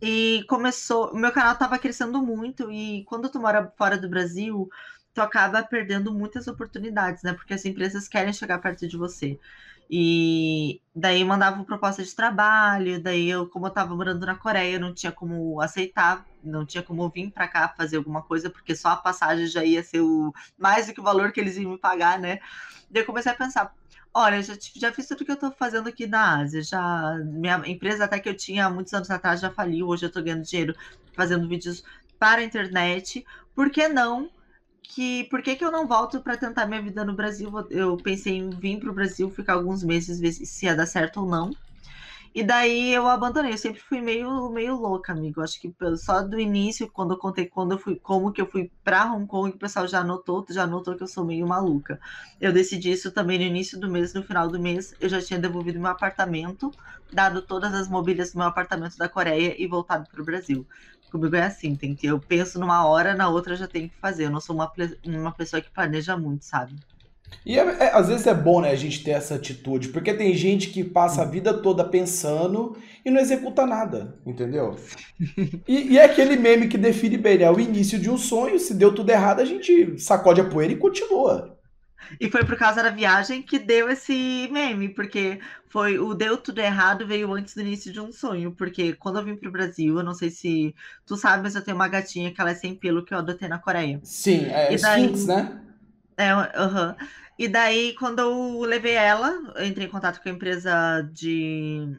E 0.00 0.44
começou. 0.48 1.14
Meu 1.14 1.32
canal 1.32 1.54
estava 1.54 1.78
crescendo 1.78 2.20
muito, 2.22 2.70
e 2.70 3.02
quando 3.04 3.30
tu 3.30 3.40
mora 3.40 3.72
fora 3.76 3.96
do 3.98 4.08
Brasil, 4.08 4.68
tu 5.14 5.22
acaba 5.22 5.62
perdendo 5.62 6.12
muitas 6.12 6.46
oportunidades, 6.46 7.22
né? 7.22 7.32
Porque 7.32 7.54
as 7.54 7.64
empresas 7.64 8.06
querem 8.06 8.32
chegar 8.32 8.58
perto 8.58 8.86
de 8.86 8.96
você. 8.96 9.38
E 9.88 10.82
daí 10.94 11.24
mandava 11.24 11.64
proposta 11.64 12.02
de 12.02 12.14
trabalho, 12.14 13.00
daí 13.02 13.28
eu, 13.30 13.48
como 13.48 13.66
eu 13.66 13.70
tava 13.70 13.94
morando 13.94 14.26
na 14.26 14.36
Coreia, 14.36 14.78
não 14.80 14.92
tinha 14.92 15.12
como 15.12 15.60
aceitar, 15.60 16.26
não 16.42 16.66
tinha 16.66 16.82
como 16.82 17.08
vir 17.10 17.30
para 17.32 17.46
cá 17.48 17.68
fazer 17.76 17.96
alguma 17.98 18.22
coisa, 18.22 18.50
porque 18.50 18.74
só 18.74 18.88
a 18.90 18.96
passagem 18.96 19.46
já 19.46 19.64
ia 19.64 19.82
ser 19.84 20.00
o 20.00 20.32
mais 20.58 20.86
do 20.86 20.94
que 20.94 21.00
o 21.00 21.04
valor 21.04 21.32
que 21.32 21.40
eles 21.40 21.56
iam 21.56 21.70
me 21.72 21.78
pagar, 21.78 22.18
né? 22.18 22.38
Daí 22.90 23.02
eu 23.02 23.06
comecei 23.06 23.30
a 23.32 23.34
pensar, 23.36 23.72
olha, 24.14 24.42
já, 24.42 24.54
já 24.76 24.92
fiz 24.92 25.06
tudo 25.06 25.24
que 25.24 25.32
eu 25.32 25.38
tô 25.38 25.52
fazendo 25.52 25.88
aqui 25.88 26.06
na 26.06 26.40
Ásia, 26.40 26.62
já 26.62 27.14
minha 27.24 27.62
empresa 27.66 28.04
até 28.04 28.18
que 28.20 28.28
eu 28.28 28.36
tinha 28.36 28.68
muitos 28.70 28.92
anos 28.92 29.10
atrás 29.10 29.40
já 29.40 29.50
faliu, 29.52 29.88
hoje 29.88 30.06
eu 30.06 30.12
tô 30.12 30.22
ganhando 30.22 30.42
dinheiro 30.44 30.74
fazendo 31.14 31.48
vídeos 31.48 31.82
para 32.18 32.40
a 32.40 32.44
internet, 32.44 33.24
por 33.54 33.70
que 33.70 33.88
não 33.88 34.30
que 34.88 35.24
por 35.24 35.42
que, 35.42 35.56
que 35.56 35.64
eu 35.64 35.70
não 35.72 35.86
volto 35.86 36.20
para 36.22 36.36
tentar 36.36 36.66
minha 36.66 36.82
vida 36.82 37.04
no 37.04 37.14
Brasil? 37.14 37.50
Eu 37.70 37.96
pensei 37.96 38.34
em 38.34 38.50
vir 38.50 38.78
para 38.80 38.90
o 38.90 38.94
Brasil, 38.94 39.30
ficar 39.30 39.54
alguns 39.54 39.82
meses, 39.84 40.20
ver 40.20 40.32
se 40.32 40.66
ia 40.66 40.74
dar 40.76 40.86
certo 40.86 41.20
ou 41.20 41.28
não. 41.28 41.50
E 42.34 42.42
daí 42.42 42.92
eu 42.92 43.08
abandonei. 43.08 43.52
Eu 43.52 43.58
sempre 43.58 43.80
fui 43.80 44.00
meio, 44.00 44.50
meio 44.50 44.76
louca, 44.76 45.12
amigo. 45.12 45.40
Acho 45.40 45.58
que 45.58 45.74
só 45.96 46.22
do 46.22 46.38
início, 46.38 46.90
quando 46.92 47.14
eu 47.14 47.18
contei 47.18 47.46
quando 47.46 47.72
eu 47.72 47.78
fui, 47.78 47.96
como 47.98 48.30
que 48.30 48.40
eu 48.42 48.46
fui 48.50 48.70
para 48.84 49.10
Hong 49.10 49.26
Kong, 49.26 49.50
o 49.56 49.58
pessoal 49.58 49.88
já 49.88 50.04
notou, 50.04 50.44
já 50.50 50.66
notou 50.66 50.94
que 50.96 51.02
eu 51.02 51.06
sou 51.08 51.24
meio 51.24 51.46
maluca. 51.46 51.98
Eu 52.40 52.52
decidi 52.52 52.92
isso 52.92 53.10
também 53.10 53.38
no 53.38 53.44
início 53.44 53.80
do 53.80 53.90
mês, 53.90 54.12
no 54.12 54.22
final 54.22 54.48
do 54.48 54.60
mês, 54.60 54.94
eu 55.00 55.08
já 55.08 55.20
tinha 55.22 55.38
devolvido 55.38 55.80
meu 55.80 55.90
apartamento, 55.90 56.70
dado 57.10 57.40
todas 57.40 57.72
as 57.74 57.88
mobílias 57.88 58.32
do 58.32 58.38
meu 58.38 58.48
apartamento 58.48 58.96
da 58.98 59.08
Coreia 59.08 59.54
e 59.58 59.66
voltado 59.66 60.06
para 60.10 60.20
o 60.20 60.24
Brasil. 60.24 60.66
Comigo 61.10 61.36
é 61.36 61.42
assim, 61.42 61.74
tem 61.74 61.94
que 61.94 62.06
eu 62.06 62.18
penso 62.18 62.58
numa 62.58 62.86
hora, 62.86 63.14
na 63.14 63.28
outra 63.28 63.56
já 63.56 63.66
tenho 63.66 63.88
que 63.88 63.96
fazer. 63.96 64.24
Eu 64.24 64.30
não 64.30 64.40
sou 64.40 64.56
uma, 64.56 64.70
uma 65.04 65.32
pessoa 65.32 65.62
que 65.62 65.70
planeja 65.70 66.16
muito, 66.16 66.44
sabe? 66.44 66.74
E 67.44 67.58
é, 67.58 67.62
é, 67.62 67.94
às 67.94 68.08
vezes 68.08 68.26
é 68.26 68.34
bom, 68.34 68.60
né, 68.60 68.70
a 68.70 68.76
gente 68.76 69.02
ter 69.04 69.12
essa 69.12 69.34
atitude, 69.34 69.88
porque 69.88 70.12
tem 70.12 70.34
gente 70.34 70.70
que 70.70 70.82
passa 70.82 71.22
a 71.22 71.24
vida 71.24 71.54
toda 71.54 71.84
pensando 71.84 72.76
e 73.04 73.10
não 73.10 73.20
executa 73.20 73.66
nada, 73.66 74.16
entendeu? 74.26 74.76
E, 75.66 75.92
e 75.92 75.98
é 75.98 76.04
aquele 76.04 76.36
meme 76.36 76.68
que 76.68 76.76
define 76.76 77.16
bem, 77.16 77.38
né? 77.38 77.50
O 77.50 77.60
início 77.60 77.98
de 77.98 78.10
um 78.10 78.18
sonho, 78.18 78.58
se 78.58 78.74
deu 78.74 78.94
tudo 78.94 79.10
errado, 79.10 79.40
a 79.40 79.44
gente 79.44 79.98
sacode 79.98 80.40
a 80.40 80.44
poeira 80.44 80.72
e 80.72 80.76
continua. 80.76 81.55
E 82.20 82.30
foi 82.30 82.44
por 82.44 82.56
causa 82.56 82.82
da 82.82 82.90
viagem 82.90 83.42
que 83.42 83.58
deu 83.58 83.88
esse 83.88 84.48
meme, 84.52 84.88
porque 84.88 85.40
foi 85.68 85.98
o 85.98 86.14
deu 86.14 86.36
tudo 86.36 86.60
errado 86.60 87.06
veio 87.06 87.32
antes 87.32 87.54
do 87.54 87.60
início 87.60 87.92
de 87.92 88.00
um 88.00 88.12
sonho, 88.12 88.52
porque 88.52 88.92
quando 88.94 89.18
eu 89.18 89.24
vim 89.24 89.36
pro 89.36 89.50
Brasil, 89.50 89.96
eu 89.96 90.04
não 90.04 90.14
sei 90.14 90.30
se 90.30 90.74
tu 91.04 91.16
sabe, 91.16 91.42
mas 91.42 91.54
eu 91.54 91.62
tenho 91.62 91.76
uma 91.76 91.88
gatinha 91.88 92.32
que 92.32 92.40
ela 92.40 92.50
é 92.50 92.54
sem 92.54 92.74
pelo 92.74 93.04
que 93.04 93.12
eu 93.12 93.18
adotei 93.18 93.48
na 93.48 93.58
Coreia. 93.58 94.00
Sim, 94.02 94.46
é 94.46 94.72
e 94.72 94.80
daí, 94.80 95.04
Sphinx, 95.04 95.26
né? 95.26 95.60
É. 96.16 96.34
Uh 96.34 96.38
-huh. 96.38 96.96
E 97.38 97.48
daí, 97.48 97.94
quando 97.98 98.20
eu 98.20 98.60
levei 98.60 98.94
ela, 98.94 99.30
eu 99.56 99.66
entrei 99.66 99.86
em 99.86 99.90
contato 99.90 100.22
com 100.22 100.28
a 100.28 100.32
empresa 100.32 101.02
de. 101.12 101.96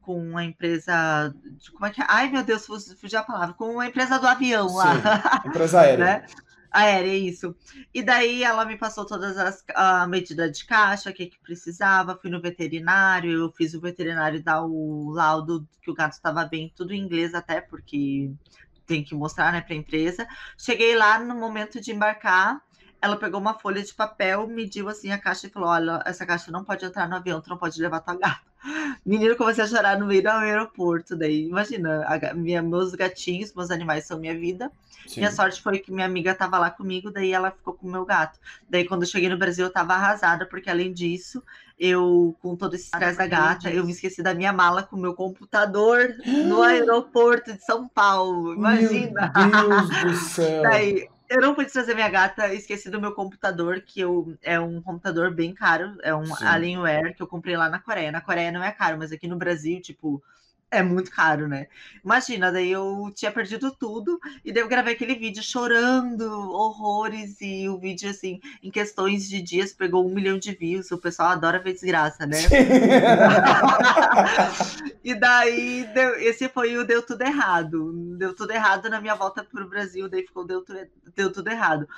Com 0.00 0.36
a 0.36 0.44
empresa. 0.44 1.34
De, 1.58 1.70
como 1.70 1.86
é 1.86 1.90
que 1.90 2.00
é? 2.00 2.06
Ai, 2.08 2.30
meu 2.30 2.42
Deus, 2.42 2.66
fugi 2.66 3.16
a 3.16 3.22
palavra. 3.22 3.54
Com 3.54 3.78
a 3.78 3.86
empresa 3.86 4.18
do 4.18 4.26
avião 4.26 4.74
lá. 4.74 4.94
Sim, 4.94 5.00
empresa 5.48 5.80
aérea. 5.80 6.04
né? 6.04 6.26
Aérea, 6.70 7.14
isso. 7.16 7.54
E 7.92 8.02
daí 8.02 8.42
ela 8.42 8.64
me 8.64 8.76
passou 8.76 9.04
todas 9.06 9.36
as 9.36 9.64
a 9.74 10.06
medida 10.06 10.50
de 10.50 10.64
caixa, 10.64 11.10
o 11.10 11.12
que, 11.12 11.26
que 11.26 11.38
precisava, 11.40 12.18
fui 12.20 12.30
no 12.30 12.40
veterinário, 12.40 13.30
eu 13.32 13.52
fiz 13.52 13.74
o 13.74 13.80
veterinário 13.80 14.42
dar 14.42 14.62
o 14.62 15.10
laudo 15.10 15.66
que 15.82 15.90
o 15.90 15.94
gato 15.94 16.12
estava 16.12 16.44
bem, 16.44 16.72
tudo 16.76 16.92
em 16.92 17.00
inglês 17.00 17.34
até, 17.34 17.60
porque 17.60 18.30
tem 18.86 19.04
que 19.04 19.14
mostrar, 19.14 19.52
né, 19.52 19.60
para 19.60 19.74
a 19.74 19.76
empresa. 19.76 20.26
Cheguei 20.56 20.96
lá 20.96 21.18
no 21.18 21.34
momento 21.34 21.80
de 21.80 21.92
embarcar, 21.92 22.60
ela 23.00 23.16
pegou 23.16 23.40
uma 23.40 23.58
folha 23.58 23.82
de 23.82 23.94
papel, 23.94 24.46
mediu 24.48 24.88
assim 24.88 25.10
a 25.12 25.18
caixa 25.18 25.46
e 25.46 25.50
falou: 25.50 25.68
Olha, 25.68 26.02
essa 26.06 26.26
caixa 26.26 26.50
não 26.50 26.64
pode 26.64 26.84
entrar 26.84 27.08
no 27.08 27.16
avião, 27.16 27.40
tu 27.40 27.50
não 27.50 27.58
pode 27.58 27.80
levar 27.80 28.00
tua 28.00 28.16
gata. 28.16 28.47
Menino, 29.04 29.36
comecei 29.36 29.64
a 29.64 29.66
chorar 29.66 29.98
no 29.98 30.06
meio 30.06 30.22
do 30.22 30.28
aeroporto. 30.28 31.16
Daí, 31.16 31.46
imagina, 31.46 32.04
a, 32.04 32.34
minha, 32.34 32.62
meus 32.62 32.94
gatinhos, 32.94 33.54
meus 33.54 33.70
animais 33.70 34.06
são 34.06 34.18
minha 34.18 34.38
vida. 34.38 34.70
Sim. 35.06 35.20
Minha 35.20 35.32
sorte 35.32 35.62
foi 35.62 35.78
que 35.78 35.90
minha 35.90 36.04
amiga 36.04 36.32
estava 36.32 36.58
lá 36.58 36.70
comigo, 36.70 37.10
daí 37.10 37.32
ela 37.32 37.50
ficou 37.50 37.74
com 37.74 37.86
o 37.86 37.90
meu 37.90 38.04
gato. 38.04 38.38
Daí, 38.68 38.86
quando 38.86 39.02
eu 39.02 39.08
cheguei 39.08 39.28
no 39.28 39.38
Brasil, 39.38 39.64
eu 39.64 39.68
estava 39.68 39.94
arrasada, 39.94 40.44
porque 40.44 40.68
além 40.68 40.92
disso, 40.92 41.42
eu, 41.78 42.36
com 42.42 42.56
todo 42.56 42.74
esse 42.74 42.84
estresse 42.84 43.16
da 43.16 43.26
gata, 43.26 43.70
eu 43.70 43.84
me 43.84 43.92
esqueci 43.92 44.22
da 44.22 44.34
minha 44.34 44.52
mala 44.52 44.82
com 44.82 44.96
o 44.96 45.00
meu 45.00 45.14
computador 45.14 46.14
no 46.26 46.60
aeroporto 46.62 47.54
de 47.54 47.64
São 47.64 47.88
Paulo. 47.88 48.54
Imagina! 48.54 49.32
Meu 49.34 49.68
Deus 49.68 50.02
do 50.02 50.14
céu! 50.28 50.62
Daí, 50.62 51.08
eu 51.28 51.40
não 51.40 51.54
pude 51.54 51.70
trazer 51.70 51.94
minha 51.94 52.08
gata, 52.08 52.52
esqueci 52.54 52.88
do 52.90 53.00
meu 53.00 53.12
computador, 53.12 53.82
que 53.82 54.00
eu, 54.00 54.36
é 54.42 54.58
um 54.58 54.80
computador 54.80 55.32
bem 55.32 55.54
caro, 55.54 55.96
é 56.02 56.14
um 56.14 56.24
Sim. 56.24 56.44
Alienware 56.44 57.14
que 57.14 57.22
eu 57.22 57.26
comprei 57.26 57.56
lá 57.56 57.68
na 57.68 57.78
Coreia. 57.78 58.10
Na 58.10 58.20
Coreia 58.20 58.50
não 58.50 58.62
é 58.62 58.72
caro, 58.72 58.96
mas 58.98 59.12
aqui 59.12 59.28
no 59.28 59.36
Brasil, 59.36 59.80
tipo, 59.80 60.22
é 60.70 60.82
muito 60.82 61.10
caro, 61.10 61.48
né? 61.48 61.66
Imagina, 62.04 62.52
daí 62.52 62.70
eu 62.70 63.10
tinha 63.14 63.32
perdido 63.32 63.70
tudo 63.70 64.20
e 64.44 64.52
daí 64.52 64.62
eu 64.62 64.68
gravei 64.68 64.94
aquele 64.94 65.14
vídeo 65.14 65.42
chorando, 65.42 66.30
horrores, 66.52 67.40
e 67.40 67.68
o 67.68 67.78
vídeo, 67.78 68.10
assim, 68.10 68.40
em 68.62 68.70
questões 68.70 69.28
de 69.28 69.40
dias 69.40 69.72
pegou 69.72 70.06
um 70.06 70.14
milhão 70.14 70.38
de 70.38 70.52
views. 70.52 70.90
O 70.90 70.98
pessoal 70.98 71.30
adora 71.30 71.58
ver 71.58 71.72
desgraça, 71.72 72.26
né? 72.26 72.38
e 75.02 75.14
daí 75.14 75.88
deu, 75.94 76.14
esse 76.20 76.48
foi 76.48 76.76
o 76.76 76.84
Deu 76.84 77.02
Tudo 77.02 77.22
Errado. 77.22 77.92
Deu 78.18 78.34
tudo 78.34 78.52
errado 78.52 78.90
na 78.90 79.00
minha 79.00 79.14
volta 79.14 79.44
para 79.44 79.64
o 79.64 79.68
Brasil, 79.68 80.08
daí 80.08 80.26
ficou 80.26 80.46
Deu, 80.46 80.64
deu 81.14 81.32
Tudo 81.32 81.48
Errado 81.48 81.88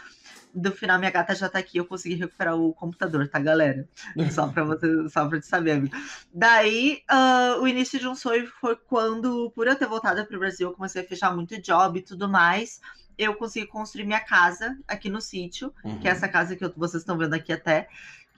do 0.54 0.72
final 0.72 0.98
minha 0.98 1.10
gata 1.10 1.34
já 1.34 1.48
tá 1.48 1.58
aqui, 1.58 1.78
eu 1.78 1.84
consegui 1.84 2.14
recuperar 2.14 2.56
o 2.56 2.72
computador, 2.72 3.28
tá, 3.28 3.38
galera? 3.38 3.88
Só 4.30 4.48
pra 4.48 4.64
você, 4.64 5.08
só 5.08 5.28
pra 5.28 5.40
te 5.40 5.46
saber, 5.46 5.72
amigo. 5.72 5.96
Daí, 6.32 7.02
uh, 7.10 7.60
o 7.60 7.68
início 7.68 7.98
de 7.98 8.08
um 8.08 8.14
sonho 8.14 8.46
foi 8.60 8.76
quando, 8.76 9.50
por 9.54 9.66
eu 9.66 9.76
ter 9.76 9.86
voltado 9.86 10.24
pro 10.26 10.38
Brasil, 10.38 10.68
eu 10.68 10.74
comecei 10.74 11.02
a 11.02 11.06
fechar 11.06 11.34
muito 11.34 11.60
job 11.60 11.98
e 11.98 12.02
tudo 12.02 12.28
mais. 12.28 12.80
Eu 13.18 13.34
consegui 13.34 13.66
construir 13.66 14.04
minha 14.04 14.20
casa 14.20 14.78
aqui 14.88 15.10
no 15.10 15.20
sítio, 15.20 15.74
uhum. 15.84 15.98
que 15.98 16.08
é 16.08 16.10
uhum. 16.10 16.16
essa 16.16 16.28
casa 16.28 16.56
que 16.56 16.64
eu, 16.64 16.72
vocês 16.74 17.02
estão 17.02 17.18
vendo 17.18 17.34
aqui 17.34 17.52
até 17.52 17.88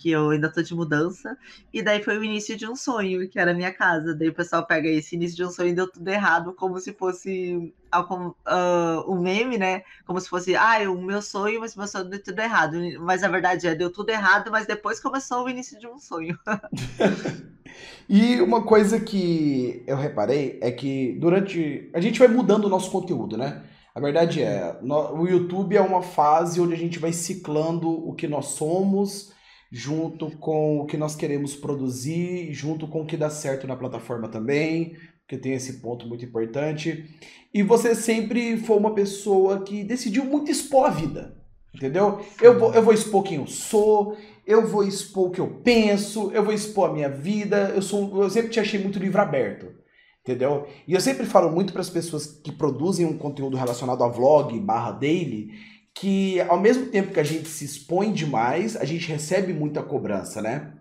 que 0.03 0.11
eu 0.11 0.31
ainda 0.31 0.53
tô 0.53 0.61
de 0.61 0.75
mudança. 0.75 1.39
E 1.73 1.81
daí 1.81 2.03
foi 2.03 2.19
o 2.19 2.25
início 2.25 2.57
de 2.57 2.69
um 2.69 2.75
sonho, 2.75 3.29
que 3.31 3.39
era 3.39 3.53
a 3.53 3.55
minha 3.55 3.73
casa. 3.73 4.13
Daí 4.13 4.29
o 4.29 4.35
pessoal 4.35 4.67
pega 4.67 4.89
esse 4.89 5.15
início 5.15 5.37
de 5.37 5.45
um 5.45 5.51
sonho 5.51 5.69
e 5.69 5.75
deu 5.75 5.89
tudo 5.89 6.09
errado, 6.09 6.53
como 6.55 6.81
se 6.81 6.93
fosse 6.93 7.73
uh, 7.95 9.13
um 9.13 9.21
meme, 9.21 9.57
né? 9.57 9.83
Como 10.05 10.21
se 10.21 10.29
fosse, 10.29 10.57
ah, 10.57 10.91
o 10.91 11.01
meu 11.01 11.23
sonho, 11.23 11.61
mas 11.61 11.77
meu 11.77 11.87
sonho 11.87 12.07
deu 12.07 12.21
tudo 12.21 12.41
errado. 12.41 12.77
Mas 13.01 13.23
a 13.23 13.29
verdade 13.29 13.69
é, 13.69 13.77
deu 13.77 13.93
tudo 13.93 14.11
errado, 14.11 14.51
mas 14.51 14.67
depois 14.67 14.99
começou 14.99 15.45
o 15.45 15.49
início 15.49 15.79
de 15.79 15.87
um 15.87 16.01
sonho. 16.01 16.37
e 18.11 18.41
uma 18.41 18.65
coisa 18.65 18.99
que 18.99 19.85
eu 19.87 19.97
reparei 19.97 20.59
é 20.61 20.73
que 20.73 21.17
durante. 21.21 21.89
A 21.95 22.01
gente 22.01 22.19
vai 22.19 22.27
mudando 22.27 22.65
o 22.65 22.69
nosso 22.69 22.91
conteúdo, 22.91 23.39
né? 23.39 23.63
A 23.95 24.01
verdade 24.01 24.43
é, 24.43 24.79
o 24.83 25.27
YouTube 25.29 25.77
é 25.77 25.81
uma 25.81 26.03
fase 26.03 26.61
onde 26.61 26.73
a 26.73 26.79
gente 26.79 26.99
vai 26.99 27.13
ciclando 27.13 27.89
o 27.89 28.15
que 28.15 28.27
nós 28.27 28.47
somos 28.47 29.32
junto 29.75 30.31
com 30.33 30.81
o 30.81 30.85
que 30.85 30.99
nós 30.99 31.17
queremos 31.17 31.57
produzir, 31.57 32.53
junto 32.53 32.87
com 32.87 33.01
o 33.01 33.07
que 33.07 33.17
dá 33.17 33.31
certo 33.31 33.67
na 33.67 33.75
plataforma 33.75 34.29
também, 34.29 34.95
porque 35.21 35.39
tem 35.39 35.55
esse 35.55 35.81
ponto 35.81 36.07
muito 36.07 36.27
importante. 36.27 37.09
E 37.55 37.63
você 37.63 37.95
sempre 37.95 38.59
foi 38.59 38.77
uma 38.77 38.95
pessoa 38.95 39.63
que 39.63 39.83
decidiu 39.83 40.27
muito 40.27 40.51
expor 40.51 40.89
a 40.89 40.91
vida, 40.91 41.43
entendeu? 41.75 42.21
Eu 42.43 42.59
vou, 42.59 42.75
eu 42.75 42.83
vou 42.83 42.93
expor 42.93 43.23
quem 43.23 43.39
eu 43.39 43.47
sou, 43.47 44.15
eu 44.47 44.67
vou 44.67 44.85
expor 44.85 45.29
o 45.29 45.31
que 45.31 45.41
eu 45.41 45.49
penso, 45.65 46.31
eu 46.33 46.45
vou 46.45 46.53
expor 46.53 46.91
a 46.91 46.93
minha 46.93 47.09
vida. 47.09 47.73
Eu, 47.75 47.81
sou, 47.81 48.23
eu 48.23 48.29
sempre 48.29 48.51
te 48.51 48.61
achei 48.61 48.79
muito 48.79 48.99
livro 48.99 49.23
aberto. 49.23 49.81
Entendeu? 50.21 50.69
E 50.87 50.93
eu 50.93 51.01
sempre 51.01 51.27
falo 51.27 51.51
muito 51.51 51.73
para 51.73 51.81
as 51.81 51.91
pessoas 51.91 52.27
que 52.27 52.53
produzem 52.53 53.05
um 53.05 53.19
conteúdo 53.19 53.57
relacionado 53.57 54.05
a 54.05 54.09
vlog 54.09 54.57
barra 54.61 54.93
daily 54.93 55.51
que 55.95 56.41
ao 56.43 56.61
mesmo 56.61 56.87
tempo 56.87 57.13
que 57.13 57.21
a 57.21 57.25
gente 57.25 57.49
se 57.49 57.65
expõe 57.65 58.13
demais, 58.13 58.77
a 58.77 58.85
gente 58.85 59.07
recebe 59.09 59.53
muita 59.53 59.83
cobrança, 59.83 60.41
né? 60.41 60.73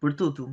Por 0.00 0.14
tudo. 0.14 0.52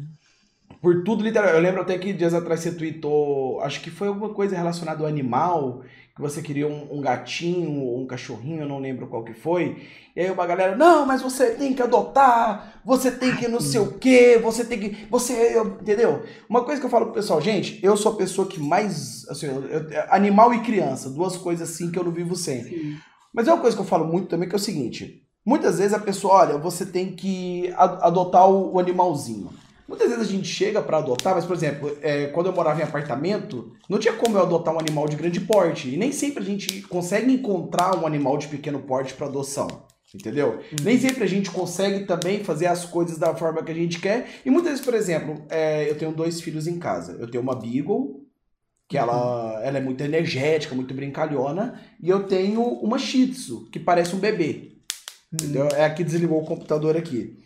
Por 0.81 1.03
tudo, 1.03 1.23
literalmente. 1.23 1.57
Eu 1.57 1.63
lembro 1.63 1.81
até 1.81 1.97
que 1.97 2.13
dias 2.13 2.33
atrás 2.33 2.59
você 2.59 2.71
tweetou, 2.71 3.61
acho 3.61 3.81
que 3.81 3.89
foi 3.89 4.07
alguma 4.07 4.33
coisa 4.33 4.55
relacionada 4.55 5.01
ao 5.01 5.07
animal, 5.07 5.83
que 6.15 6.21
você 6.21 6.41
queria 6.41 6.67
um, 6.67 6.97
um 6.97 7.01
gatinho 7.01 7.81
ou 7.81 8.01
um 8.01 8.05
cachorrinho, 8.05 8.61
eu 8.61 8.67
não 8.67 8.79
lembro 8.79 9.07
qual 9.07 9.23
que 9.23 9.33
foi. 9.33 9.81
E 10.15 10.21
aí 10.21 10.29
uma 10.29 10.45
galera, 10.45 10.75
não, 10.75 11.05
mas 11.05 11.21
você 11.21 11.51
tem 11.51 11.73
que 11.73 11.81
adotar, 11.81 12.81
você 12.85 13.11
tem 13.11 13.35
que 13.35 13.47
não 13.47 13.59
sei 13.59 13.79
o 13.79 13.93
quê, 13.97 14.39
você 14.41 14.63
tem 14.65 14.79
que. 14.79 15.07
Você. 15.09 15.57
Entendeu? 15.59 16.23
Uma 16.49 16.63
coisa 16.63 16.79
que 16.79 16.85
eu 16.85 16.91
falo 16.91 17.05
pro 17.05 17.15
pessoal, 17.15 17.41
gente, 17.41 17.79
eu 17.83 17.97
sou 17.97 18.13
a 18.13 18.17
pessoa 18.17 18.47
que 18.47 18.59
mais. 18.59 19.27
Assim, 19.29 19.47
eu, 19.47 19.63
animal 20.09 20.53
e 20.53 20.61
criança, 20.61 21.09
duas 21.09 21.37
coisas 21.37 21.69
assim 21.69 21.89
que 21.89 21.97
eu 21.97 22.03
não 22.03 22.11
vivo 22.11 22.35
sem. 22.35 22.63
Sim. 22.63 22.97
Mas 23.33 23.47
é 23.47 23.53
uma 23.53 23.61
coisa 23.61 23.75
que 23.75 23.81
eu 23.81 23.87
falo 23.87 24.05
muito 24.05 24.27
também, 24.27 24.47
que 24.47 24.55
é 24.55 24.57
o 24.57 24.59
seguinte. 24.59 25.23
Muitas 25.45 25.79
vezes 25.79 25.93
a 25.93 25.99
pessoa, 25.99 26.35
olha, 26.35 26.57
você 26.57 26.85
tem 26.85 27.13
que 27.13 27.73
adotar 27.75 28.49
o, 28.49 28.79
animalzinho. 28.79 29.49
Muitas 29.87 30.09
vezes 30.09 30.27
a 30.27 30.31
gente 30.31 30.47
chega 30.47 30.81
para 30.81 30.99
adotar, 30.99 31.35
mas, 31.35 31.45
por 31.45 31.55
exemplo, 31.55 31.97
é, 32.01 32.27
quando 32.27 32.45
eu 32.45 32.53
morava 32.53 32.79
em 32.79 32.83
apartamento, 32.83 33.73
não 33.89 33.99
tinha 33.99 34.13
como 34.13 34.37
eu 34.37 34.41
adotar 34.43 34.73
um 34.73 34.79
animal 34.79 35.07
de 35.07 35.17
grande 35.17 35.41
porte. 35.41 35.89
E 35.89 35.97
nem 35.97 36.11
sempre 36.11 36.41
a 36.41 36.45
gente 36.45 36.81
consegue 36.83 37.31
encontrar 37.31 37.97
um 37.97 38.07
animal 38.07 38.37
de 38.37 38.47
pequeno 38.47 38.79
porte 38.79 39.13
para 39.13 39.27
adoção. 39.27 39.67
Entendeu? 40.15 40.51
Uhum. 40.51 40.83
Nem 40.83 40.97
sempre 40.99 41.23
a 41.23 41.27
gente 41.27 41.49
consegue 41.49 42.05
também 42.05 42.43
fazer 42.43 42.67
as 42.67 42.85
coisas 42.85 43.17
da 43.17 43.35
forma 43.35 43.63
que 43.63 43.71
a 43.71 43.75
gente 43.75 43.99
quer. 43.99 44.29
E 44.45 44.49
muitas 44.49 44.71
vezes, 44.71 44.85
por 44.85 44.93
exemplo, 44.93 45.43
é, 45.49 45.89
eu 45.89 45.97
tenho 45.97 46.13
dois 46.13 46.39
filhos 46.39 46.67
em 46.67 46.77
casa. 46.77 47.17
Eu 47.19 47.29
tenho 47.29 47.43
uma 47.43 47.55
Beagle, 47.55 48.22
que 48.93 48.97
ela, 48.99 49.59
ela 49.63 49.79
é 49.79 49.81
muito 49.81 50.03
energética, 50.03 50.75
muito 50.75 50.93
brincalhona, 50.93 51.81
e 51.99 52.09
eu 52.09 52.27
tenho 52.27 52.61
uma 52.61 52.99
Shih 52.99 53.25
Tzu, 53.25 53.67
que 53.71 53.79
parece 53.79 54.15
um 54.15 54.19
bebê. 54.19 54.73
Entendeu? 55.33 55.67
É 55.69 55.83
a 55.83 55.89
que 55.91 56.03
desligou 56.03 56.39
o 56.39 56.45
computador 56.45 56.95
aqui. 56.95 57.39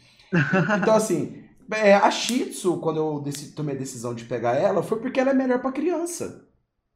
Então, 0.77 0.93
assim, 0.93 1.41
é, 1.71 1.93
a 1.93 2.11
Shih 2.11 2.47
Tzu, 2.47 2.81
quando 2.81 2.97
eu 2.97 3.21
decidi, 3.21 3.53
tomei 3.53 3.75
a 3.75 3.79
decisão 3.79 4.13
de 4.13 4.25
pegar 4.25 4.55
ela, 4.55 4.83
foi 4.83 4.99
porque 4.99 5.21
ela 5.21 5.31
é 5.31 5.33
melhor 5.33 5.61
para 5.61 5.71
criança. 5.71 6.45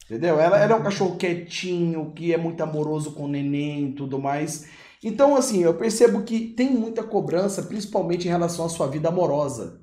Entendeu? 0.03 0.37
Ela, 0.37 0.59
ela 0.59 0.73
é 0.73 0.75
um 0.75 0.83
cachorro 0.83 1.15
quietinho, 1.15 2.11
que 2.13 2.33
é 2.33 2.37
muito 2.37 2.61
amoroso 2.61 3.13
com 3.13 3.23
o 3.23 3.29
neném 3.29 3.91
e 3.91 3.93
tudo 3.93 4.19
mais. 4.19 4.67
Então, 5.01 5.33
assim, 5.37 5.63
eu 5.63 5.75
percebo 5.75 6.23
que 6.23 6.47
tem 6.47 6.69
muita 6.69 7.03
cobrança, 7.03 7.63
principalmente 7.63 8.27
em 8.27 8.31
relação 8.31 8.65
à 8.65 8.69
sua 8.69 8.87
vida 8.87 9.07
amorosa. 9.07 9.81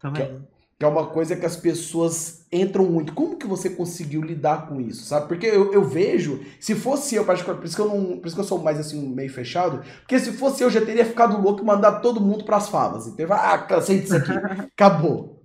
Também. 0.00 0.45
Que 0.78 0.84
é, 0.84 0.88
uma 0.88 1.06
coisa 1.06 1.34
que 1.34 1.46
as 1.46 1.56
pessoas 1.56 2.46
entram 2.52 2.84
muito. 2.84 3.14
Como 3.14 3.36
que 3.36 3.46
você 3.46 3.70
conseguiu 3.70 4.20
lidar 4.20 4.68
com 4.68 4.80
isso, 4.80 5.04
sabe? 5.04 5.26
Porque 5.26 5.46
eu, 5.46 5.72
eu 5.72 5.82
vejo, 5.82 6.44
se 6.60 6.74
fosse 6.74 7.14
eu, 7.14 7.24
particularmente, 7.24 7.62
por 7.62 7.66
isso 7.66 7.76
que 7.76 7.82
eu 7.82 7.88
não, 7.88 8.18
por 8.18 8.26
isso 8.26 8.36
que 8.36 8.40
eu 8.42 8.46
sou 8.46 8.62
mais 8.62 8.78
assim 8.78 9.08
meio 9.08 9.32
fechado, 9.32 9.82
porque 10.00 10.18
se 10.18 10.32
fosse 10.32 10.62
eu 10.62 10.70
já 10.70 10.84
teria 10.84 11.04
ficado 11.04 11.40
louco 11.40 11.62
e 11.62 11.64
mandado 11.64 12.02
todo 12.02 12.20
mundo 12.20 12.44
para 12.44 12.58
as 12.58 12.68
favas. 12.68 13.06
Então, 13.06 13.26
ah, 13.30 13.58
cansei 13.58 14.00
disso 14.00 14.16
aqui. 14.16 14.32
Acabou. 14.76 15.42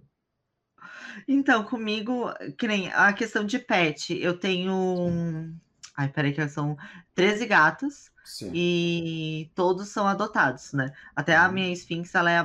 Então, 1.27 1.63
comigo, 1.63 2.29
que 2.57 2.67
nem 2.67 2.91
a 2.91 3.13
questão 3.13 3.45
de 3.45 3.57
pet, 3.57 4.17
eu 4.21 4.37
tenho 4.37 5.53
Ai, 5.95 6.07
peraí, 6.09 6.33
que 6.33 6.47
são 6.47 6.77
13 7.13 7.45
gatos. 7.45 8.11
Sim. 8.23 8.51
E 8.53 9.51
todos 9.55 9.89
são 9.89 10.07
adotados, 10.07 10.73
né? 10.73 10.91
Até 11.15 11.35
a 11.35 11.47
uhum. 11.47 11.53
minha 11.53 11.73
Sphinx, 11.73 12.13
ela 12.13 12.31
é 12.31 12.37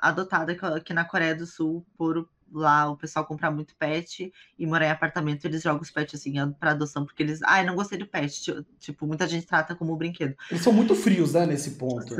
adotada 0.00 0.52
aqui 0.76 0.94
na 0.94 1.04
Coreia 1.04 1.34
do 1.34 1.46
Sul 1.46 1.84
por 1.96 2.28
lá 2.52 2.90
o 2.90 2.96
pessoal 2.96 3.24
comprar 3.24 3.50
muito 3.50 3.76
pet 3.76 4.32
e 4.58 4.66
morar 4.66 4.86
em 4.86 4.90
apartamento, 4.90 5.44
eles 5.44 5.62
jogam 5.62 5.82
os 5.82 5.90
pets 5.90 6.18
assim 6.18 6.34
para 6.58 6.72
adoção, 6.72 7.04
porque 7.04 7.22
eles, 7.22 7.40
ai, 7.44 7.64
não 7.64 7.74
gostei 7.74 7.98
do 7.98 8.06
pet, 8.06 8.64
tipo, 8.78 9.06
muita 9.06 9.26
gente 9.26 9.46
trata 9.46 9.74
como 9.74 9.96
brinquedo. 9.96 10.34
Eles 10.50 10.62
são 10.62 10.72
muito 10.72 10.94
frios, 10.94 11.34
né, 11.34 11.46
nesse 11.46 11.72
ponto. 11.72 12.14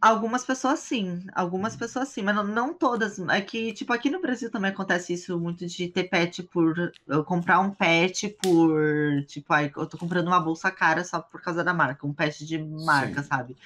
Algumas 0.00 0.44
pessoas 0.44 0.80
sim, 0.80 1.24
algumas 1.34 1.72
uhum. 1.72 1.78
pessoas 1.78 2.08
sim, 2.08 2.22
mas 2.22 2.34
não, 2.34 2.44
não, 2.44 2.74
todas. 2.74 3.18
É 3.18 3.40
que, 3.40 3.72
tipo, 3.72 3.92
aqui 3.92 4.10
no 4.10 4.20
Brasil 4.20 4.50
também 4.50 4.70
acontece 4.70 5.14
isso 5.14 5.38
muito 5.38 5.66
de 5.66 5.88
ter 5.88 6.04
pet 6.04 6.42
por. 6.42 6.92
Eu 7.06 7.24
comprar 7.24 7.60
um 7.60 7.70
pet 7.70 8.28
por. 8.42 9.24
Tipo, 9.26 9.52
ai, 9.54 9.72
eu 9.74 9.86
tô 9.86 9.96
comprando 9.96 10.26
uma 10.26 10.40
bolsa 10.40 10.70
cara 10.70 11.02
só 11.04 11.20
por 11.20 11.40
causa 11.40 11.64
da 11.64 11.72
marca, 11.72 12.06
um 12.06 12.12
pet 12.12 12.44
de 12.44 12.58
marca, 12.58 13.22
sim. 13.22 13.28
sabe? 13.28 13.56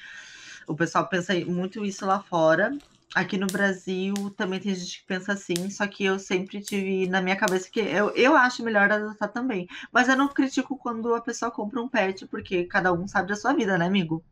O 0.66 0.76
pessoal 0.76 1.08
pensa 1.08 1.34
muito 1.44 1.84
isso 1.84 2.06
lá 2.06 2.20
fora. 2.20 2.76
Aqui 3.14 3.38
no 3.38 3.46
Brasil 3.46 4.14
também 4.36 4.60
tem 4.60 4.74
gente 4.74 5.00
que 5.00 5.06
pensa 5.06 5.32
assim, 5.32 5.70
só 5.70 5.86
que 5.86 6.04
eu 6.04 6.18
sempre 6.18 6.60
tive 6.60 7.08
na 7.08 7.22
minha 7.22 7.36
cabeça 7.36 7.70
que 7.70 7.80
eu, 7.80 8.10
eu 8.10 8.36
acho 8.36 8.62
melhor 8.62 8.92
adotar 8.92 9.32
também. 9.32 9.66
Mas 9.90 10.08
eu 10.08 10.16
não 10.16 10.28
critico 10.28 10.76
quando 10.76 11.14
a 11.14 11.20
pessoa 11.20 11.50
compra 11.50 11.82
um 11.82 11.88
pet, 11.88 12.26
porque 12.26 12.64
cada 12.64 12.92
um 12.92 13.08
sabe 13.08 13.28
da 13.28 13.34
sua 13.34 13.54
vida, 13.54 13.78
né, 13.78 13.86
amigo? 13.86 14.22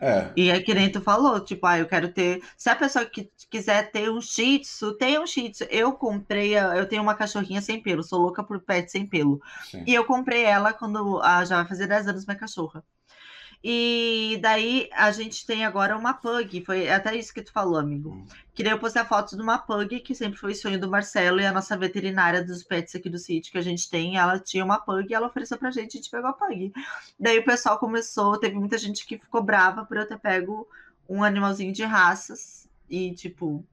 É. 0.00 0.30
E 0.36 0.50
é 0.50 0.60
que 0.60 0.74
nem 0.74 0.90
tu 0.90 1.00
falou, 1.00 1.40
tipo, 1.40 1.66
ah, 1.66 1.78
eu 1.78 1.86
quero 1.86 2.12
ter. 2.12 2.42
Se 2.56 2.68
a 2.68 2.76
pessoa 2.76 3.04
que 3.06 3.30
quiser 3.50 3.90
ter 3.90 4.10
um 4.10 4.20
shih 4.20 4.60
tzu, 4.60 4.92
tem 4.94 5.18
um 5.18 5.26
shih 5.26 5.50
tzu. 5.50 5.64
Eu 5.70 5.92
comprei, 5.92 6.54
eu 6.56 6.86
tenho 6.86 7.02
uma 7.02 7.14
cachorrinha 7.14 7.62
sem 7.62 7.82
pelo, 7.82 8.02
sou 8.02 8.20
louca 8.20 8.44
por 8.44 8.60
pet 8.60 8.90
sem 8.90 9.06
pelo. 9.06 9.40
Sim. 9.70 9.84
E 9.86 9.94
eu 9.94 10.04
comprei 10.04 10.44
ela 10.44 10.72
quando 10.72 11.20
ah, 11.22 11.44
já 11.44 11.56
vai 11.56 11.66
fazer 11.68 11.86
10 11.86 12.08
anos 12.08 12.26
minha 12.26 12.36
cachorra. 12.36 12.84
E 13.62 14.38
daí 14.40 14.88
a 14.92 15.10
gente 15.10 15.44
tem 15.46 15.64
agora 15.64 15.96
uma 15.96 16.14
pug, 16.14 16.64
foi 16.64 16.88
até 16.88 17.16
isso 17.16 17.34
que 17.34 17.42
tu 17.42 17.52
falou, 17.52 17.78
amigo. 17.78 18.10
Hum. 18.10 18.24
Que 18.54 18.62
daí 18.62 18.72
eu 18.72 18.78
postei 18.78 19.02
a 19.02 19.04
foto 19.04 19.36
de 19.36 19.42
uma 19.42 19.58
pug, 19.58 20.00
que 20.00 20.14
sempre 20.14 20.38
foi 20.38 20.52
o 20.52 20.54
sonho 20.54 20.80
do 20.80 20.90
Marcelo, 20.90 21.40
e 21.40 21.46
a 21.46 21.52
nossa 21.52 21.76
veterinária 21.76 22.44
dos 22.44 22.62
pets 22.62 22.94
aqui 22.94 23.10
do 23.10 23.18
sítio 23.18 23.52
que 23.52 23.58
a 23.58 23.62
gente 23.62 23.90
tem, 23.90 24.16
ela 24.16 24.38
tinha 24.38 24.64
uma 24.64 24.78
pug 24.78 25.10
e 25.10 25.14
ela 25.14 25.26
ofereceu 25.26 25.58
pra 25.58 25.70
gente, 25.70 25.96
a 25.96 26.00
gente 26.00 26.10
pegou 26.10 26.30
a 26.30 26.32
pug. 26.32 26.72
Daí 27.18 27.38
o 27.38 27.44
pessoal 27.44 27.78
começou, 27.78 28.38
teve 28.38 28.54
muita 28.54 28.78
gente 28.78 29.04
que 29.04 29.18
ficou 29.18 29.42
brava 29.42 29.84
por 29.84 29.96
eu 29.96 30.06
ter 30.06 30.18
pego 30.18 30.66
um 31.08 31.22
animalzinho 31.22 31.72
de 31.72 31.84
raças, 31.84 32.68
e 32.88 33.12
tipo, 33.12 33.64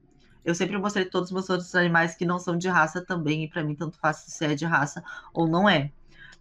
eu 0.44 0.54
sempre 0.54 0.76
mostrei 0.76 1.04
todos 1.04 1.30
os 1.30 1.32
meus 1.32 1.48
outros 1.48 1.74
animais 1.74 2.14
que 2.14 2.26
não 2.26 2.38
são 2.38 2.58
de 2.58 2.68
raça 2.68 3.00
também, 3.00 3.44
e 3.44 3.48
para 3.48 3.64
mim 3.64 3.74
tanto 3.74 3.98
faz 3.98 4.18
se 4.18 4.44
é 4.44 4.54
de 4.54 4.64
raça 4.64 5.02
ou 5.32 5.46
não 5.46 5.68
é. 5.68 5.90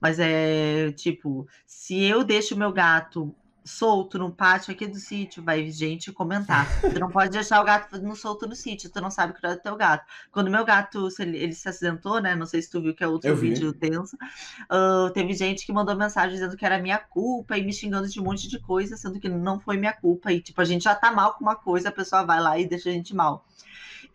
Mas 0.04 0.20
é 0.20 0.91
tipo, 0.91 1.47
se 1.66 2.04
eu 2.04 2.26
deixo 2.26 2.58
meu 2.58 2.74
gato 2.74 3.34
solto 3.64 4.20
no 4.20 4.32
pátio 4.32 4.74
aqui 4.74 4.88
do 4.88 4.97
sítio, 4.97 5.43
vai 5.43 5.70
gente 5.72 6.11
comentar. 6.11 6.68
Tu 6.93 6.99
não 6.99 7.09
pode 7.09 7.32
deixar 7.32 7.61
o 7.61 7.64
gato 7.64 8.01
no 8.01 8.16
solto 8.16 8.47
no 8.47 8.55
sítio, 8.55 8.89
tu 8.89 9.01
não 9.01 9.09
sabe 9.09 9.34
cuidar 9.34 9.55
do 9.55 9.61
teu 9.61 9.76
gato. 9.76 10.05
Quando 10.32 10.51
meu 10.51 10.64
gato, 10.64 11.07
ele, 11.20 11.38
ele, 11.38 11.53
se 11.53 11.68
acidentou, 11.68 12.22
né? 12.22 12.36
Não 12.36 12.45
sei 12.45 12.61
se 12.61 12.70
tu 12.70 12.82
viu 12.82 12.93
que 12.93 13.03
é 13.03 13.07
outro 13.07 13.36
vídeo 13.36 13.74
tenso. 13.74 14.16
Uh, 14.64 15.09
teve 15.14 15.34
gente 15.34 15.66
que 15.66 15.74
mandou 15.74 15.95
mensagem 15.95 16.34
dizendo 16.34 16.55
que 16.55 16.66
era 16.66 16.78
minha 16.80 16.99
culpa 16.99 17.57
e 17.57 17.64
me 17.64 17.74
xingando 17.74 18.07
de 18.07 18.20
um 18.20 18.24
monte 18.24 18.47
de 18.47 18.59
coisa, 18.59 18.95
sendo 18.97 19.20
que 19.20 19.30
não 19.30 19.59
foi 19.59 19.78
minha 19.78 19.93
culpa. 19.93 20.32
E, 20.32 20.41
tipo, 20.41 20.59
a 20.61 20.66
gente 20.66 20.84
já 20.84 20.93
tá 20.93 21.11
mal 21.11 21.34
com 21.34 21.43
uma 21.43 21.55
coisa, 21.55 21.89
a 21.89 21.91
pessoa 21.91 22.24
vai 22.24 22.39
lá 22.39 22.57
e 22.59 22.68
deixa 22.68 22.89
a 22.89 22.93
gente 22.93 23.16
mal. 23.16 23.45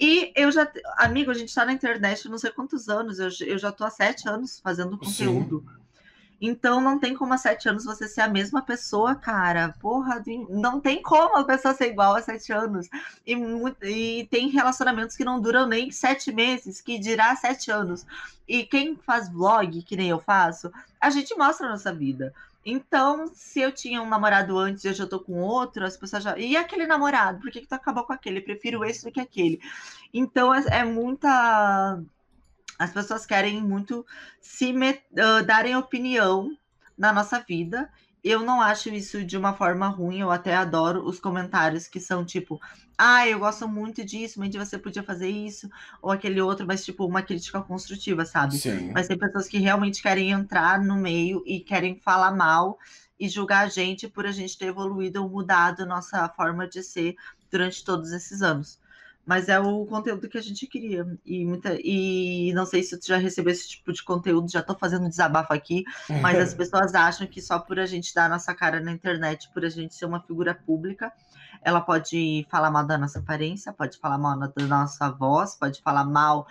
E 0.01 0.32
eu 0.36 0.51
já, 0.53 0.70
amigo, 0.96 1.30
a 1.30 1.34
gente 1.34 1.53
tá 1.53 1.64
na 1.64 1.72
internet 1.72 2.28
não 2.28 2.38
sei 2.38 2.51
quantos 2.51 2.88
anos, 2.88 3.18
eu, 3.18 3.28
eu 3.46 3.59
já 3.59 3.72
tô 3.72 3.84
há 3.84 3.90
sete 3.90 4.28
anos 4.28 4.61
fazendo 4.61 4.96
conteúdo. 4.96 5.64
Sim. 5.66 5.78
Então 6.41 6.80
não 6.80 6.99
tem 6.99 7.14
como 7.14 7.34
há 7.34 7.39
sete 7.39 7.68
anos 7.68 7.84
você 7.84 8.07
ser 8.07 8.20
a 8.20 8.28
mesma 8.28 8.62
pessoa, 8.62 9.14
cara. 9.14 9.74
Porra, 9.80 10.22
não 10.49 10.80
tem 10.80 11.03
como 11.03 11.36
a 11.36 11.45
pessoa 11.45 11.74
ser 11.74 11.89
igual 11.89 12.14
a 12.14 12.22
sete 12.22 12.53
anos. 12.53 12.89
E, 13.26 13.34
e 13.82 14.26
tem 14.26 14.49
relacionamentos 14.49 15.16
que 15.16 15.24
não 15.24 15.41
duram 15.41 15.66
nem 15.66 15.91
sete 15.91 16.32
meses, 16.32 16.80
que 16.80 16.99
dirá 16.99 17.34
sete 17.34 17.70
anos. 17.70 18.07
E 18.47 18.64
quem 18.64 18.97
faz 18.97 19.28
vlog, 19.28 19.82
que 19.82 19.97
nem 19.97 20.11
eu 20.11 20.20
faço, 20.20 20.72
a 21.01 21.11
gente 21.11 21.36
mostra 21.36 21.66
a 21.66 21.70
nossa 21.70 21.93
vida. 21.93 22.32
Então, 22.64 23.30
se 23.34 23.61
eu 23.61 23.72
tinha 23.72 24.03
um 24.03 24.09
namorado 24.09 24.59
antes 24.59 24.84
e 24.84 24.89
hoje 24.89 25.03
eu 25.03 25.09
tô 25.09 25.18
com 25.20 25.41
outro, 25.41 25.84
as 25.84 25.97
pessoas 25.97 26.22
já. 26.22 26.39
E 26.39 26.57
aquele 26.57 26.86
namorado? 26.86 27.41
Por 27.41 27.51
que, 27.51 27.62
que 27.62 27.66
tu 27.66 27.72
acabou 27.72 28.05
com 28.05 28.12
aquele? 28.12 28.41
Eu 28.41 28.45
prefiro 28.45 28.84
esse 28.84 29.05
do 29.05 29.11
que 29.11 29.20
aquele. 29.20 29.61
Então, 30.12 30.55
é, 30.55 30.64
é 30.70 30.84
muita 30.84 31.99
as 32.79 32.93
pessoas 32.93 33.26
querem 33.26 33.61
muito 33.61 34.07
se 34.41 34.72
met... 34.72 35.03
uh, 35.12 35.45
darem 35.45 35.76
opinião 35.76 36.51
na 36.97 37.12
nossa 37.12 37.41
vida. 37.41 37.91
Eu 38.22 38.41
não 38.41 38.61
acho 38.61 38.89
isso 38.91 39.24
de 39.24 39.37
uma 39.37 39.55
forma 39.55 39.89
ruim, 39.89 40.20
eu 40.20 40.31
até 40.31 40.55
adoro 40.55 41.05
os 41.05 41.20
comentários 41.20 41.87
que 41.87 42.01
são 42.01 42.24
tipo, 42.24 42.61
ah, 42.97 43.26
eu 43.29 43.39
gosto 43.39 43.68
muito 43.68 44.05
disso, 44.05 44.41
mas 44.41 44.55
você 44.55 44.76
podia 44.76 45.05
fazer 45.05 45.29
isso, 45.29 45.70
ou 46.03 46.11
aquele 46.11 46.41
outro, 46.41 46.66
mas 46.66 46.85
tipo, 46.85 47.07
uma 47.07 47.22
crítica 47.22 47.62
construtiva, 47.62 48.24
sabe? 48.24 48.59
Sim. 48.59 48.91
Mas 48.93 49.07
tem 49.07 49.16
pessoas 49.16 49.47
que 49.47 49.59
realmente 49.59 50.03
querem 50.03 50.33
entrar 50.33 50.83
no 50.83 50.97
meio 50.97 51.43
e 51.47 51.61
querem 51.61 51.97
falar 51.97 52.33
mal 52.33 52.76
e 53.18 53.29
julgar 53.29 53.66
a 53.66 53.68
gente 53.68 54.09
por 54.09 54.26
a 54.26 54.33
gente 54.33 54.59
ter 54.59 54.66
evoluído 54.66 55.22
ou 55.22 55.31
mudado 55.31 55.87
nossa 55.87 56.29
forma 56.29 56.66
de 56.66 56.83
ser 56.83 57.16
durante 57.51 57.85
todos 57.85 58.11
esses 58.12 58.43
anos 58.43 58.79
mas 59.29 59.47
é 59.51 59.61
o 59.61 59.85
conteúdo 59.85 60.26
que 60.26 60.39
a 60.39 60.41
gente 60.41 60.66
queria. 60.66 61.07
E, 61.22 61.45
muita, 61.45 61.76
e 61.85 62.51
não 62.55 62.64
sei 62.64 62.83
se 62.83 62.99
tu 62.99 63.07
já 63.07 63.18
recebeu 63.18 63.53
esse 63.53 63.68
tipo 63.68 63.93
de 63.93 64.03
conteúdo, 64.03 64.51
já 64.51 64.61
estou 64.61 64.74
fazendo 64.74 65.07
desabafo 65.07 65.53
aqui, 65.53 65.85
mas 66.22 66.39
as 66.39 66.55
pessoas 66.55 66.95
acham 66.95 67.26
que 67.26 67.43
só 67.43 67.59
por 67.59 67.79
a 67.79 67.85
gente 67.85 68.14
dar 68.14 68.24
a 68.24 68.29
nossa 68.31 68.55
cara 68.55 68.81
na 68.81 68.91
internet, 68.91 69.51
por 69.53 69.66
a 69.66 69.68
gente 69.68 69.95
ser 69.95 70.07
uma 70.07 70.22
figura 70.22 70.55
pública, 70.55 71.12
ela 71.61 71.83
pode 71.83 72.47
falar 72.49 72.70
mal 72.70 72.87
da 72.87 72.97
nossa 72.97 73.18
aparência, 73.18 73.70
pode 73.70 73.99
falar 73.99 74.16
mal 74.16 74.39
da 74.39 74.66
nossa 74.66 75.11
voz, 75.11 75.55
pode 75.55 75.83
falar 75.83 76.05
mal 76.05 76.49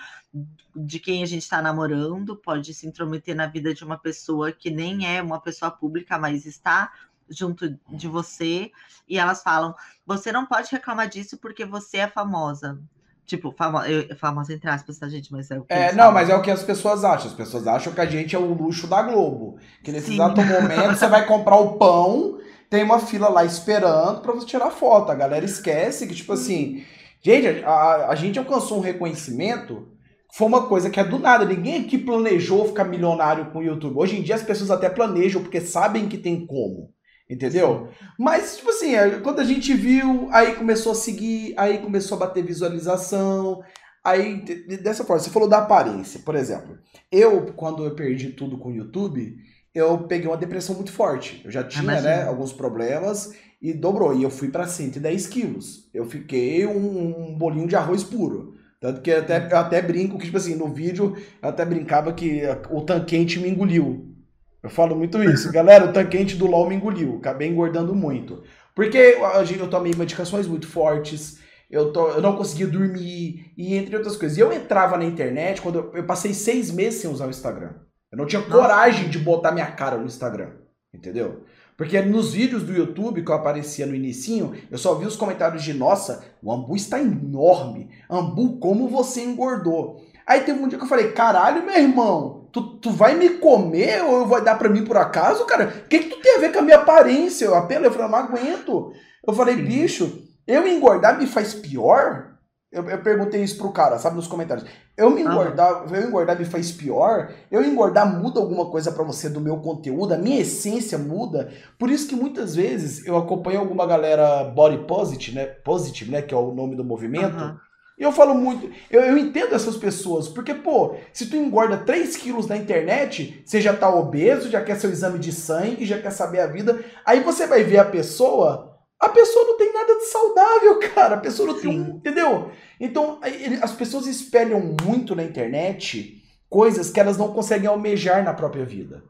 de 0.76 1.00
quem 1.00 1.24
a 1.24 1.26
gente 1.26 1.42
está 1.42 1.64
namorando, 1.64 2.36
pode 2.36 2.76
se 2.76 2.86
intrometer 2.86 3.36
na 3.36 3.48
vida 3.48 3.74
de 3.74 3.84
uma 3.84 3.98
pessoa 3.98 4.52
que 4.52 4.70
nem 4.70 5.08
é 5.08 5.20
uma 5.20 5.42
pessoa 5.42 5.72
pública, 5.72 6.20
mas 6.20 6.46
está 6.46 6.92
junto 7.30 7.78
de 7.90 8.08
você 8.08 8.72
e 9.08 9.18
elas 9.18 9.42
falam: 9.42 9.74
você 10.06 10.32
não 10.32 10.46
pode 10.46 10.70
reclamar 10.72 11.08
disso 11.08 11.38
porque 11.38 11.66
você 11.66 11.98
é 11.98 12.08
famosa. 12.08 12.80
Tipo, 13.26 13.54
famo 13.58 13.80
eu, 13.84 14.16
famosa 14.16 14.54
entre 14.54 14.70
aspas, 14.70 14.98
tá, 14.98 15.10
gente? 15.10 15.32
Mas 15.32 15.52
é 15.52 15.60
o 15.60 15.64
que. 15.64 15.74
É, 15.74 15.92
não, 15.92 15.98
falam. 15.98 16.14
mas 16.14 16.30
é 16.30 16.36
o 16.36 16.42
que 16.42 16.52
as 16.52 16.64
pessoas 16.64 17.04
acham. 17.04 17.28
As 17.28 17.34
pessoas 17.34 17.68
acham 17.68 17.94
que 17.94 18.00
a 18.00 18.06
gente 18.06 18.36
é 18.36 18.40
o 18.40 18.54
luxo 18.54 18.88
da 18.88 19.02
Globo. 19.02 19.60
Que 19.84 19.92
nesse 19.92 20.08
Sim. 20.08 20.14
exato 20.14 20.42
momento 20.42 20.98
você 20.98 21.08
vai 21.08 21.26
comprar 21.26 21.58
o 21.58 21.74
pão, 21.80 22.40
tem 22.70 22.84
uma 22.84 23.00
fila 23.00 23.28
lá 23.28 23.44
esperando 23.44 24.22
para 24.22 24.32
você 24.32 24.46
tirar 24.46 24.72
foto. 24.72 25.12
A 25.12 25.16
galera 25.16 25.44
esquece 25.44 26.08
que, 26.08 26.16
tipo 26.16 26.34
assim. 26.34 26.86
Gente, 27.22 27.66
a, 27.66 28.08
a 28.10 28.16
gente 28.16 28.40
alcançou 28.40 28.78
um 28.78 28.82
reconhecimento 28.82 29.92
foi 30.32 30.48
uma 30.48 30.68
coisa 30.68 30.90
que 30.90 31.00
é 31.00 31.04
do 31.04 31.20
nada. 31.20 31.46
Ninguém 31.46 31.82
aqui 31.82 31.98
planejou 31.98 32.68
ficar 32.68 32.84
milionário 32.84 33.48
com 33.52 33.60
o 33.60 33.64
YouTube. 33.64 33.98
Hoje 33.98 34.18
em 34.18 34.22
dia 34.22 34.36
as 34.36 34.44
pessoas 34.44 34.70
até 34.70 34.90
planejam 34.90 35.42
porque 35.42 35.62
sabem 35.62 36.08
que 36.08 36.18
tem 36.18 36.46
como. 36.46 36.94
Entendeu? 37.30 37.90
Mas, 38.18 38.58
tipo 38.58 38.70
assim, 38.70 38.96
é, 38.96 39.20
quando 39.20 39.40
a 39.40 39.44
gente 39.44 39.74
viu, 39.74 40.30
aí 40.32 40.56
começou 40.56 40.94
a 40.94 40.96
seguir, 40.96 41.54
aí 41.58 41.80
começou 41.80 42.16
a 42.16 42.20
bater 42.22 42.44
visualização, 42.44 43.62
Aí, 44.08 44.40
dessa 44.82 45.04
forma, 45.04 45.22
você 45.22 45.30
falou 45.30 45.50
da 45.50 45.58
aparência, 45.58 46.22
por 46.22 46.34
exemplo. 46.34 46.78
Eu, 47.12 47.48
quando 47.48 47.84
eu 47.84 47.94
perdi 47.94 48.30
tudo 48.30 48.58
com 48.58 48.70
o 48.70 48.74
YouTube, 48.74 49.36
eu 49.76 49.98
peguei 50.08 50.30
uma 50.30 50.38
depressão 50.38 50.76
muito 50.76 50.94
forte. 50.94 51.42
Eu 51.44 51.52
já 51.52 51.62
tinha, 51.62 52.00
né, 52.00 52.24
alguns 52.24 52.54
problemas 52.54 53.34
e 53.62 53.74
dobrou. 53.74 54.16
E 54.16 54.24
eu 54.24 54.30
fui 54.30 54.48
para 54.48 54.66
110 54.66 55.28
quilos. 55.28 55.90
Eu 55.94 56.06
fiquei 56.06 56.66
um, 56.66 57.32
um, 57.32 57.38
bolinho 57.38 57.68
de 57.68 57.76
arroz 57.76 58.02
puro. 58.02 58.54
Tanto 58.80 59.02
que 59.02 59.10
eu 59.10 59.20
até, 59.20 59.46
eu 59.52 59.58
até 59.58 59.82
brinco 59.82 60.18
que, 60.18 60.26
tipo 60.28 60.38
assim, 60.38 60.56
no 60.56 60.74
vídeo 60.74 61.14
eu 61.42 61.50
até 61.50 61.66
brincava 61.66 62.14
que 62.14 62.44
o 62.72 62.80
tanquente 62.84 63.42
me 63.42 63.50
engoliu. 63.50 64.16
Eu 64.62 64.70
falo 64.70 64.96
muito 64.96 65.22
isso. 65.24 65.52
Galera, 65.52 65.86
o 65.86 65.94
tanquente 65.94 66.36
do 66.36 66.48
LOL 66.48 66.68
me 66.68 66.76
engoliu. 66.76 67.18
Acabei 67.18 67.48
engordando 67.48 67.94
muito. 67.96 68.44
Porque 68.76 69.18
eu 69.60 69.70
tomei 69.70 69.94
medicações 69.96 70.48
muito 70.48 70.68
fortes. 70.68 71.40
Eu, 71.70 71.92
tô, 71.92 72.10
eu 72.10 72.22
não 72.22 72.38
conseguia 72.38 72.68
dormir, 72.68 73.52
e 73.58 73.76
entre 73.76 73.96
outras 73.96 74.16
coisas. 74.16 74.38
E 74.38 74.42
eu 74.42 74.54
entrava 74.54 74.98
na 74.98 75.04
internet 75.04 75.62
quando 75.62 75.80
eu, 75.80 75.92
eu 75.96 76.04
passei 76.06 76.34
seis 76.34 76.72
meses 76.72 77.02
sem 77.02 77.10
usar 77.10 77.28
o 77.28 77.30
Instagram. 77.30 77.72
Eu 78.12 78.18
não 78.18 78.26
tinha 78.26 78.42
coragem 78.42 79.10
de 79.10 79.20
botar 79.20 79.52
minha 79.52 79.70
cara 79.70 79.98
no 79.98 80.06
Instagram, 80.06 80.52
entendeu? 80.94 81.44
Porque 81.76 82.02
nos 82.02 82.34
vídeos 82.34 82.64
do 82.64 82.74
YouTube 82.74 83.22
que 83.22 83.30
eu 83.30 83.36
aparecia 83.36 83.86
no 83.86 83.94
inicinho, 83.94 84.56
eu 84.72 84.78
só 84.80 84.96
vi 84.96 85.06
os 85.06 85.16
comentários 85.16 85.62
de 85.62 85.74
nossa, 85.74 86.24
o 86.42 86.52
Ambu 86.52 86.76
está 86.76 87.00
enorme. 87.00 87.90
Ambu, 88.10 88.58
como 88.58 88.88
você 88.88 89.22
engordou? 89.22 90.04
Aí 90.28 90.42
teve 90.42 90.60
um 90.60 90.68
dia 90.68 90.78
que 90.78 90.84
eu 90.84 90.90
falei, 90.90 91.14
caralho, 91.14 91.66
meu 91.66 91.76
irmão, 91.76 92.50
tu, 92.52 92.80
tu 92.80 92.92
vai 92.92 93.16
me 93.16 93.30
comer 93.38 94.04
ou 94.04 94.26
vai 94.26 94.44
dar 94.44 94.58
pra 94.58 94.68
mim 94.68 94.84
por 94.84 94.98
acaso, 94.98 95.46
cara? 95.46 95.74
O 95.86 95.88
que, 95.88 96.00
que 96.00 96.10
tu 96.10 96.22
tem 96.22 96.36
a 96.36 96.40
ver 96.40 96.52
com 96.52 96.60
a 96.60 96.64
minha 96.64 96.78
aparência? 96.78 97.46
Eu 97.46 97.56
apelo, 97.56 97.86
eu 97.86 97.92
falei, 97.92 98.08
eu 98.08 98.12
não 98.12 98.20
aguento. 98.20 98.92
Eu 99.26 99.34
falei, 99.34 99.56
bicho, 99.56 100.22
eu 100.46 100.68
engordar 100.68 101.18
me 101.18 101.26
faz 101.26 101.54
pior? 101.54 102.38
Eu, 102.70 102.84
eu, 102.90 103.02
perguntei 103.02 103.42
isso 103.42 103.58
pro 103.58 103.72
cara, 103.72 103.98
sabe, 103.98 104.18
nos 104.18 104.28
comentários. 104.28 104.68
Eu 104.98 105.10
me 105.10 105.22
engordar, 105.22 105.86
ah. 105.86 105.96
eu 105.96 106.06
engordar 106.06 106.38
me 106.38 106.44
faz 106.44 106.70
pior? 106.70 107.32
Eu 107.50 107.64
engordar 107.64 108.06
muda 108.20 108.42
alguma 108.42 108.70
coisa 108.70 108.92
para 108.92 109.06
você 109.06 109.30
do 109.30 109.40
meu 109.40 109.58
conteúdo? 109.58 110.14
A 110.14 110.18
minha 110.18 110.42
essência 110.42 110.98
muda? 110.98 111.50
Por 111.80 111.90
isso 111.90 112.10
que 112.10 112.16
muitas 112.16 112.54
vezes 112.54 113.06
eu 113.06 113.16
acompanho 113.16 113.62
alguma 113.62 113.88
galera 113.88 114.44
body 114.44 114.80
positive, 114.80 115.38
né? 115.38 115.46
Positive, 115.46 116.12
né? 116.12 116.22
Que 116.22 116.34
é 116.34 116.38
o 116.38 116.54
nome 116.54 116.76
do 116.76 116.84
movimento. 116.84 117.58
E 117.98 118.04
eu 118.04 118.12
falo 118.12 118.36
muito, 118.36 118.72
eu, 118.92 119.02
eu 119.02 119.18
entendo 119.18 119.56
essas 119.56 119.76
pessoas, 119.76 120.28
porque, 120.28 120.54
pô, 120.54 120.96
se 121.12 121.28
tu 121.28 121.36
engorda 121.36 121.78
3 121.78 122.16
quilos 122.16 122.46
na 122.46 122.56
internet, 122.56 123.42
você 123.44 123.60
já 123.60 123.76
tá 123.76 123.90
obeso, 123.90 124.52
já 124.52 124.64
quer 124.64 124.80
seu 124.80 124.92
exame 124.92 125.18
de 125.18 125.32
sangue, 125.32 125.86
já 125.86 126.00
quer 126.00 126.12
saber 126.12 126.42
a 126.42 126.48
vida, 126.48 126.86
aí 127.04 127.22
você 127.22 127.48
vai 127.48 127.64
ver 127.64 127.80
a 127.80 127.86
pessoa 127.86 128.78
a 129.00 129.10
pessoa 129.10 129.46
não 129.46 129.58
tem 129.58 129.72
nada 129.72 129.96
de 129.96 130.06
saudável, 130.06 130.80
cara. 130.94 131.16
A 131.16 131.20
pessoa 131.20 131.54
não 131.54 131.60
Sim. 131.60 131.62
tem. 131.62 131.96
Entendeu? 131.98 132.52
Então, 132.80 133.20
as 133.62 133.72
pessoas 133.74 134.08
espelham 134.08 134.76
muito 134.84 135.16
na 135.16 135.24
internet 135.24 136.24
coisas 136.50 136.90
que 136.90 137.00
elas 137.00 137.18
não 137.18 137.34
conseguem 137.34 137.68
almejar 137.68 138.24
na 138.24 138.34
própria 138.34 138.66
vida. 138.66 139.04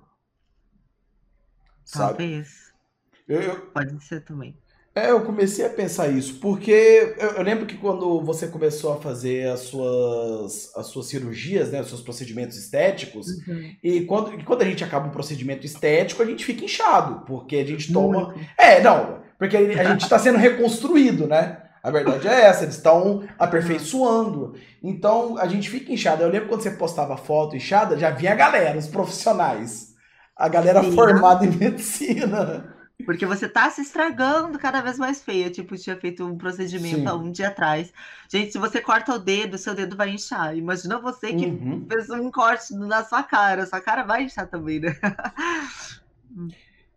Sabe? 1.85 2.17
Talvez. 2.17 2.73
Eu, 3.27 3.41
eu, 3.41 3.71
Pode 3.71 4.03
ser 4.03 4.25
também. 4.25 4.57
É, 4.97 5.11
eu 5.11 5.21
comecei 5.21 5.63
a 5.63 5.69
pensar 5.69 6.07
isso, 6.07 6.39
porque 6.39 7.13
eu, 7.19 7.29
eu, 7.33 7.43
lembro 7.43 7.67
que 7.67 7.77
quando 7.77 8.19
você 8.21 8.47
começou 8.47 8.93
a 8.93 8.97
fazer 8.97 9.47
as 9.47 9.59
suas, 9.59 10.75
as 10.75 10.87
suas 10.87 11.05
cirurgias, 11.05 11.69
né, 11.69 11.81
os 11.81 11.89
seus 11.89 12.01
procedimentos 12.01 12.57
estéticos, 12.57 13.27
uhum. 13.47 13.75
e 13.83 14.01
quando, 14.01 14.43
quando 14.43 14.63
a 14.63 14.65
gente 14.65 14.83
acaba 14.83 15.05
um 15.05 15.11
procedimento 15.11 15.67
estético, 15.67 16.23
a 16.23 16.25
gente 16.25 16.43
fica 16.43 16.65
inchado, 16.65 17.23
porque 17.27 17.57
a 17.57 17.63
gente 17.63 17.93
toma. 17.93 18.29
Muito. 18.29 18.39
É, 18.57 18.81
não, 18.81 19.19
porque 19.37 19.55
a 19.55 19.83
gente 19.83 20.01
está 20.01 20.17
sendo 20.17 20.39
reconstruído, 20.39 21.27
né? 21.27 21.61
A 21.83 21.91
verdade 21.91 22.27
é 22.27 22.45
essa, 22.45 22.63
eles 22.63 22.75
estão 22.75 23.23
aperfeiçoando. 23.37 24.55
Então 24.81 25.37
a 25.37 25.47
gente 25.47 25.69
fica 25.69 25.91
inchado. 25.91 26.23
Eu 26.23 26.29
lembro 26.29 26.49
quando 26.49 26.63
você 26.63 26.71
postava 26.71 27.15
foto 27.17 27.55
inchada, 27.55 27.99
já 27.99 28.09
vinha 28.09 28.31
a 28.31 28.35
galera, 28.35 28.79
os 28.79 28.87
profissionais. 28.87 29.93
A 30.35 30.49
galera 30.49 30.81
Sim. 30.81 30.93
formada 30.93 31.45
em 31.45 31.51
medicina. 31.51 32.76
Porque 33.05 33.25
você 33.25 33.47
tá 33.47 33.69
se 33.69 33.81
estragando 33.81 34.57
cada 34.57 34.81
vez 34.81 34.97
mais 34.97 35.21
feia. 35.21 35.51
Tipo, 35.51 35.77
tinha 35.77 35.95
feito 35.95 36.25
um 36.25 36.37
procedimento 36.37 36.97
Sim. 36.97 37.07
há 37.07 37.13
um 37.13 37.31
dia 37.31 37.49
atrás. 37.49 37.93
Gente, 38.29 38.51
se 38.51 38.57
você 38.57 38.81
corta 38.81 39.13
o 39.13 39.19
dedo, 39.19 39.57
seu 39.57 39.75
dedo 39.75 39.95
vai 39.95 40.09
inchar. 40.09 40.57
Imagina 40.57 40.99
você 40.99 41.33
que 41.33 41.45
uhum. 41.45 41.85
fez 41.87 42.09
um 42.09 42.31
corte 42.31 42.73
na 42.73 43.03
sua 43.05 43.21
cara. 43.23 43.65
Sua 43.65 43.79
cara 43.79 44.03
vai 44.03 44.23
inchar 44.23 44.47
também, 44.47 44.79
né? 44.79 44.95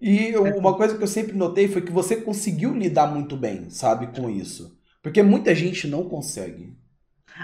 E 0.01 0.35
uma 0.39 0.75
coisa 0.75 0.97
que 0.97 1.03
eu 1.03 1.09
sempre 1.09 1.37
notei 1.37 1.69
foi 1.69 1.83
que 1.83 1.93
você 1.93 2.17
conseguiu 2.17 2.75
lidar 2.75 3.07
muito 3.07 3.37
bem, 3.37 3.69
sabe, 3.69 4.07
com 4.09 4.31
isso. 4.31 4.77
Porque 5.03 5.23
muita 5.23 5.55
gente 5.55 5.87
não 5.87 6.09
consegue. 6.09 6.80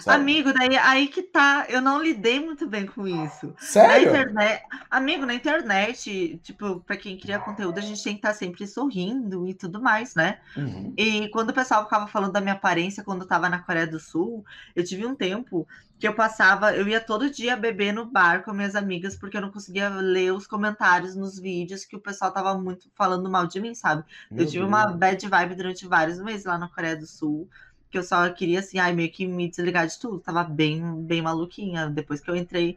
Sabe? 0.01 0.21
Amigo, 0.21 0.53
daí 0.53 0.77
aí 0.77 1.09
que 1.09 1.23
tá. 1.23 1.67
Eu 1.69 1.81
não 1.81 2.03
lidei 2.03 2.41
muito 2.41 2.67
bem 2.67 2.87
com 2.87 3.07
isso. 3.07 3.55
Sério? 3.59 4.13
Na 4.13 4.21
internet, 4.21 4.63
amigo, 4.91 5.27
na 5.27 5.35
internet, 5.35 6.41
tipo, 6.43 6.81
pra 6.81 6.97
quem 6.97 7.19
cria 7.19 7.39
conteúdo, 7.39 7.79
a 7.79 7.83
gente 7.83 8.03
tem 8.03 8.13
que 8.15 8.19
estar 8.19 8.29
tá 8.31 8.35
sempre 8.35 8.67
sorrindo 8.67 9.47
e 9.49 9.55
tudo 9.55 9.81
mais, 9.81 10.15
né? 10.15 10.39
Uhum. 10.57 10.93
E 10.97 11.29
quando 11.29 11.51
o 11.51 11.55
pessoal 11.55 11.85
ficava 11.85 12.07
falando 12.07 12.33
da 12.33 12.41
minha 12.41 12.55
aparência 12.55 13.05
quando 13.05 13.23
eu 13.23 13.29
tava 13.29 13.49
na 13.49 13.59
Coreia 13.59 13.87
do 13.87 13.99
Sul, 13.99 14.45
eu 14.75 14.85
tive 14.85 15.07
um 15.07 15.15
tempo 15.15 15.67
que 15.99 16.07
eu 16.07 16.15
passava, 16.15 16.75
eu 16.75 16.87
ia 16.87 17.01
todo 17.01 17.31
dia 17.31 17.57
beber 17.57 17.93
no 17.93 18.05
bar 18.05 18.43
com 18.43 18.53
minhas 18.53 18.75
amigas, 18.75 19.17
porque 19.17 19.37
eu 19.37 19.41
não 19.41 19.51
conseguia 19.51 19.89
ler 19.89 20.33
os 20.33 20.47
comentários 20.47 21.17
nos 21.17 21.39
vídeos 21.39 21.87
que 21.87 21.97
o 21.97 22.01
pessoal 22.01 22.31
tava 22.31 22.55
muito 22.59 22.91
falando 22.95 23.31
mal 23.31 23.47
de 23.47 23.61
mim, 23.61 23.75
sabe? 23.75 24.05
Meu 24.31 24.43
eu 24.43 24.47
tive 24.47 24.59
Deus. 24.59 24.69
uma 24.69 24.89
bad 24.89 25.27
vibe 25.27 25.55
durante 25.55 25.87
vários 25.87 26.21
meses 26.21 26.45
lá 26.45 26.59
na 26.59 26.69
Coreia 26.69 26.97
do 26.97 27.07
Sul 27.07 27.49
que 27.91 27.99
eu 27.99 28.03
só 28.03 28.29
queria, 28.31 28.61
assim, 28.61 28.79
ai, 28.79 28.93
meio 28.95 29.11
que 29.13 29.27
me 29.27 29.49
desligar 29.49 29.87
de 29.87 29.99
tudo. 29.99 30.21
Tava 30.21 30.45
bem, 30.45 31.03
bem 31.03 31.23
maluquinha 31.23 31.89
depois 31.89 32.21
que 32.21 32.31
eu 32.31 32.37
entrei 32.37 32.77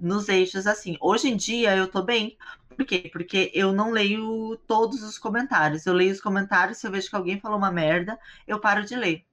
nos 0.00 0.28
eixos, 0.28 0.66
assim. 0.66 0.96
Hoje 1.00 1.28
em 1.28 1.36
dia 1.36 1.76
eu 1.76 1.88
tô 1.88 2.02
bem. 2.02 2.36
Por 2.76 2.84
quê? 2.86 3.08
Porque 3.12 3.50
eu 3.54 3.72
não 3.72 3.90
leio 3.90 4.56
todos 4.66 5.02
os 5.02 5.18
comentários. 5.18 5.86
Eu 5.86 5.94
leio 5.94 6.12
os 6.12 6.20
comentários, 6.20 6.78
se 6.78 6.86
eu 6.86 6.90
vejo 6.92 7.08
que 7.10 7.16
alguém 7.16 7.40
falou 7.40 7.58
uma 7.58 7.72
merda, 7.72 8.18
eu 8.46 8.60
paro 8.60 8.84
de 8.84 8.94
ler 8.96 9.24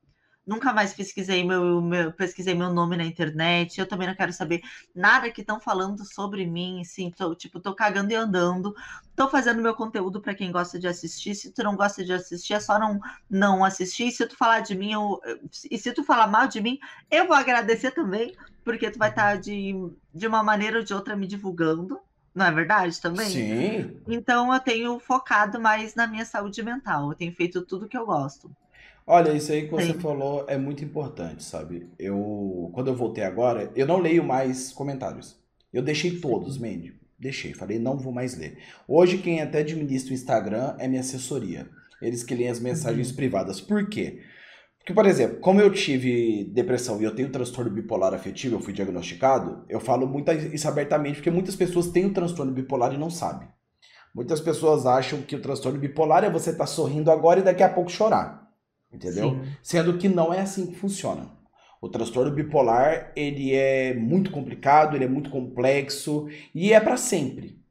nunca 0.45 0.71
mais 0.71 0.93
pesquisei 0.93 1.43
meu, 1.43 1.81
meu, 1.81 2.11
pesquisei 2.11 2.53
meu 2.53 2.71
nome 2.71 2.95
na 2.95 3.03
internet, 3.03 3.79
eu 3.79 3.87
também 3.87 4.07
não 4.07 4.15
quero 4.15 4.31
saber 4.31 4.61
nada 4.93 5.31
que 5.31 5.41
estão 5.41 5.59
falando 5.59 6.05
sobre 6.05 6.45
mim, 6.45 6.81
assim, 6.81 7.09
tô, 7.09 7.33
tipo, 7.33 7.59
tô 7.59 7.73
cagando 7.73 8.11
e 8.11 8.15
andando, 8.15 8.75
tô 9.15 9.27
fazendo 9.27 9.61
meu 9.61 9.73
conteúdo 9.73 10.21
para 10.21 10.35
quem 10.35 10.51
gosta 10.51 10.77
de 10.77 10.87
assistir, 10.87 11.33
se 11.33 11.51
tu 11.51 11.63
não 11.63 11.75
gosta 11.75 12.03
de 12.03 12.13
assistir, 12.13 12.53
é 12.53 12.59
só 12.59 12.77
não, 12.77 12.99
não 13.29 13.65
assistir, 13.65 14.11
se 14.11 14.25
tu 14.27 14.37
falar 14.37 14.59
de 14.59 14.75
mim, 14.75 14.93
eu, 14.93 15.19
e 15.69 15.77
se 15.77 15.91
tu 15.91 16.03
falar 16.03 16.27
mal 16.27 16.47
de 16.47 16.61
mim, 16.61 16.79
eu 17.09 17.27
vou 17.27 17.35
agradecer 17.35 17.91
também, 17.91 18.35
porque 18.63 18.91
tu 18.91 18.99
vai 18.99 19.09
estar 19.09 19.31
tá 19.31 19.35
de, 19.35 19.73
de 20.13 20.27
uma 20.27 20.43
maneira 20.43 20.79
ou 20.79 20.83
de 20.83 20.93
outra 20.93 21.15
me 21.15 21.25
divulgando, 21.25 21.99
não 22.35 22.45
é 22.45 22.51
verdade 22.51 22.99
também? 23.01 23.29
Sim. 23.29 24.01
Então 24.07 24.53
eu 24.53 24.59
tenho 24.59 24.99
focado 24.99 25.59
mais 25.59 25.95
na 25.95 26.05
minha 26.05 26.25
saúde 26.25 26.61
mental, 26.61 27.09
eu 27.09 27.15
tenho 27.15 27.33
feito 27.33 27.61
tudo 27.61 27.87
que 27.87 27.97
eu 27.97 28.05
gosto. 28.05 28.51
Olha, 29.07 29.33
isso 29.33 29.51
aí 29.51 29.65
que 29.65 29.71
você 29.71 29.93
Sim. 29.93 29.99
falou 29.99 30.45
é 30.47 30.57
muito 30.57 30.83
importante, 30.83 31.43
sabe? 31.43 31.87
Eu, 31.99 32.71
quando 32.73 32.87
eu 32.87 32.95
voltei 32.95 33.23
agora, 33.23 33.71
eu 33.75 33.85
não 33.85 33.99
leio 33.99 34.23
mais 34.23 34.71
comentários. 34.71 35.39
Eu 35.71 35.83
deixei 35.83 36.19
todos, 36.19 36.57
Mandy. 36.57 36.99
Deixei, 37.19 37.53
falei, 37.53 37.77
não 37.77 37.97
vou 37.97 38.11
mais 38.11 38.35
ler. 38.35 38.57
Hoje, 38.87 39.19
quem 39.19 39.41
até 39.41 39.59
administra 39.59 40.11
o 40.11 40.15
Instagram 40.15 40.75
é 40.79 40.87
minha 40.87 41.01
assessoria. 41.01 41.69
Eles 42.01 42.23
que 42.23 42.33
leem 42.33 42.49
as 42.49 42.59
mensagens 42.59 43.09
uhum. 43.11 43.15
privadas. 43.15 43.61
Por 43.61 43.87
quê? 43.87 44.21
Porque, 44.79 44.93
por 44.93 45.05
exemplo, 45.05 45.39
como 45.39 45.61
eu 45.61 45.71
tive 45.71 46.43
depressão 46.45 46.99
e 46.99 47.03
eu 47.03 47.15
tenho 47.15 47.31
transtorno 47.31 47.71
bipolar 47.71 48.13
afetivo, 48.13 48.55
eu 48.55 48.59
fui 48.59 48.73
diagnosticado, 48.73 49.63
eu 49.69 49.79
falo 49.79 50.07
muito 50.07 50.31
isso 50.31 50.67
abertamente, 50.67 51.15
porque 51.15 51.31
muitas 51.31 51.55
pessoas 51.55 51.87
têm 51.87 52.05
o 52.05 52.13
transtorno 52.13 52.51
bipolar 52.51 52.93
e 52.93 52.97
não 52.97 53.09
sabem. 53.09 53.47
Muitas 54.13 54.39
pessoas 54.39 54.85
acham 54.85 55.21
que 55.21 55.35
o 55.35 55.41
transtorno 55.41 55.79
bipolar 55.79 56.23
é 56.23 56.29
você 56.29 56.51
estar 56.51 56.65
tá 56.65 56.67
sorrindo 56.67 57.11
agora 57.11 57.39
e 57.39 57.43
daqui 57.43 57.63
a 57.63 57.69
pouco 57.69 57.91
chorar 57.91 58.44
entendeu? 58.95 59.31
Sim. 59.31 59.51
Sendo 59.61 59.97
que 59.97 60.09
não 60.09 60.33
é 60.33 60.41
assim 60.41 60.67
que 60.67 60.75
funciona. 60.75 61.29
O 61.81 61.89
transtorno 61.89 62.31
bipolar, 62.31 63.11
ele 63.15 63.53
é 63.53 63.93
muito 63.93 64.31
complicado, 64.31 64.95
ele 64.95 65.05
é 65.05 65.09
muito 65.09 65.29
complexo 65.29 66.27
e 66.53 66.73
é 66.73 66.79
para 66.79 66.97
sempre. 66.97 67.63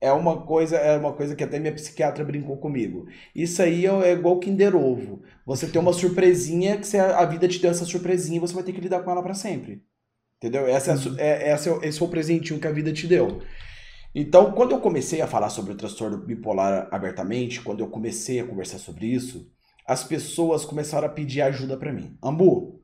É 0.00 0.12
uma 0.12 0.42
coisa, 0.46 0.76
é 0.76 0.96
uma 0.96 1.12
coisa 1.12 1.34
que 1.34 1.42
até 1.42 1.58
minha 1.58 1.74
psiquiatra 1.74 2.24
brincou 2.24 2.56
comigo. 2.56 3.06
Isso 3.34 3.60
aí 3.60 3.84
é, 3.84 3.90
é 3.90 4.12
igual 4.12 4.38
Kinder 4.38 4.76
Ovo. 4.76 5.22
Você 5.44 5.66
tem 5.66 5.80
uma 5.80 5.92
surpresinha 5.92 6.78
que 6.78 6.86
você, 6.86 6.98
a 6.98 7.24
vida 7.24 7.48
te 7.48 7.60
deu 7.60 7.70
essa 7.70 7.84
surpresinha 7.84 8.36
e 8.36 8.40
você 8.40 8.54
vai 8.54 8.62
ter 8.62 8.72
que 8.72 8.80
lidar 8.80 9.02
com 9.02 9.10
ela 9.10 9.22
para 9.22 9.34
sempre. 9.34 9.82
Entendeu? 10.36 10.66
Essa 10.68 10.92
é, 10.92 10.94
é, 11.18 11.48
essa 11.48 11.70
é, 11.70 11.88
esse 11.88 12.00
é 12.00 12.04
o 12.04 12.08
presentinho 12.08 12.60
que 12.60 12.66
a 12.68 12.72
vida 12.72 12.92
te 12.92 13.08
deu. 13.08 13.42
Então, 14.14 14.52
quando 14.52 14.72
eu 14.72 14.80
comecei 14.80 15.20
a 15.20 15.26
falar 15.26 15.50
sobre 15.50 15.72
o 15.72 15.76
transtorno 15.76 16.18
bipolar 16.18 16.88
abertamente, 16.90 17.60
quando 17.60 17.80
eu 17.80 17.88
comecei 17.88 18.40
a 18.40 18.46
conversar 18.46 18.78
sobre 18.78 19.06
isso, 19.06 19.50
as 19.88 20.04
pessoas 20.04 20.66
começaram 20.66 21.06
a 21.06 21.10
pedir 21.10 21.40
ajuda 21.40 21.74
para 21.74 21.90
mim. 21.90 22.14
Ambu, 22.22 22.82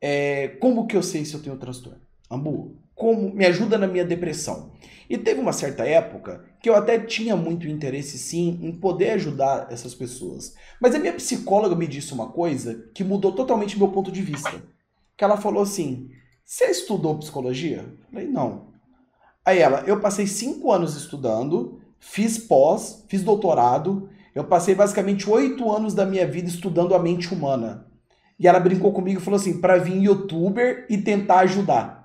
é, 0.00 0.48
como 0.58 0.86
que 0.86 0.96
eu 0.96 1.02
sei 1.02 1.22
se 1.22 1.34
eu 1.34 1.42
tenho 1.42 1.58
transtorno? 1.58 2.00
Ambu, 2.30 2.78
como 2.94 3.34
me 3.34 3.44
ajuda 3.44 3.76
na 3.76 3.86
minha 3.86 4.06
depressão? 4.06 4.72
E 5.08 5.18
teve 5.18 5.38
uma 5.38 5.52
certa 5.52 5.84
época 5.84 6.42
que 6.62 6.70
eu 6.70 6.74
até 6.74 6.98
tinha 6.98 7.36
muito 7.36 7.68
interesse 7.68 8.16
sim 8.16 8.58
em 8.62 8.72
poder 8.72 9.10
ajudar 9.10 9.70
essas 9.70 9.94
pessoas. 9.94 10.54
Mas 10.80 10.94
a 10.94 10.98
minha 10.98 11.12
psicóloga 11.12 11.76
me 11.76 11.86
disse 11.86 12.14
uma 12.14 12.28
coisa 12.28 12.88
que 12.94 13.04
mudou 13.04 13.32
totalmente 13.32 13.76
meu 13.76 13.88
ponto 13.88 14.10
de 14.10 14.22
vista. 14.22 14.62
Que 15.18 15.24
ela 15.24 15.36
falou 15.36 15.62
assim: 15.62 16.10
Você 16.42 16.70
estudou 16.70 17.18
psicologia? 17.18 17.80
Eu 17.80 18.10
falei, 18.10 18.28
não. 18.28 18.68
Aí 19.44 19.58
ela, 19.58 19.80
eu 19.86 20.00
passei 20.00 20.26
cinco 20.26 20.72
anos 20.72 20.96
estudando, 20.96 21.82
fiz 21.98 22.38
pós, 22.38 23.04
fiz 23.08 23.22
doutorado, 23.22 24.08
eu 24.34 24.44
passei 24.44 24.74
basicamente 24.74 25.28
oito 25.28 25.70
anos 25.70 25.94
da 25.94 26.06
minha 26.06 26.26
vida 26.26 26.48
estudando 26.48 26.94
a 26.94 26.98
mente 26.98 27.32
humana. 27.32 27.86
E 28.38 28.48
ela 28.48 28.60
brincou 28.60 28.92
comigo 28.92 29.20
e 29.20 29.22
falou 29.22 29.38
assim, 29.38 29.60
para 29.60 29.78
vir 29.78 30.02
youtuber 30.02 30.86
e 30.88 30.98
tentar 30.98 31.40
ajudar. 31.40 32.00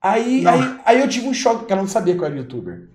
Aí, 0.00 0.46
aí, 0.46 0.80
aí, 0.84 1.00
eu 1.00 1.08
tive 1.08 1.28
um 1.28 1.34
choque, 1.34 1.60
porque 1.60 1.72
ela 1.72 1.82
não 1.82 1.88
sabia 1.88 2.14
que 2.14 2.20
eu 2.20 2.24
era 2.24 2.34
youtuber. 2.34 2.90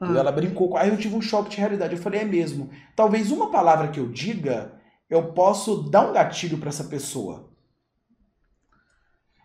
Ah. 0.00 0.16
Ela 0.16 0.32
brincou, 0.32 0.76
aí 0.76 0.88
eu 0.88 0.96
tive 0.96 1.14
um 1.14 1.22
choque 1.22 1.50
de 1.50 1.58
realidade. 1.58 1.94
Eu 1.94 2.02
falei, 2.02 2.20
é 2.20 2.24
mesmo. 2.24 2.70
Talvez 2.96 3.30
uma 3.30 3.50
palavra 3.50 3.88
que 3.88 4.00
eu 4.00 4.08
diga, 4.08 4.72
eu 5.08 5.32
posso 5.32 5.82
dar 5.90 6.08
um 6.08 6.12
gatilho 6.12 6.58
para 6.58 6.70
essa 6.70 6.84
pessoa. 6.84 7.48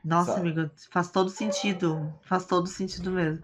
Nossa, 0.03 0.34
sabe? 0.34 0.49
amigo, 0.49 0.72
faz 0.91 1.09
todo 1.11 1.30
sentido. 1.30 2.14
Faz 2.24 2.45
todo 2.45 2.68
sentido 2.68 3.11
mesmo. 3.11 3.43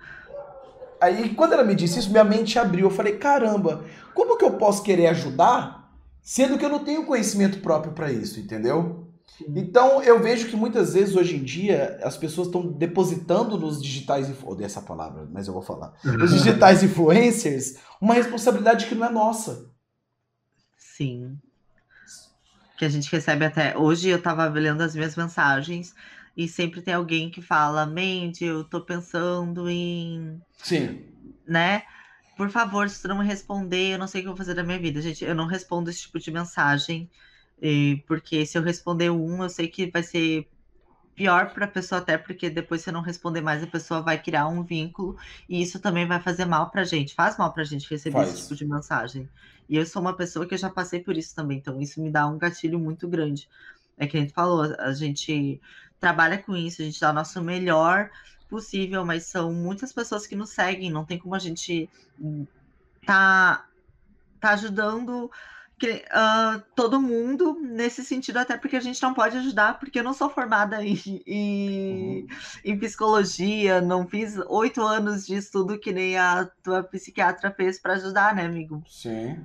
Aí, 1.02 1.34
quando 1.34 1.54
ela 1.54 1.64
me 1.64 1.76
disse 1.76 2.00
isso, 2.00 2.12
minha 2.12 2.24
mente 2.24 2.60
abriu. 2.60 2.88
Eu 2.88 2.92
falei, 2.92 3.18
caramba, 3.18 3.86
como 4.14 4.38
que 4.38 4.46
eu 4.46 4.54
posso 4.54 4.84
querer 4.84 5.08
ajudar, 5.08 5.92
sendo 6.22 6.58
que 6.58 6.66
eu 6.66 6.70
não 6.70 6.84
tenho 6.84 7.06
conhecimento 7.06 7.60
próprio 7.60 7.94
para 7.94 8.12
isso, 8.12 8.40
entendeu? 8.40 9.08
Então, 9.56 10.04
eu 10.04 10.20
vejo 10.20 10.48
que 10.50 10.56
muitas 10.58 10.94
vezes, 10.96 11.16
hoje 11.16 11.38
em 11.38 11.44
dia, 11.44 11.98
as 12.04 12.18
pessoas 12.18 12.48
estão 12.48 12.68
depositando 12.72 13.58
nos 13.58 13.82
digitais... 13.82 14.30
Odeio 14.44 14.66
essa 14.66 14.82
palavra, 14.82 15.28
mas 15.32 15.48
eu 15.48 15.54
vou 15.54 15.62
falar. 15.62 15.94
Os 16.04 16.32
digitais 16.32 16.84
influencers, 16.84 17.78
uma 18.02 18.16
responsabilidade 18.16 18.88
que 18.88 18.96
não 18.96 19.08
é 19.08 19.10
nossa. 19.10 19.70
Sim. 20.78 21.38
Que 22.78 22.84
a 22.84 22.90
gente 22.90 23.10
recebe 23.10 23.46
até... 23.46 23.78
Hoje 23.78 24.10
eu 24.10 24.22
tava 24.22 24.46
lendo 24.48 24.82
as 24.82 24.94
minhas 24.94 25.16
mensagens 25.16 25.94
e 26.36 26.48
sempre 26.48 26.82
tem 26.82 26.94
alguém 26.94 27.30
que 27.30 27.42
fala, 27.42 27.86
Mandy, 27.86 28.46
eu 28.46 28.64
tô 28.64 28.82
pensando 28.82 29.70
em. 29.70 30.42
Sim. 30.58 31.04
Né? 31.48 31.84
Por 32.38 32.50
favor, 32.50 32.90
se 32.90 33.02
tu 33.02 33.08
não 33.08 33.20
me 33.20 33.26
responder, 33.26 33.94
eu 33.94 34.00
não 34.00 34.08
sei 34.08 34.22
o 34.22 34.24
que 34.24 34.28
eu 34.30 34.34
vou 34.34 34.38
fazer 34.38 34.54
da 34.54 34.64
minha 34.64 34.80
vida. 34.80 35.02
Gente, 35.02 35.26
eu 35.26 35.36
não 35.36 35.46
respondo 35.46 35.90
esse 35.90 36.02
tipo 36.02 36.20
de 36.20 36.32
mensagem. 36.32 37.10
Porque 38.08 38.46
se 38.46 38.58
eu 38.58 38.62
responder 38.62 39.10
um, 39.10 39.44
eu 39.44 39.50
sei 39.50 39.68
que 39.68 39.92
vai 39.92 40.02
ser 40.02 40.48
pior 41.14 41.54
para 41.54 41.66
a 41.66 41.68
pessoa, 41.68 42.00
até 42.00 42.18
porque 42.18 42.50
depois, 42.50 42.82
se 42.82 42.90
eu 42.90 42.94
não 42.94 43.02
responder 43.02 43.42
mais, 43.42 43.62
a 43.62 43.68
pessoa 43.68 44.02
vai 44.02 44.18
criar 44.18 44.48
um 44.48 44.64
vínculo 44.64 45.18
e 45.50 45.62
isso 45.62 45.78
também 45.82 46.08
vai 46.08 46.22
fazer 46.22 46.46
mal 46.46 46.70
para 46.70 46.84
a 46.84 46.86
gente. 46.86 47.14
Faz 47.14 47.38
mal 47.38 47.52
para 47.52 47.64
a 47.64 47.66
gente 47.66 47.90
receber 47.90 48.14
Faz. 48.14 48.30
esse 48.30 48.44
tipo 48.44 48.56
de 48.56 48.66
mensagem. 48.66 49.28
E 49.68 49.76
eu 49.76 49.86
sou 49.86 50.02
uma 50.02 50.16
pessoa 50.16 50.46
que 50.46 50.56
já 50.56 50.70
passei 50.70 51.02
por 51.02 51.18
isso 51.18 51.36
também, 51.36 51.58
então 51.58 51.82
isso 51.82 52.02
me 52.02 52.10
dá 52.10 52.26
um 52.26 52.38
gatilho 52.38 52.80
muito 52.80 53.06
grande. 53.06 53.50
É 53.98 54.08
que 54.08 54.16
a 54.16 54.22
gente 54.22 54.32
falou, 54.32 54.74
a 54.80 54.94
gente 54.94 55.60
trabalha 56.00 56.38
com 56.38 56.56
isso, 56.56 56.82
a 56.82 56.86
gente 56.86 57.00
dá 57.00 57.12
o 57.12 57.14
nosso 57.14 57.42
melhor 57.42 58.10
possível, 58.50 59.06
mas 59.06 59.26
são 59.26 59.54
muitas 59.54 59.94
pessoas 59.94 60.26
que 60.26 60.36
nos 60.36 60.50
seguem, 60.50 60.92
não 60.92 61.06
tem 61.06 61.20
como 61.20 61.36
a 61.36 61.40
gente 61.40 61.90
hum, 62.20 62.48
tá, 63.06 63.66
tá 64.40 64.52
ajudando 64.52 65.30
uh, 65.88 66.62
todo 66.76 67.02
mundo 67.02 67.58
nesse 67.62 68.04
sentido, 68.04 68.38
até 68.38 68.58
porque 68.58 68.76
a 68.76 68.82
gente 68.82 69.02
não 69.02 69.14
pode 69.14 69.38
ajudar, 69.38 69.80
porque 69.80 70.00
eu 70.00 70.04
não 70.04 70.14
sou 70.14 70.30
formada 70.30 70.84
em, 70.84 71.00
em, 71.26 72.22
uhum. 72.22 72.28
em 72.66 72.80
psicologia, 72.80 73.80
não 73.80 74.08
fiz 74.08 74.38
oito 74.48 74.82
anos 74.82 75.26
de 75.26 75.36
estudo 75.36 75.80
que 75.80 75.94
nem 75.94 76.18
a 76.18 76.50
tua 76.64 76.84
psiquiatra 76.84 77.52
fez 77.52 77.80
para 77.80 77.94
ajudar, 77.94 78.36
né, 78.36 78.46
amigo? 78.46 78.84
Sim. 78.88 79.40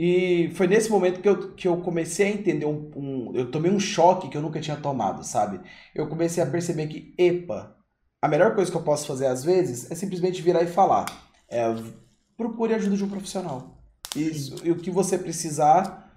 E 0.00 0.52
foi 0.54 0.68
nesse 0.68 0.88
momento 0.88 1.20
que 1.20 1.28
eu, 1.28 1.52
que 1.54 1.66
eu 1.66 1.76
comecei 1.78 2.28
a 2.28 2.30
entender 2.30 2.64
um, 2.64 2.88
um, 2.94 3.32
Eu 3.34 3.50
tomei 3.50 3.68
um 3.68 3.80
choque 3.80 4.28
que 4.28 4.36
eu 4.36 4.40
nunca 4.40 4.60
tinha 4.60 4.76
tomado, 4.76 5.24
sabe? 5.24 5.60
Eu 5.92 6.06
comecei 6.06 6.40
a 6.40 6.46
perceber 6.46 6.86
que, 6.86 7.12
epa, 7.18 7.76
a 8.22 8.28
melhor 8.28 8.54
coisa 8.54 8.70
que 8.70 8.76
eu 8.76 8.82
posso 8.84 9.08
fazer 9.08 9.26
às 9.26 9.42
vezes 9.42 9.90
é 9.90 9.96
simplesmente 9.96 10.40
virar 10.40 10.62
e 10.62 10.68
falar. 10.68 11.04
É, 11.48 11.64
procure 12.36 12.74
ajuda 12.74 12.96
de 12.96 13.02
um 13.02 13.08
profissional. 13.08 13.76
Isso, 14.14 14.64
e 14.64 14.70
o 14.70 14.76
que 14.76 14.88
você 14.88 15.18
precisar, 15.18 16.08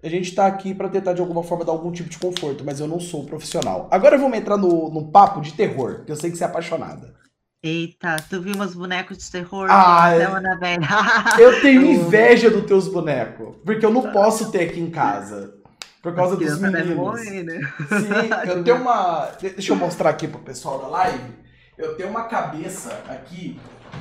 a 0.00 0.08
gente 0.08 0.28
está 0.28 0.46
aqui 0.46 0.72
para 0.72 0.88
tentar 0.88 1.12
de 1.12 1.20
alguma 1.20 1.42
forma 1.42 1.64
dar 1.64 1.72
algum 1.72 1.90
tipo 1.90 2.08
de 2.08 2.18
conforto, 2.20 2.62
mas 2.64 2.78
eu 2.78 2.86
não 2.86 3.00
sou 3.00 3.26
profissional. 3.26 3.88
Agora 3.90 4.16
vamos 4.16 4.38
entrar 4.38 4.56
no, 4.56 4.88
no 4.90 5.10
papo 5.10 5.40
de 5.40 5.54
terror, 5.54 6.04
que 6.04 6.12
eu 6.12 6.16
sei 6.16 6.30
que 6.30 6.36
você 6.36 6.44
é 6.44 6.46
apaixonada. 6.46 7.23
Eita, 7.64 8.16
tu 8.28 8.42
viu 8.42 8.54
meus 8.58 8.74
bonecos 8.74 9.16
de 9.16 9.30
terror? 9.30 9.68
Ah, 9.70 10.10
eu 11.40 11.62
tenho 11.62 11.82
inveja 11.82 12.50
dos 12.50 12.66
teus 12.66 12.88
bonecos, 12.88 13.56
porque 13.64 13.86
eu 13.86 13.90
não 13.90 14.12
posso 14.12 14.52
ter 14.52 14.68
aqui 14.68 14.78
em 14.78 14.90
casa. 14.90 15.54
Por 16.02 16.14
causa 16.14 16.36
dos 16.36 16.58
meninos. 16.60 16.94
Morrer, 16.94 17.42
né? 17.42 17.60
Sim, 17.88 18.28
eu 18.50 18.62
tenho 18.62 18.76
uma. 18.76 19.30
Deixa 19.40 19.72
eu 19.72 19.76
mostrar 19.76 20.10
aqui 20.10 20.28
pro 20.28 20.40
pessoal 20.40 20.78
da 20.78 20.88
live. 20.88 21.32
Eu 21.78 21.96
tenho 21.96 22.10
uma 22.10 22.24
cabeça 22.24 23.02
aqui, 23.08 23.58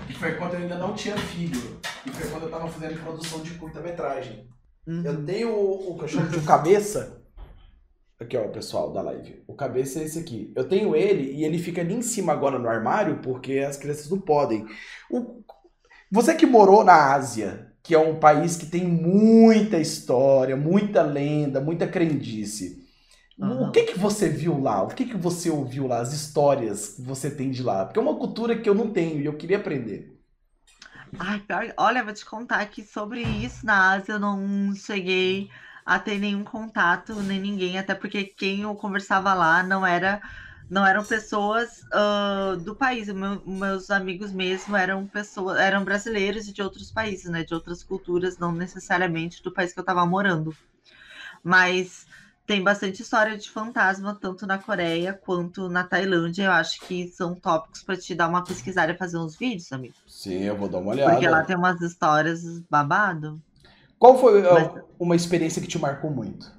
que 0.08 0.14
foi 0.14 0.34
quando 0.34 0.56
eu 0.56 0.60
ainda 0.60 0.78
não 0.78 0.94
tinha 0.94 1.16
filho. 1.16 1.80
E 2.06 2.12
foi 2.12 2.30
quando 2.32 2.44
eu 2.44 2.50
tava 2.50 2.68
fazendo 2.68 3.02
produção 3.02 3.40
de 3.40 3.52
curta-metragem. 3.52 4.46
Uhum. 4.86 5.04
Eu 5.06 5.26
tenho 5.26 5.54
o 5.56 5.96
que 5.98 6.04
eu 6.04 6.08
chamo 6.10 6.28
de 6.28 6.42
cabeça 6.42 7.23
Aqui, 8.24 8.38
ó, 8.38 8.48
pessoal 8.48 8.92
da 8.92 9.02
live. 9.02 9.44
O 9.46 9.54
cabeça 9.54 10.00
é 10.00 10.04
esse 10.04 10.18
aqui. 10.18 10.52
Eu 10.56 10.68
tenho 10.68 10.96
ele 10.96 11.34
e 11.34 11.44
ele 11.44 11.60
fica 11.60 11.82
ali 11.82 11.94
em 11.94 12.02
cima 12.02 12.32
agora 12.32 12.58
no 12.58 12.70
armário 12.70 13.20
porque 13.22 13.60
as 13.60 13.78
crianças 13.78 14.10
não 14.10 14.20
podem. 14.20 14.66
O... 15.12 15.44
Você 16.10 16.34
que 16.34 16.46
morou 16.46 16.84
na 16.84 17.14
Ásia, 17.14 17.74
que 17.84 17.94
é 17.94 18.00
um 18.00 18.20
país 18.20 18.56
que 18.56 18.66
tem 18.66 18.86
muita 18.86 19.78
história, 19.78 20.56
muita 20.56 21.02
lenda, 21.02 21.60
muita 21.60 21.86
crendice. 21.86 22.82
Uhum. 23.38 23.68
O 23.68 23.72
que 23.72 23.84
que 23.84 24.00
você 24.00 24.30
viu 24.30 24.60
lá? 24.62 24.84
O 24.84 24.88
que 24.88 25.06
que 25.06 25.18
você 25.18 25.50
ouviu 25.50 25.88
lá? 25.88 26.00
As 26.00 26.14
histórias 26.14 26.96
que 26.96 27.02
você 27.02 27.30
tem 27.30 27.52
de 27.52 27.62
lá? 27.62 27.86
Porque 27.86 28.00
é 28.00 28.02
uma 28.02 28.16
cultura 28.16 28.58
que 28.58 28.70
eu 28.70 28.76
não 28.76 28.90
tenho 28.92 29.20
e 29.20 29.26
eu 29.26 29.36
queria 29.36 29.58
aprender. 29.58 30.18
Ai, 31.20 31.74
olha, 31.78 32.04
vou 32.04 32.14
te 32.14 32.26
contar 32.26 32.66
que 32.68 32.84
sobre 32.84 33.22
isso 33.22 33.66
na 33.66 33.92
Ásia 33.92 34.14
eu 34.14 34.20
não 34.20 34.74
cheguei 34.76 35.50
a 35.86 36.00
ter 36.00 36.18
nenhum 36.18 36.44
contato, 36.44 37.14
nem 37.16 37.40
ninguém, 37.40 37.78
até 37.78 37.94
porque 37.94 38.24
quem 38.24 38.62
eu 38.62 38.76
conversava 38.76 39.34
lá 39.34 39.64
não 39.64 39.86
era 39.86 40.22
não 40.70 40.86
eram 40.86 41.04
pessoas 41.04 41.84
uh, 41.94 42.58
do 42.58 42.76
país. 42.76 43.08
Meu, 43.10 43.42
meus 43.46 43.92
amigos 43.92 44.32
mesmo 44.32 44.76
eram 44.76 45.06
pessoas, 45.06 45.60
eram 45.60 45.84
brasileiros 45.84 46.48
e 46.48 46.54
de 46.54 46.62
outros 46.62 46.92
países, 46.92 47.30
né? 47.30 47.44
De 47.44 47.54
outras 47.54 47.84
culturas, 47.84 48.38
não 48.38 48.52
necessariamente 48.52 49.44
do 49.44 49.52
país 49.52 49.74
que 49.74 49.80
eu 49.80 49.84
estava 49.84 50.06
morando. 50.06 50.56
Mas 51.44 52.08
tem 52.46 52.62
bastante 52.62 53.02
história 53.02 53.38
de 53.38 53.50
fantasma, 53.50 54.18
tanto 54.20 54.48
na 54.48 54.58
Coreia 54.58 55.14
quanto 55.14 55.70
na 55.70 55.84
Tailândia. 55.84 56.46
Eu 56.46 56.52
acho 56.52 56.80
que 56.82 57.08
são 57.08 57.36
tópicos 57.36 57.84
para 57.84 57.98
te 57.98 58.16
dar 58.16 58.28
uma 58.28 58.44
pesquisada 58.44 58.92
e 58.92 58.98
fazer 58.98 59.18
uns 59.18 59.36
vídeos, 59.36 59.72
amigo. 59.72 59.96
Sim, 60.08 60.44
eu 60.44 60.58
vou 60.58 60.68
dar 60.68 60.80
uma 60.80 60.92
olhada. 60.92 61.12
Porque 61.12 61.28
lá 61.28 61.44
tem 61.44 61.56
umas 61.56 61.80
histórias 61.82 62.60
babado. 62.70 63.40
Qual 63.98 64.18
foi 64.18 64.42
Mas... 64.42 64.84
uma 65.04 65.16
experiência 65.16 65.62
que 65.62 65.68
te 65.68 65.78
marcou 65.78 66.10
muito? 66.10 66.52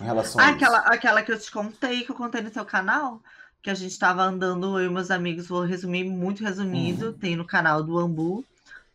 Em 0.00 0.04
relação 0.04 0.40
ah, 0.40 0.46
a 0.46 0.50
aquela, 0.50 0.78
isso? 0.78 0.92
aquela 0.92 1.22
que 1.22 1.32
eu 1.32 1.38
te 1.38 1.50
contei, 1.50 2.02
que 2.02 2.10
eu 2.10 2.14
contei 2.14 2.40
no 2.40 2.50
teu 2.50 2.64
canal, 2.64 3.20
que 3.62 3.70
a 3.70 3.74
gente 3.74 3.92
estava 3.92 4.22
andando, 4.22 4.78
eu 4.78 4.90
e 4.90 4.92
meus 4.92 5.10
amigos, 5.10 5.48
vou 5.48 5.62
resumir 5.62 6.04
muito 6.04 6.44
resumido, 6.44 7.06
uhum. 7.06 7.12
tem 7.12 7.36
no 7.36 7.44
canal 7.44 7.82
do 7.82 7.98
Ambu, 7.98 8.44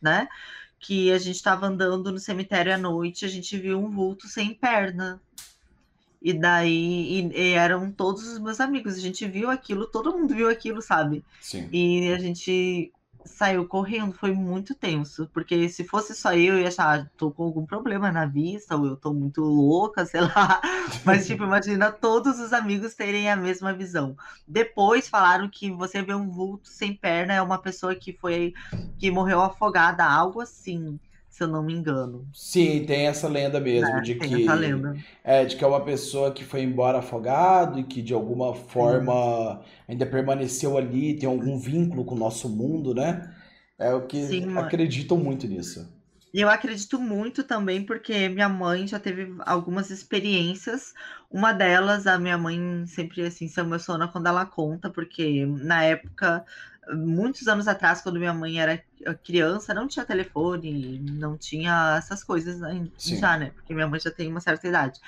né? 0.00 0.28
Que 0.78 1.12
a 1.12 1.18
gente 1.18 1.36
estava 1.36 1.66
andando 1.66 2.10
no 2.10 2.18
cemitério 2.18 2.74
à 2.74 2.78
noite, 2.78 3.24
a 3.24 3.28
gente 3.28 3.56
viu 3.58 3.78
um 3.78 3.90
vulto 3.90 4.26
sem 4.28 4.54
perna. 4.54 5.20
E 6.20 6.32
daí 6.32 7.30
e, 7.32 7.36
e 7.36 7.52
eram 7.52 7.90
todos 7.90 8.26
os 8.26 8.38
meus 8.38 8.60
amigos. 8.60 8.94
A 8.94 9.00
gente 9.00 9.26
viu 9.26 9.50
aquilo, 9.50 9.86
todo 9.86 10.16
mundo 10.16 10.34
viu 10.34 10.48
aquilo, 10.48 10.80
sabe? 10.80 11.24
Sim. 11.40 11.68
E 11.72 12.12
a 12.12 12.18
gente 12.18 12.92
saiu 13.24 13.66
correndo, 13.66 14.12
foi 14.12 14.32
muito 14.32 14.74
tenso, 14.74 15.28
porque 15.32 15.68
se 15.68 15.84
fosse 15.84 16.14
só 16.14 16.32
eu, 16.34 16.54
eu 16.54 16.60
ia 16.60 16.68
achar, 16.68 17.00
ah, 17.00 17.10
tô 17.16 17.30
com 17.30 17.44
algum 17.44 17.64
problema 17.64 18.10
na 18.10 18.26
vista, 18.26 18.76
ou 18.76 18.86
eu 18.86 18.96
tô 18.96 19.12
muito 19.12 19.42
louca, 19.42 20.04
sei 20.06 20.20
lá. 20.20 20.60
Mas, 21.04 21.26
tipo, 21.26 21.44
imagina 21.44 21.90
todos 21.90 22.38
os 22.38 22.52
amigos 22.52 22.94
terem 22.94 23.30
a 23.30 23.36
mesma 23.36 23.72
visão. 23.72 24.16
Depois 24.46 25.08
falaram 25.08 25.48
que 25.48 25.70
você 25.70 26.02
vê 26.02 26.14
um 26.14 26.30
vulto 26.30 26.68
sem 26.68 26.94
perna, 26.94 27.34
é 27.34 27.42
uma 27.42 27.58
pessoa 27.58 27.94
que 27.94 28.12
foi, 28.12 28.52
que 28.98 29.10
morreu 29.10 29.40
afogada, 29.40 30.04
algo 30.04 30.40
assim 30.40 30.98
se 31.32 31.42
eu 31.42 31.48
não 31.48 31.62
me 31.64 31.74
engano. 31.74 32.26
Sim, 32.34 32.84
tem 32.86 33.06
essa 33.06 33.28
lenda 33.28 33.60
mesmo 33.60 34.00
é, 34.00 34.00
de 34.00 34.14
que 34.16 34.46
é 35.24 35.44
de 35.44 35.56
que 35.56 35.64
é 35.64 35.66
uma 35.66 35.84
pessoa 35.84 36.32
que 36.32 36.44
foi 36.44 36.62
embora 36.62 36.98
afogado 36.98 37.78
e 37.78 37.84
que 37.84 38.02
de 38.02 38.14
alguma 38.14 38.54
forma 38.54 39.12
Sim. 39.62 39.64
ainda 39.88 40.06
permaneceu 40.06 40.78
ali, 40.78 41.14
tem 41.18 41.28
algum 41.28 41.58
vínculo 41.58 42.04
com 42.04 42.14
o 42.14 42.18
nosso 42.18 42.48
mundo, 42.48 42.94
né? 42.94 43.34
É 43.78 43.92
o 43.94 44.06
que 44.06 44.18
Sim, 44.26 44.56
acreditam 44.56 45.18
muito 45.18 45.46
nisso. 45.46 45.86
Eu 46.32 46.48
acredito 46.48 46.98
muito 46.98 47.44
também 47.44 47.84
porque 47.84 48.28
minha 48.28 48.48
mãe 48.48 48.86
já 48.86 48.98
teve 48.98 49.34
algumas 49.40 49.90
experiências. 49.90 50.94
Uma 51.30 51.52
delas, 51.52 52.06
a 52.06 52.18
minha 52.18 52.38
mãe 52.38 52.86
sempre 52.86 53.22
assim 53.22 53.48
se 53.48 53.60
emociona 53.60 54.08
quando 54.08 54.26
ela 54.28 54.46
conta, 54.46 54.90
porque 54.90 55.44
na 55.46 55.84
época 55.84 56.44
muitos 56.90 57.46
anos 57.48 57.68
atrás, 57.68 58.00
quando 58.00 58.18
minha 58.18 58.34
mãe 58.34 58.60
era 58.60 58.82
criança, 59.24 59.74
não 59.74 59.86
tinha 59.86 60.04
telefone, 60.04 60.98
não 60.98 61.36
tinha 61.36 61.96
essas 61.98 62.24
coisas 62.24 62.60
já, 62.98 63.36
né? 63.36 63.50
Porque 63.50 63.74
minha 63.74 63.86
mãe 63.86 64.00
já 64.00 64.10
tem 64.10 64.28
uma 64.28 64.40
certa 64.40 64.68
idade. 64.68 65.00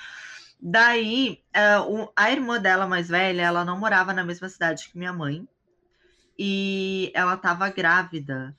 Daí, 0.61 1.41
uh, 1.55 2.09
a 2.15 2.31
irmã 2.31 2.59
dela 2.59 2.87
mais 2.87 3.09
velha, 3.09 3.41
ela 3.41 3.65
não 3.65 3.77
morava 3.77 4.13
na 4.13 4.23
mesma 4.23 4.47
cidade 4.49 4.89
que 4.89 4.97
minha 4.97 5.13
mãe. 5.13 5.47
E 6.37 7.11
ela 7.13 7.35
estava 7.35 7.69
grávida. 7.69 8.55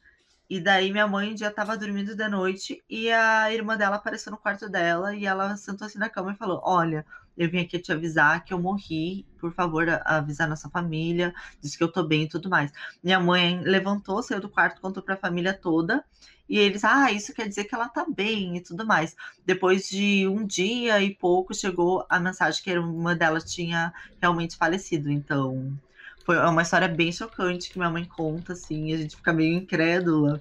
E 0.49 0.61
daí 0.61 0.93
minha 0.93 1.07
mãe 1.09 1.37
já 1.37 1.49
estava 1.49 1.77
dormindo 1.77 2.15
de 2.15 2.29
noite 2.29 2.83
e 2.89 3.11
a 3.11 3.53
irmã 3.53 3.77
dela 3.77 3.97
apareceu 3.97 4.31
no 4.31 4.39
quarto 4.39 4.69
dela 4.69 5.15
e 5.15 5.27
ela 5.27 5.57
sentou 5.57 5.87
assim 5.87 5.99
na 5.99 6.09
cama 6.09 6.33
e 6.33 6.37
falou: 6.37 6.61
Olha, 6.65 7.05
eu 7.37 7.51
vim 7.51 7.61
aqui 7.61 7.79
te 7.79 7.93
avisar 7.93 8.45
que 8.45 8.53
eu 8.55 8.61
morri, 8.61 9.27
por 9.39 9.53
favor, 9.53 9.87
avisar 10.05 10.49
nossa 10.49 10.71
família, 10.71 11.35
disse 11.61 11.77
que 11.77 11.85
eu 11.85 11.93
tô 11.93 12.03
bem 12.05 12.23
e 12.25 12.29
tudo 12.29 12.49
mais. 12.49 12.73
Minha 13.03 13.21
mãe 13.21 13.61
levantou, 13.63 14.23
saiu 14.23 14.41
do 14.41 14.49
quarto, 14.51 14.81
contou 14.81 15.03
para 15.03 15.15
a 15.15 15.19
família 15.19 15.53
toda. 15.53 16.05
E 16.49 16.59
eles, 16.59 16.85
ah, 16.85 17.11
isso 17.11 17.35
quer 17.35 17.49
dizer 17.49 17.65
que 17.65 17.75
ela 17.75 17.89
tá 17.89 18.07
bem 18.09 18.57
e 18.57 18.61
tudo 18.63 18.87
mais. 18.87 19.15
Depois 19.45 19.89
de 19.89 20.27
um 20.29 20.47
dia 20.47 21.03
e 21.03 21.15
pouco, 21.15 21.55
chegou 21.55 22.07
a 22.09 22.21
mensagem 22.21 22.63
que 22.63 22.79
uma 22.79 23.15
delas 23.17 23.45
tinha 23.45 23.93
realmente 24.21 24.57
falecido. 24.57 25.11
Então, 25.11 25.77
foi 26.25 26.39
uma 26.39 26.63
história 26.63 26.89
bem 26.89 27.13
chocante 27.13 27.71
que 27.71 27.79
minha 27.79 27.91
mãe 27.91 28.05
conta, 28.07 28.53
assim, 28.53 28.93
a 28.95 28.97
gente 28.97 29.17
fica 29.17 29.33
meio 29.33 29.55
incrédula. 29.57 30.41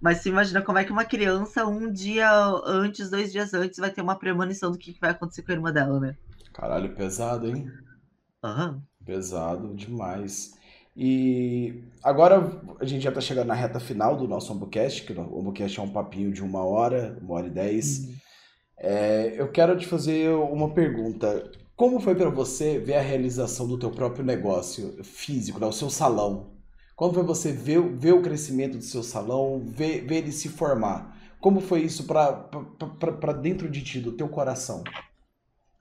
Mas 0.00 0.18
você 0.18 0.28
imagina 0.30 0.62
como 0.62 0.78
é 0.78 0.84
que 0.84 0.92
uma 0.92 1.04
criança, 1.04 1.66
um 1.66 1.92
dia 1.92 2.28
antes, 2.66 3.10
dois 3.10 3.30
dias 3.32 3.54
antes, 3.54 3.78
vai 3.78 3.90
ter 3.90 4.02
uma 4.02 4.18
premonição 4.18 4.70
do 4.72 4.78
que 4.78 4.96
vai 5.00 5.10
acontecer 5.10 5.42
com 5.42 5.52
a 5.52 5.54
irmã 5.54 5.72
dela, 5.72 6.00
né? 6.00 6.16
Caralho, 6.52 6.94
pesado, 6.94 7.48
hein? 7.48 7.66
Aham. 8.42 8.82
Pesado 9.04 9.74
demais. 9.74 10.52
E 10.96 11.82
agora 12.02 12.60
a 12.78 12.84
gente 12.84 13.02
já 13.02 13.08
está 13.08 13.20
chegando 13.20 13.48
na 13.48 13.54
reta 13.54 13.80
final 13.80 14.16
do 14.16 14.28
nosso 14.28 14.52
Ombocast, 14.52 15.04
que 15.04 15.12
o 15.12 15.38
Ombocast 15.38 15.78
é 15.78 15.82
um 15.82 15.90
papinho 15.90 16.32
de 16.32 16.42
uma 16.42 16.64
hora, 16.64 17.18
uma 17.20 17.34
hora 17.34 17.46
e 17.46 17.50
dez. 17.50 17.98
Uhum. 17.98 18.14
É, 18.78 19.34
eu 19.40 19.50
quero 19.50 19.76
te 19.78 19.86
fazer 19.86 20.28
uma 20.30 20.74
pergunta. 20.74 21.50
Como 21.74 22.00
foi 22.00 22.14
para 22.14 22.28
você 22.28 22.78
ver 22.78 22.94
a 22.94 23.00
realização 23.00 23.66
do 23.66 23.78
teu 23.78 23.90
próprio 23.90 24.24
negócio 24.24 25.02
físico, 25.02 25.58
né, 25.58 25.66
o 25.66 25.72
seu 25.72 25.88
salão? 25.88 26.52
Como 26.94 27.14
foi 27.14 27.22
você 27.22 27.50
ver, 27.52 27.80
ver 27.96 28.12
o 28.12 28.22
crescimento 28.22 28.76
do 28.76 28.84
seu 28.84 29.02
salão, 29.02 29.62
ver, 29.66 30.02
ver 30.06 30.16
ele 30.18 30.32
se 30.32 30.48
formar? 30.48 31.16
Como 31.40 31.60
foi 31.60 31.82
isso 31.82 32.04
para 32.04 33.32
dentro 33.32 33.68
de 33.68 33.82
ti, 33.82 34.00
do 34.00 34.12
teu 34.12 34.28
coração? 34.28 34.84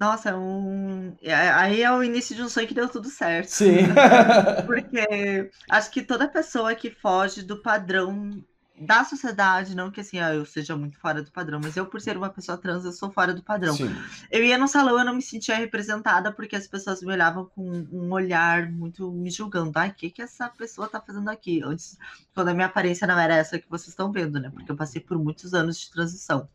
Nossa, 0.02 0.32
é 0.32 0.36
um... 0.36 1.16
É, 1.22 1.36
aí 1.36 1.84
é 1.84 1.91
o 1.91 2.04
início 2.04 2.36
de 2.36 2.41
um 2.41 2.49
sonho 2.49 2.68
que 2.68 2.74
deu 2.74 2.89
tudo 2.89 3.08
certo. 3.08 3.49
Sim. 3.49 3.86
Porque 4.66 5.52
acho 5.70 5.91
que 5.91 6.02
toda 6.02 6.28
pessoa 6.28 6.74
que 6.74 6.89
foge 6.89 7.43
do 7.43 7.62
padrão 7.62 8.43
da 8.80 9.04
sociedade, 9.04 9.76
não 9.76 9.91
que 9.91 10.02
assim, 10.02 10.18
ah, 10.18 10.34
eu 10.34 10.43
seja 10.43 10.76
muito 10.76 10.97
fora 10.97 11.22
do 11.22 11.32
padrão, 11.32 11.62
mas 11.64 11.78
eu, 11.78 11.86
por 11.86 12.02
ser 12.02 12.18
uma 12.18 12.32
pessoa 12.32 12.58
trans, 12.58 12.84
eu 12.84 12.91
sou 12.91 13.12
fora 13.12 13.32
do 13.32 13.43
padrão. 13.43 13.76
Sim. 13.76 13.95
Eu 14.32 14.43
ia 14.43 14.58
no 14.58 14.68
salão, 14.68 14.97
eu 14.97 15.06
não 15.06 15.14
me 15.14 15.22
sentia 15.22 15.56
representada 15.56 16.32
porque 16.32 16.56
as 16.56 16.66
pessoas 16.66 17.04
me 17.04 17.14
olhavam 17.14 17.45
com 17.45 17.70
um 17.91 18.12
olhar 18.12 18.72
muito 18.72 19.12
me 19.12 19.30
julgando. 19.30 19.78
Ai, 19.78 19.89
o 19.89 19.93
que, 19.93 20.10
que 20.10 20.24
essa 20.24 20.49
pessoa 20.49 20.88
tá 20.88 20.99
fazendo 20.99 21.30
aqui? 21.30 21.62
Antes, 21.64 21.95
quando 22.34 22.47
a 22.47 22.56
minha 22.56 22.66
aparência 22.66 23.06
não 23.06 23.20
era 23.20 23.36
essa 23.36 23.60
que 23.60 23.70
vocês 23.70 23.89
estão 23.89 24.12
vendo, 24.12 24.39
né? 24.39 24.49
Porque 24.49 24.72
eu 24.72 24.76
passei 24.76 24.99
por 24.99 25.16
muitos 25.20 25.54
anos 25.54 25.80
de 25.80 25.91
transição. 25.91 26.49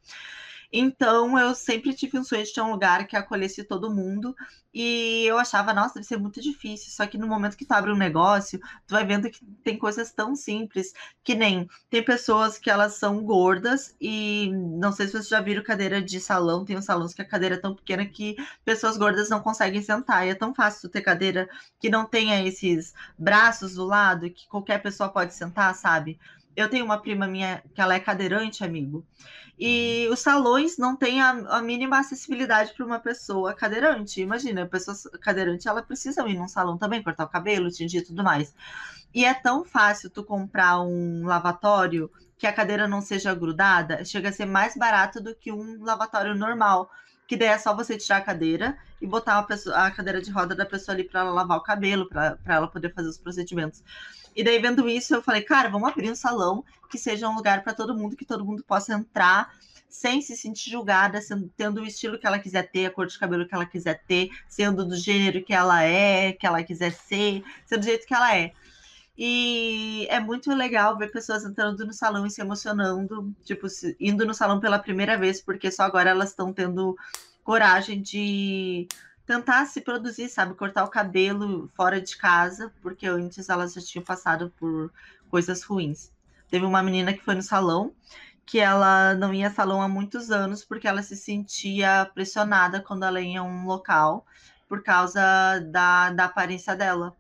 Então, 0.73 1.39
eu 1.39 1.55
sempre 1.55 1.95
tive 1.95 2.19
um 2.19 2.25
sonho 2.25 2.45
de 2.45 2.53
ter 2.53 2.61
um 2.61 2.71
lugar 2.73 3.07
que 3.07 3.17
acolhesse 3.17 3.65
todo 3.65 3.95
mundo. 3.95 4.35
E 4.75 5.25
eu 5.27 5.39
achava, 5.39 5.73
nossa, 5.73 5.95
deve 5.95 6.07
ser 6.07 6.19
muito 6.19 6.41
difícil. 6.41 6.91
Só 6.93 7.07
que 7.07 7.17
no 7.17 7.27
momento 7.27 7.57
que 7.57 7.65
tu 7.65 7.73
abre 7.73 7.91
um 7.91 7.97
negócio, 7.97 8.61
tu 8.87 8.93
vai 8.93 9.07
vendo 9.07 9.31
que 9.31 9.43
tem 9.65 9.79
coisas 9.79 10.13
tão 10.13 10.37
simples, 10.37 10.93
que 11.25 11.35
nem 11.35 11.67
tem 11.89 12.05
pessoas 12.05 12.59
que 12.59 12.69
elas 12.69 12.95
são 12.95 13.23
gordas 13.25 13.95
e 14.01 14.51
não 14.53 14.93
sei 14.93 15.07
se 15.07 15.13
vocês 15.13 15.29
já 15.29 15.41
viram 15.41 15.63
cadeira 15.63 16.03
de 16.03 16.21
salão, 16.21 16.65
tem 16.65 16.77
uns 16.77 16.85
salões 16.85 17.15
que 17.15 17.23
a 17.23 17.25
cadeira 17.25 17.55
é 17.55 17.59
tão 17.59 17.75
pequena 17.75 18.05
que 18.05 18.37
pessoas 18.65 18.99
gordas 18.99 19.31
não 19.31 19.41
conseguem 19.41 19.81
sentar. 19.83 20.27
E 20.27 20.31
é 20.31 20.35
tão 20.35 20.55
fácil 20.55 20.91
ter 20.91 21.01
cadeira 21.01 21.49
que 21.79 21.89
não 21.89 22.05
tenha 22.05 22.45
esses 22.47 22.93
braços 23.19 23.75
do 23.77 23.85
lado, 23.87 24.31
que 24.31 24.47
qualquer 24.49 24.83
pessoa 24.83 25.09
pode 25.09 25.33
sentar, 25.35 25.75
sabe? 25.75 26.19
Eu 26.57 26.71
tenho 26.71 26.85
uma 26.85 26.99
prima 26.99 27.27
minha 27.27 27.63
que 27.75 27.81
ela 27.81 27.95
é 27.95 28.01
cadeirante, 28.01 28.65
amigo. 28.65 29.05
E 29.59 30.09
os 30.11 30.21
salões 30.21 30.77
não 30.77 30.97
têm 30.97 31.23
a, 31.23 31.31
a 31.31 31.63
mínima 31.63 31.99
acessibilidade 31.99 32.75
para 32.75 32.85
uma 32.85 32.99
pessoa 32.99 33.55
cadeirante. 33.55 34.21
Imagina, 34.21 34.63
a 34.63 34.67
pessoa 34.67 34.97
cadeirante 35.21 35.69
ela 35.69 35.83
precisa 35.83 36.27
ir 36.29 36.37
num 36.37 36.49
salão 36.49 36.77
também, 36.77 37.03
cortar 37.03 37.25
o 37.25 37.29
cabelo, 37.29 37.71
tingir 37.71 37.99
e 37.99 38.05
tudo 38.05 38.25
mais. 38.25 38.55
E 39.15 39.25
é 39.25 39.33
tão 39.33 39.65
fácil 39.65 40.11
tu 40.11 40.25
comprar 40.25 40.81
um 40.81 41.27
lavatório 41.27 42.11
que 42.39 42.47
a 42.47 42.53
cadeira 42.53 42.87
não 42.87 43.01
seja 43.01 43.35
grudada, 43.35 44.05
chega 44.05 44.29
a 44.29 44.33
ser 44.33 44.45
mais 44.45 44.77
barato 44.77 45.23
do 45.23 45.35
que 45.35 45.51
um 45.51 45.83
lavatório 45.83 46.35
normal. 46.35 46.91
Que 47.27 47.37
daí 47.37 47.49
é 47.49 47.59
só 47.59 47.75
você 47.75 47.97
tirar 47.97 48.19
a 48.19 48.21
cadeira 48.21 48.79
e 49.01 49.07
botar 49.07 49.39
a, 49.39 49.43
pessoa, 49.43 49.75
a 49.75 49.91
cadeira 49.91 50.21
de 50.21 50.31
roda 50.31 50.55
da 50.55 50.65
pessoa 50.65 50.95
ali 50.95 51.03
para 51.03 51.21
ela 51.21 51.31
lavar 51.31 51.59
o 51.59 51.63
cabelo, 51.63 52.09
para 52.09 52.39
ela 52.47 52.69
poder 52.69 52.93
fazer 52.95 53.09
os 53.09 53.19
procedimentos. 53.19 53.83
E 54.37 54.45
daí, 54.45 54.59
vendo 54.59 54.87
isso, 54.87 55.15
eu 55.15 55.23
falei, 55.23 55.41
cara, 55.41 55.71
vamos 55.71 55.89
abrir 55.89 56.11
um 56.11 56.15
salão 56.15 56.63
que 56.91 56.99
seja 56.99 57.29
um 57.29 57.35
lugar 57.35 57.65
para 57.65 57.73
todo 57.73 57.97
mundo, 57.97 58.15
que 58.15 58.25
todo 58.27 58.45
mundo 58.45 58.63
possa 58.63 58.93
entrar 58.93 59.51
sem 59.89 60.21
se 60.21 60.37
sentir 60.37 60.71
julgada, 60.71 61.23
sendo, 61.23 61.51
tendo 61.57 61.81
o 61.81 61.87
estilo 61.87 62.19
que 62.19 62.27
ela 62.27 62.39
quiser 62.39 62.71
ter, 62.71 62.85
a 62.85 62.91
cor 62.91 63.07
de 63.07 63.19
cabelo 63.19 63.49
que 63.49 63.55
ela 63.55 63.65
quiser 63.65 64.03
ter, 64.07 64.29
sendo 64.47 64.85
do 64.85 64.95
gênero 64.95 65.43
que 65.43 65.55
ela 65.55 65.83
é, 65.83 66.33
que 66.33 66.47
ela 66.47 66.63
quiser 66.63 66.93
ser, 66.93 67.43
sendo 67.65 67.81
do 67.81 67.87
jeito 67.87 68.07
que 68.07 68.13
ela 68.13 68.37
é. 68.37 68.53
E 69.17 70.07
é 70.11 70.21
muito 70.21 70.53
legal 70.55 70.99
ver 70.99 71.11
pessoas 71.11 71.45
entrando 71.45 71.87
no 71.87 71.95
salão 71.95 72.27
e 72.27 72.31
se 72.31 72.43
emocionando, 72.43 73.35
tipo, 73.43 73.67
indo 73.99 74.27
no 74.27 74.35
salão 74.35 74.61
pela 74.61 74.79
primeira 74.79 75.17
vez, 75.17 75.41
porque 75.41 75.71
só 75.71 75.85
agora 75.85 76.11
elas 76.11 76.31
estão 76.31 76.53
tendo 76.53 76.95
coragem 77.43 78.03
de 78.03 78.87
tentar 79.27 79.67
se 79.67 79.81
produzir, 79.81 80.29
sabe? 80.29 80.55
Cortar 80.55 80.85
o 80.85 80.89
cabelo 80.89 81.69
fora 81.75 82.01
de 82.01 82.17
casa, 82.17 82.73
porque 82.81 83.07
antes 83.07 83.49
elas 83.49 83.75
já 83.75 83.81
tinham 83.81 84.05
passado 84.05 84.53
por 84.59 84.93
coisas 85.29 85.63
ruins. 85.63 86.13
Teve 86.49 86.65
uma 86.65 86.83
menina 86.83 87.13
que 87.13 87.25
foi 87.25 87.35
no 87.35 87.43
salão 87.43 87.93
que 88.47 88.61
ela 88.61 89.13
não 89.15 89.35
ia 89.35 89.51
salão 89.51 89.83
há 89.83 89.89
muitos 89.89 90.31
anos 90.31 90.65
porque 90.65 90.87
ela 90.87 91.03
se 91.03 91.17
sentia 91.17 92.09
pressionada 92.15 92.81
quando 92.81 93.05
ela 93.05 93.21
ia 93.21 93.41
a 93.41 93.43
um 93.43 93.67
local 93.67 94.25
por 94.69 94.85
causa 94.85 95.21
da, 95.67 96.11
da 96.11 96.27
aparência 96.27 96.77
dela. 96.77 97.15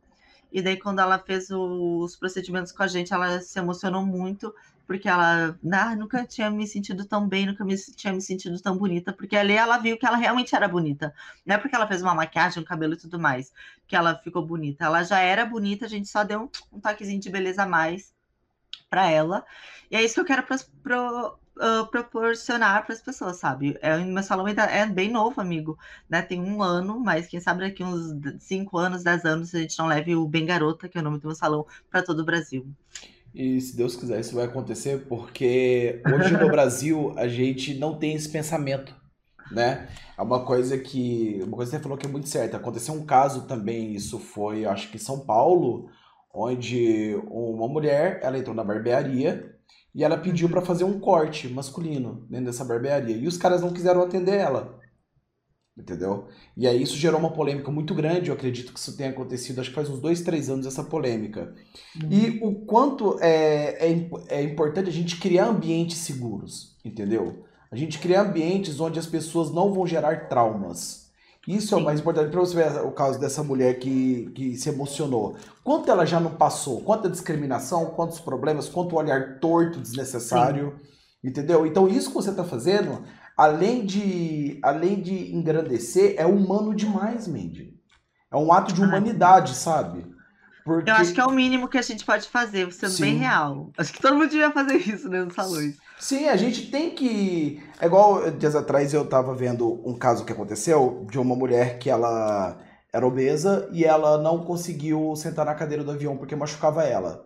E 0.52 0.62
daí, 0.62 0.78
quando 0.78 1.00
ela 1.00 1.18
fez 1.18 1.50
os 1.50 2.16
procedimentos 2.16 2.70
com 2.70 2.82
a 2.82 2.86
gente, 2.86 3.12
ela 3.12 3.40
se 3.40 3.58
emocionou 3.58 4.06
muito 4.06 4.54
porque 4.86 5.08
ela 5.08 5.58
ah, 5.72 5.96
nunca 5.96 6.24
tinha 6.24 6.50
me 6.50 6.66
sentido 6.66 7.04
tão 7.04 7.28
bem, 7.28 7.46
nunca 7.46 7.64
me, 7.64 7.76
tinha 7.76 8.12
me 8.12 8.20
sentido 8.20 8.60
tão 8.60 8.76
bonita, 8.78 9.12
porque 9.12 9.36
ali 9.36 9.54
ela 9.54 9.78
viu 9.78 9.98
que 9.98 10.06
ela 10.06 10.16
realmente 10.16 10.54
era 10.54 10.68
bonita. 10.68 11.12
Não 11.44 11.56
é 11.56 11.58
porque 11.58 11.74
ela 11.74 11.86
fez 11.88 12.02
uma 12.02 12.14
maquiagem, 12.14 12.62
um 12.62 12.66
cabelo 12.66 12.94
e 12.94 12.96
tudo 12.96 13.18
mais, 13.18 13.52
que 13.86 13.96
ela 13.96 14.14
ficou 14.16 14.46
bonita. 14.46 14.84
Ela 14.84 15.02
já 15.02 15.18
era 15.18 15.44
bonita, 15.44 15.86
a 15.86 15.88
gente 15.88 16.08
só 16.08 16.22
deu 16.22 16.42
um, 16.42 16.76
um 16.76 16.80
toquezinho 16.80 17.20
de 17.20 17.30
beleza 17.30 17.64
a 17.64 17.66
mais 17.66 18.14
para 18.88 19.10
ela. 19.10 19.44
E 19.90 19.96
é 19.96 20.04
isso 20.04 20.14
que 20.14 20.20
eu 20.20 20.24
quero 20.24 20.44
pro, 20.82 21.38
uh, 21.56 21.86
proporcionar 21.90 22.84
para 22.84 22.94
as 22.94 23.02
pessoas, 23.02 23.38
sabe? 23.38 23.76
É, 23.80 23.98
meu 23.98 24.22
salão 24.22 24.46
ainda 24.46 24.64
é 24.64 24.86
bem 24.86 25.10
novo, 25.10 25.40
amigo, 25.40 25.78
né? 26.08 26.22
Tem 26.22 26.40
um 26.40 26.62
ano, 26.62 27.00
mas 27.00 27.26
quem 27.26 27.40
sabe 27.40 27.60
daqui 27.60 27.82
uns 27.82 28.14
5 28.40 28.78
anos, 28.78 29.02
10 29.02 29.24
anos, 29.24 29.54
a 29.54 29.58
gente 29.58 29.78
não 29.78 29.86
leve 29.86 30.14
o 30.14 30.26
Bem 30.28 30.46
Garota, 30.46 30.88
que 30.88 30.96
é 30.96 31.00
o 31.00 31.04
nome 31.04 31.18
do 31.18 31.26
meu 31.26 31.36
salão, 31.36 31.66
para 31.90 32.02
todo 32.02 32.20
o 32.20 32.24
Brasil. 32.24 32.66
E 33.36 33.60
se 33.60 33.76
Deus 33.76 33.94
quiser, 33.94 34.18
isso 34.18 34.34
vai 34.34 34.46
acontecer, 34.46 35.06
porque 35.06 36.00
hoje 36.10 36.32
no 36.32 36.48
Brasil 36.50 37.12
a 37.18 37.28
gente 37.28 37.74
não 37.74 37.98
tem 37.98 38.14
esse 38.14 38.30
pensamento, 38.30 38.94
né? 39.52 39.88
É 40.16 40.22
uma 40.22 40.42
coisa 40.42 40.78
que. 40.78 41.38
Uma 41.42 41.54
coisa 41.56 41.70
que 41.70 41.76
você 41.76 41.82
falou 41.82 41.98
que 41.98 42.06
é 42.06 42.08
muito 42.08 42.30
certa. 42.30 42.56
Aconteceu 42.56 42.94
um 42.94 43.04
caso 43.04 43.46
também, 43.46 43.92
isso 43.92 44.18
foi, 44.18 44.64
acho 44.64 44.90
que 44.90 44.96
em 44.96 45.00
São 45.00 45.20
Paulo, 45.20 45.90
onde 46.32 47.14
uma 47.28 47.68
mulher 47.68 48.20
ela 48.22 48.38
entrou 48.38 48.56
na 48.56 48.64
barbearia 48.64 49.54
e 49.94 50.02
ela 50.02 50.16
pediu 50.16 50.48
para 50.48 50.62
fazer 50.62 50.84
um 50.84 50.98
corte 50.98 51.46
masculino 51.46 52.26
dentro 52.30 52.46
dessa 52.46 52.64
barbearia. 52.64 53.18
E 53.18 53.26
os 53.26 53.36
caras 53.36 53.60
não 53.60 53.72
quiseram 53.72 54.02
atender 54.02 54.36
ela. 54.36 54.80
Entendeu? 55.76 56.28
E 56.56 56.66
aí 56.66 56.82
isso 56.82 56.96
gerou 56.96 57.20
uma 57.20 57.32
polêmica 57.32 57.70
muito 57.70 57.94
grande. 57.94 58.30
Eu 58.30 58.34
acredito 58.34 58.72
que 58.72 58.78
isso 58.78 58.96
tenha 58.96 59.10
acontecido, 59.10 59.60
acho 59.60 59.68
que 59.68 59.74
faz 59.74 59.90
uns 59.90 60.00
dois, 60.00 60.22
três 60.22 60.48
anos 60.48 60.66
essa 60.66 60.82
polêmica. 60.82 61.54
Uhum. 62.02 62.08
E 62.10 62.40
o 62.42 62.54
quanto 62.64 63.18
é, 63.20 63.76
é, 63.86 64.10
é 64.28 64.42
importante 64.42 64.88
a 64.88 64.92
gente 64.92 65.20
criar 65.20 65.48
ambientes 65.48 65.98
seguros, 65.98 66.74
entendeu? 66.82 67.44
A 67.70 67.76
gente 67.76 67.98
criar 67.98 68.22
ambientes 68.22 68.80
onde 68.80 68.98
as 68.98 69.06
pessoas 69.06 69.50
não 69.52 69.70
vão 69.70 69.86
gerar 69.86 70.28
traumas. 70.28 71.10
Isso 71.46 71.74
é 71.74 71.78
o 71.78 71.84
mais 71.84 72.00
importante. 72.00 72.30
Para 72.30 72.40
você 72.40 72.56
ver 72.56 72.80
o 72.80 72.90
caso 72.90 73.20
dessa 73.20 73.42
mulher 73.42 73.78
que, 73.78 74.30
que 74.34 74.56
se 74.56 74.68
emocionou. 74.68 75.36
Quanto 75.62 75.90
ela 75.90 76.06
já 76.06 76.18
não 76.18 76.34
passou? 76.34 76.80
Quanta 76.80 77.08
discriminação, 77.08 77.86
quantos 77.86 78.18
problemas, 78.18 78.68
quanto 78.68 78.96
olhar 78.96 79.38
torto, 79.38 79.78
desnecessário. 79.78 80.74
Sim. 80.80 80.96
Entendeu? 81.28 81.66
Então, 81.66 81.88
isso 81.88 82.08
que 82.08 82.14
você 82.14 82.30
está 82.30 82.44
fazendo 82.44 83.02
além 83.36 83.84
de, 83.84 84.58
além 84.62 85.00
de 85.00 85.34
engrandecer, 85.34 86.14
é 86.16 86.26
humano 86.26 86.74
demais, 86.74 87.28
Mandy. 87.28 87.74
É 88.32 88.36
um 88.36 88.52
ato 88.52 88.72
de 88.72 88.82
humanidade, 88.82 89.54
sabe? 89.54 90.06
Porque... 90.64 90.90
Eu 90.90 90.94
acho 90.96 91.14
que 91.14 91.20
é 91.20 91.24
o 91.24 91.30
mínimo 91.30 91.68
que 91.68 91.78
a 91.78 91.82
gente 91.82 92.04
pode 92.04 92.28
fazer, 92.28 92.72
sendo 92.72 92.90
Sim. 92.90 93.02
bem 93.02 93.14
real. 93.18 93.70
Acho 93.78 93.92
que 93.92 94.00
todo 94.00 94.14
mundo 94.14 94.28
devia 94.28 94.50
fazer 94.50 94.74
isso 94.74 95.08
né, 95.08 95.22
nos 95.22 95.34
salões. 95.34 95.76
Sim, 95.98 96.28
a 96.28 96.36
gente 96.36 96.70
tem 96.70 96.90
que. 96.90 97.62
É 97.80 97.86
igual 97.86 98.32
dias 98.32 98.56
atrás 98.56 98.92
eu 98.92 99.08
tava 99.08 99.32
vendo 99.32 99.80
um 99.88 99.96
caso 99.96 100.24
que 100.24 100.32
aconteceu 100.32 101.06
de 101.08 101.20
uma 101.20 101.36
mulher 101.36 101.78
que 101.78 101.88
ela 101.88 102.58
era 102.92 103.06
obesa 103.06 103.68
e 103.72 103.84
ela 103.84 104.18
não 104.18 104.44
conseguiu 104.44 105.14
sentar 105.14 105.46
na 105.46 105.54
cadeira 105.54 105.84
do 105.84 105.92
avião 105.92 106.16
porque 106.16 106.34
machucava 106.34 106.82
ela. 106.82 107.25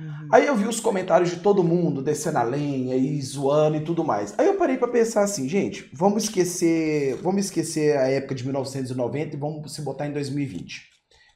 Uhum. 0.00 0.28
Aí 0.32 0.46
eu 0.46 0.54
vi 0.54 0.66
os 0.66 0.78
comentários 0.78 1.30
de 1.30 1.36
todo 1.36 1.64
mundo 1.64 2.02
descendo 2.02 2.38
a 2.38 2.42
lenha 2.42 2.94
e 2.96 3.20
zoando 3.20 3.76
e 3.76 3.84
tudo 3.84 4.04
mais. 4.04 4.34
Aí 4.38 4.46
eu 4.46 4.56
parei 4.56 4.76
para 4.76 4.88
pensar 4.88 5.22
assim, 5.22 5.48
gente, 5.48 5.90
vamos 5.92 6.24
esquecer, 6.24 7.16
vamos 7.16 7.46
esquecer 7.46 7.96
a 7.96 8.08
época 8.08 8.34
de 8.34 8.44
1990 8.44 9.34
e 9.34 9.38
vamos 9.38 9.74
se 9.74 9.82
botar 9.82 10.06
em 10.06 10.12
2020. 10.12 10.88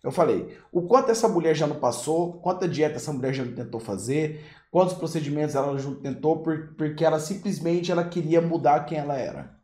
Eu 0.05 0.11
falei, 0.11 0.57
o 0.73 0.83
quanto 0.83 1.11
essa 1.11 1.29
mulher 1.29 1.55
já 1.55 1.67
não 1.67 1.79
passou, 1.79 2.41
quanta 2.41 2.69
dieta 2.69 2.97
essa 2.97 3.13
mulher 3.13 3.33
já 3.33 3.45
não 3.45 3.55
tentou 3.55 3.79
fazer, 3.79 4.45
quantos 4.71 4.95
procedimentos 4.95 5.55
ela 5.55 5.79
já 5.79 5.89
não 5.89 6.01
tentou, 6.01 6.43
porque 6.43 7.05
ela 7.05 7.21
simplesmente 7.21 7.93
ela 7.93 8.05
queria 8.05 8.41
mudar 8.41 8.85
quem 8.85 8.99
ela 8.99 9.17
era. 9.17 9.57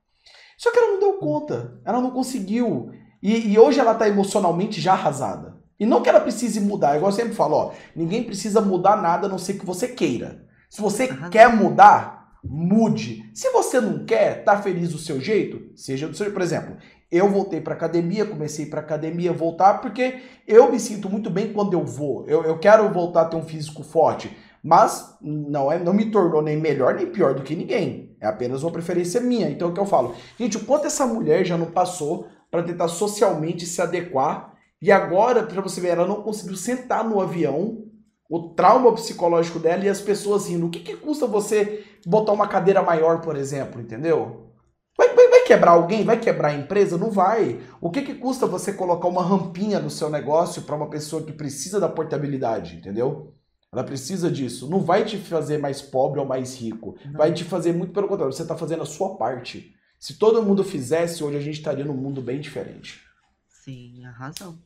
Só 0.57 0.71
que 0.73 0.79
ela 0.79 0.93
não 0.93 1.01
deu 1.01 1.15
conta, 1.15 1.81
ela 1.85 2.01
não 2.01 2.11
conseguiu. 2.11 2.91
E, 3.21 3.53
e 3.53 3.59
hoje 3.59 3.81
ela 3.81 3.93
está 3.93 4.09
emocionalmente 4.09 4.81
já 4.81 4.93
arrasada. 4.93 5.58
E 5.79 5.87
não 5.87 6.03
que 6.03 6.09
ela 6.09 6.21
precise 6.21 6.61
mudar, 6.61 6.97
igual 6.97 7.11
eu 7.11 7.17
sempre 7.17 7.35
falo, 7.35 7.55
ó, 7.55 7.73
ninguém 7.95 8.25
precisa 8.25 8.61
mudar 8.61 9.01
nada 9.01 9.27
a 9.27 9.31
não 9.31 9.39
ser 9.39 9.55
que 9.55 9.67
você 9.67 9.89
queira. 9.89 10.45
Se 10.69 10.81
você 10.81 11.05
uhum. 11.05 11.31
quer 11.31 11.55
mudar, 11.55 12.39
mude. 12.43 13.31
Se 13.33 13.51
você 13.51 13.81
não 13.81 14.05
quer, 14.05 14.45
tá 14.45 14.61
feliz 14.61 14.91
do 14.91 14.99
seu 14.99 15.21
jeito, 15.21 15.71
seja 15.77 16.09
do 16.09 16.17
seu, 16.17 16.31
por 16.33 16.43
exemplo, 16.43 16.77
eu 17.11 17.29
voltei 17.29 17.61
para 17.61 17.75
academia, 17.75 18.27
comecei 18.27 18.67
para 18.67 18.81
academia 18.81 19.33
voltar 19.33 19.81
porque 19.81 20.21
eu 20.47 20.71
me 20.71 20.79
sinto 20.79 21.09
muito 21.09 21.31
bem 21.31 21.53
quando 21.53 21.73
eu 21.73 21.85
vou. 21.85 22.27
Eu, 22.29 22.45
eu 22.45 22.59
quero 22.59 22.89
voltar 22.93 23.23
a 23.23 23.25
ter 23.25 23.37
um 23.37 23.43
físico 23.43 23.83
forte, 23.83 24.37
mas 24.63 25.17
não 25.23 25.73
é, 25.73 25.79
não 25.79 25.95
me 25.95 26.11
tornou 26.11 26.43
nem 26.43 26.57
melhor 26.57 26.95
nem 26.95 27.07
pior 27.07 27.35
do 27.35 27.43
que 27.43 27.57
ninguém. 27.57 28.17
É 28.21 28.27
apenas 28.27 28.63
uma 28.63 28.73
preferência 28.73 29.21
minha. 29.21 29.49
Então 29.49 29.69
é 29.69 29.71
o 29.71 29.75
que 29.75 29.81
eu 29.81 29.87
falo, 29.87 30.15
gente, 30.39 30.57
o 30.57 30.65
quanto 30.65 30.87
essa 30.87 31.07
mulher 31.07 31.45
já 31.45 31.57
não 31.57 31.71
passou 31.71 32.27
para 32.51 32.63
tentar 32.63 32.89
socialmente 32.89 33.65
se 33.65 33.81
adequar 33.81 34.58
e 34.81 34.93
agora 34.93 35.43
para 35.43 35.61
você 35.61 35.81
ver, 35.81 35.89
ela 35.89 36.07
não 36.07 36.23
conseguiu 36.23 36.57
sentar 36.57 37.05
no 37.05 37.21
avião. 37.21 37.85
O 38.31 38.51
trauma 38.51 38.93
psicológico 38.93 39.59
dela 39.59 39.85
e 39.85 39.89
as 39.89 40.03
pessoas 40.03 40.49
rindo. 40.49 40.67
O 40.67 40.71
que, 40.71 40.81
que 40.81 40.97
custa 40.97 41.27
você 41.27 41.85
botar 42.05 42.33
uma 42.33 42.47
cadeira 42.47 42.83
maior, 42.83 43.23
por 43.23 43.37
exemplo, 43.37 43.81
entendeu? 43.81 44.53
Vai, 44.97 45.15
vai, 45.15 45.29
vai, 45.29 45.41
quebrar 45.43 45.71
alguém? 45.71 46.05
Vai 46.05 46.21
quebrar 46.21 46.49
a 46.49 46.55
empresa? 46.55 46.99
Não 46.99 47.11
vai. 47.11 47.61
O 47.81 47.91
que, 47.91 48.03
que 48.03 48.15
custa 48.15 48.47
você 48.47 48.73
colocar 48.73 49.09
uma 49.09 49.23
rampinha 49.23 49.79
no 49.81 49.89
seu 49.89 50.11
negócio 50.11 50.63
para 50.63 50.77
uma 50.77 50.91
pessoa 50.91 51.23
que 51.23 51.33
precisa 51.33 51.81
da 51.81 51.89
portabilidade, 51.89 52.77
entendeu? 52.77 53.33
Ela 53.73 53.85
precisa 53.85 54.31
disso. 54.31 54.69
Não 54.69 54.81
vai 54.81 55.05
te 55.05 55.17
fazer 55.17 55.59
mais 55.59 55.81
pobre 55.81 56.21
ou 56.21 56.27
mais 56.27 56.55
rico. 56.57 56.97
Não. 57.05 57.13
Vai 57.13 57.33
te 57.33 57.45
fazer 57.45 57.73
muito 57.73 57.93
pelo 57.93 58.09
contrário. 58.09 58.33
Você 58.33 58.43
está 58.43 58.57
fazendo 58.57 58.83
a 58.83 58.87
sua 58.87 59.17
parte. 59.17 59.75
Se 59.99 60.19
todo 60.19 60.43
mundo 60.43 60.65
fizesse, 60.65 61.25
hoje 61.25 61.37
a 61.37 61.41
gente 61.41 61.59
estaria 61.59 61.85
num 61.85 61.97
mundo 61.97 62.21
bem 62.21 62.41
diferente. 62.41 63.01
Sim, 63.49 64.05
a 64.05 64.11
razão. 64.11 64.59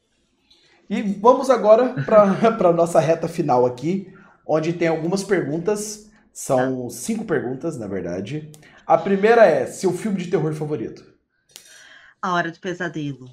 E 0.89 1.03
vamos 1.03 1.51
agora 1.51 1.95
para 2.05 2.23
a 2.69 2.73
nossa 2.73 3.01
reta 3.01 3.29
final 3.29 3.65
aqui, 3.67 4.13
onde 4.47 4.73
tem 4.73 4.89
algumas 4.89 5.23
perguntas. 5.23 6.11
São 6.33 6.85
tá. 6.85 6.91
cinco 6.91 7.25
perguntas, 7.25 7.79
na 7.79 7.87
verdade. 7.87 8.51
A 8.87 8.97
primeira 8.97 9.45
é: 9.45 9.67
seu 9.67 9.93
filme 9.93 10.19
de 10.19 10.31
terror 10.31 10.53
favorito? 10.55 11.05
A 12.21 12.33
Hora 12.35 12.51
do 12.51 12.59
Pesadelo. 12.59 13.29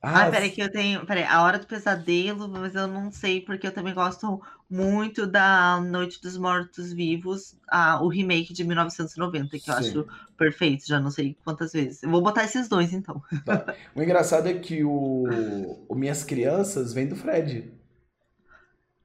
Ah, 0.00 0.26
ah 0.26 0.30
peraí, 0.30 0.50
que 0.50 0.62
eu 0.62 0.70
tenho. 0.70 1.06
Peraí, 1.06 1.24
A 1.24 1.42
Hora 1.42 1.58
do 1.58 1.66
Pesadelo, 1.66 2.48
mas 2.48 2.74
eu 2.74 2.86
não 2.86 3.10
sei, 3.10 3.40
porque 3.40 3.66
eu 3.66 3.72
também 3.72 3.94
gosto 3.94 4.40
muito 4.68 5.26
da 5.26 5.80
Noite 5.80 6.20
dos 6.20 6.36
Mortos 6.36 6.92
Vivos, 6.92 7.56
a, 7.68 8.02
o 8.02 8.08
remake 8.08 8.52
de 8.52 8.64
1990, 8.64 9.58
que 9.58 9.70
eu 9.70 9.74
Sim. 9.74 9.80
acho 9.80 10.06
perfeito, 10.36 10.86
já 10.86 10.98
não 10.98 11.10
sei 11.10 11.36
quantas 11.44 11.72
vezes. 11.72 12.02
Eu 12.02 12.10
vou 12.10 12.22
botar 12.22 12.44
esses 12.44 12.68
dois, 12.68 12.92
então. 12.92 13.22
Tá. 13.44 13.74
O 13.94 14.02
engraçado 14.02 14.48
é 14.48 14.54
que 14.54 14.82
o, 14.82 15.84
o 15.88 15.94
Minhas 15.94 16.24
Crianças 16.24 16.92
vem 16.92 17.06
do 17.06 17.16
Fred. 17.16 17.72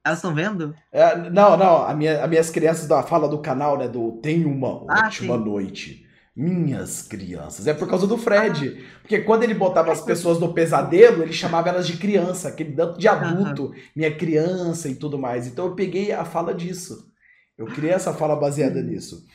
Elas 0.02 0.18
estão 0.18 0.34
vendo? 0.34 0.74
É, 0.90 1.14
não, 1.30 1.56
não. 1.56 1.86
A 1.86 1.94
minha, 1.94 2.24
as 2.24 2.28
minhas 2.28 2.50
crianças 2.50 2.88
da 2.88 3.02
fala 3.02 3.28
do 3.28 3.38
canal, 3.38 3.76
né? 3.76 3.86
Do 3.86 4.12
Tem 4.22 4.44
uma 4.46 4.68
ah, 4.88 5.06
ótima 5.06 5.36
sim. 5.36 5.44
noite. 5.44 6.09
Minhas 6.40 7.02
crianças. 7.02 7.66
É 7.66 7.74
por 7.74 7.86
causa 7.86 8.06
do 8.06 8.16
Fred. 8.16 8.82
Porque 9.02 9.20
quando 9.20 9.42
ele 9.42 9.52
botava 9.52 9.92
as 9.92 10.00
pessoas 10.00 10.40
no 10.40 10.54
pesadelo, 10.54 11.22
ele 11.22 11.34
chamava 11.34 11.68
elas 11.68 11.86
de 11.86 11.98
criança, 11.98 12.48
aquele 12.48 12.72
tanto 12.72 12.98
de 12.98 13.06
adulto, 13.06 13.74
minha 13.94 14.16
criança 14.16 14.88
e 14.88 14.94
tudo 14.94 15.18
mais. 15.18 15.46
Então 15.46 15.66
eu 15.66 15.74
peguei 15.74 16.12
a 16.12 16.24
fala 16.24 16.54
disso. 16.54 17.12
Eu 17.58 17.66
criei 17.66 17.92
essa 17.92 18.14
fala 18.14 18.34
baseada 18.34 18.80
nisso. 18.80 19.26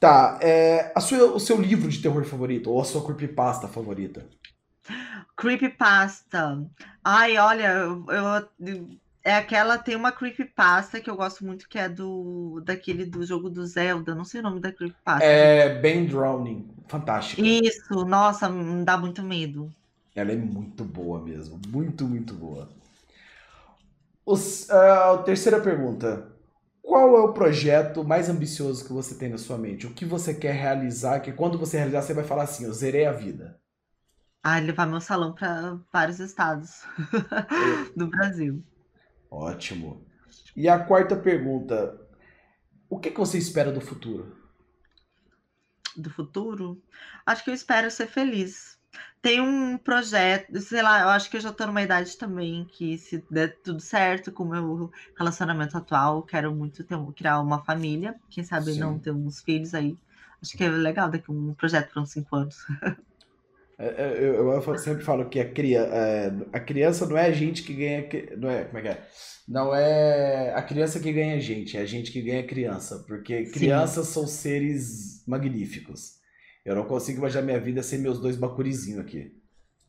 Tá, 0.00 0.36
é, 0.42 0.92
a 0.96 1.00
sua, 1.00 1.32
o 1.32 1.38
seu 1.38 1.60
livro 1.60 1.88
de 1.88 2.02
terror 2.02 2.24
favorito, 2.24 2.70
ou 2.70 2.80
a 2.80 2.84
sua 2.84 3.04
creepypasta 3.04 3.68
favorita? 3.68 4.26
Creepypasta. 5.36 6.66
Ai, 7.04 7.38
olha, 7.38 7.68
eu, 7.68 8.04
eu 8.08 8.88
é 9.24 9.34
aquela, 9.34 9.76
tem 9.78 9.96
uma 9.96 10.12
creepypasta 10.12 11.00
que 11.00 11.10
eu 11.10 11.16
gosto 11.16 11.44
muito, 11.44 11.68
que 11.68 11.78
é 11.78 11.88
do 11.88 12.60
daquele 12.64 13.04
do 13.04 13.24
jogo 13.24 13.50
do 13.50 13.66
Zelda, 13.66 14.14
não 14.14 14.24
sei 14.24 14.40
o 14.40 14.42
nome 14.42 14.60
da 14.60 14.72
creepypasta. 14.72 15.24
É 15.24 15.78
Ben 15.80 16.06
Drowning, 16.06 16.68
fantástica. 16.86 17.42
Isso, 17.42 18.04
nossa, 18.04 18.48
me 18.48 18.84
dá 18.84 18.96
muito 18.96 19.22
medo. 19.22 19.70
Ela 20.14 20.32
é 20.32 20.36
muito 20.36 20.84
boa 20.84 21.20
mesmo, 21.20 21.60
muito, 21.68 22.04
muito 22.04 22.34
boa. 22.34 22.68
Os, 24.24 24.68
uh, 24.68 25.22
terceira 25.24 25.60
pergunta. 25.60 26.26
Qual 26.82 27.16
é 27.16 27.20
o 27.20 27.34
projeto 27.34 28.02
mais 28.02 28.30
ambicioso 28.30 28.84
que 28.84 28.92
você 28.92 29.14
tem 29.14 29.28
na 29.28 29.36
sua 29.36 29.58
mente? 29.58 29.86
O 29.86 29.92
que 29.92 30.06
você 30.06 30.32
quer 30.32 30.54
realizar? 30.54 31.20
Que 31.20 31.32
quando 31.32 31.58
você 31.58 31.76
realizar, 31.76 32.00
você 32.00 32.14
vai 32.14 32.24
falar 32.24 32.44
assim: 32.44 32.64
eu 32.64 32.72
zerei 32.72 33.04
a 33.04 33.12
vida. 33.12 33.60
Ah, 34.42 34.58
levar 34.58 34.86
meu 34.86 35.00
salão 35.00 35.34
para 35.34 35.78
vários 35.92 36.18
estados 36.20 36.82
do 37.94 38.06
Brasil. 38.06 38.64
Ótimo. 39.30 40.04
E 40.56 40.68
a 40.68 40.78
quarta 40.78 41.16
pergunta: 41.16 42.00
o 42.88 42.98
que, 42.98 43.10
que 43.10 43.18
você 43.18 43.38
espera 43.38 43.70
do 43.70 43.80
futuro? 43.80 44.36
Do 45.96 46.10
futuro? 46.10 46.82
Acho 47.26 47.44
que 47.44 47.50
eu 47.50 47.54
espero 47.54 47.90
ser 47.90 48.06
feliz. 48.06 48.78
Tem 49.20 49.40
um 49.40 49.76
projeto, 49.76 50.58
sei 50.60 50.80
lá, 50.80 51.02
eu 51.02 51.08
acho 51.08 51.28
que 51.28 51.36
eu 51.36 51.40
já 51.40 51.50
estou 51.50 51.66
numa 51.66 51.82
idade 51.82 52.16
também 52.16 52.64
que, 52.64 52.96
se 52.96 53.22
der 53.30 53.56
tudo 53.62 53.80
certo 53.80 54.30
com 54.30 54.44
o 54.44 54.48
meu 54.48 54.92
relacionamento 55.16 55.76
atual, 55.76 56.22
quero 56.22 56.54
muito 56.54 56.84
ter, 56.84 56.96
criar 57.16 57.40
uma 57.40 57.62
família. 57.64 58.14
Quem 58.30 58.44
sabe 58.44 58.72
Sim. 58.72 58.80
não 58.80 58.98
ter 58.98 59.10
uns 59.10 59.42
filhos 59.42 59.74
aí. 59.74 59.98
Acho 60.40 60.56
que 60.56 60.62
é 60.62 60.68
legal 60.68 61.10
daqui 61.10 61.30
um 61.30 61.52
projeto 61.52 61.92
para 61.92 62.02
uns 62.02 62.10
cinco 62.10 62.36
anos. 62.36 62.64
É, 63.78 63.86
é, 63.86 64.18
eu, 64.18 64.50
eu, 64.50 64.78
sempre 64.78 65.04
falo 65.04 65.28
que 65.28 65.38
a, 65.38 65.48
cria, 65.48 65.82
é, 65.82 66.32
a 66.52 66.58
criança 66.58 67.06
não 67.06 67.16
é 67.16 67.26
a 67.26 67.32
gente 67.32 67.62
que 67.62 67.72
ganha. 67.72 68.08
Não 68.36 68.50
é, 68.50 68.64
como 68.64 68.78
é 68.78 68.82
que 68.82 68.88
é? 68.88 69.08
Não 69.46 69.74
é 69.74 70.52
a 70.52 70.62
criança 70.62 70.98
que 70.98 71.12
ganha 71.12 71.36
a 71.36 71.40
gente, 71.40 71.76
é 71.76 71.80
a 71.80 71.86
gente 71.86 72.10
que 72.10 72.20
ganha 72.20 72.40
a 72.40 72.46
criança. 72.46 73.04
Porque 73.06 73.44
crianças 73.44 74.08
Sim. 74.08 74.12
são 74.14 74.26
seres 74.26 75.24
magníficos. 75.26 76.18
Eu 76.64 76.74
não 76.74 76.84
consigo 76.84 77.18
imaginar 77.18 77.42
minha 77.42 77.60
vida 77.60 77.82
sem 77.82 78.00
meus 78.00 78.18
dois 78.18 78.36
bacurizinhos 78.36 79.00
aqui. 79.00 79.32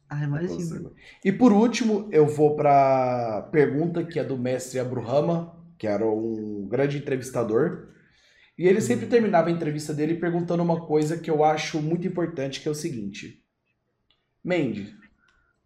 Ah, 0.08 0.24
imagina. 0.24 0.92
E 1.26 1.32
por 1.32 1.52
último, 1.52 2.08
eu 2.12 2.28
vou 2.28 2.56
para 2.56 3.50
pergunta 3.52 4.04
que 4.04 4.20
é 4.20 4.24
do 4.24 4.38
mestre 4.38 4.80
Abruhama, 4.80 5.56
que 5.78 5.88
era 5.88 6.08
um 6.08 6.68
grande 6.70 6.98
entrevistador. 6.98 7.90
E 8.58 8.68
ele 8.68 8.82
sempre 8.82 9.08
hum. 9.08 9.10
terminava 9.10 9.50
a 9.50 9.52
entrevista 9.52 9.94
dele 9.94 10.16
perguntando 10.16 10.62
uma 10.62 10.86
coisa 10.86 11.18
que 11.18 11.30
eu 11.30 11.44
acho 11.44 11.82
muito 11.82 12.08
importante, 12.08 12.62
que 12.62 12.68
é 12.68 12.72
o 12.72 12.76
seguinte 12.76 13.49
Mandy, 14.44 14.98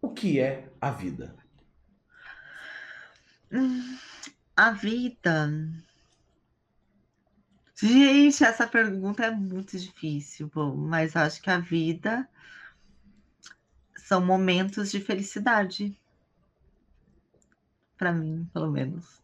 o 0.02 0.10
que 0.10 0.40
é 0.40 0.68
a 0.80 0.90
vida? 0.90 1.34
A 4.56 4.70
vida. 4.72 5.50
Gente, 7.76 8.44
essa 8.44 8.66
pergunta 8.66 9.24
é 9.24 9.30
muito 9.30 9.78
difícil, 9.78 10.50
bom, 10.52 10.76
mas 10.76 11.16
acho 11.16 11.40
que 11.42 11.50
a 11.50 11.58
vida 11.58 12.28
são 13.96 14.24
momentos 14.24 14.90
de 14.90 15.00
felicidade. 15.00 15.96
Para 17.96 18.12
mim, 18.12 18.48
pelo 18.52 18.70
menos. 18.70 19.22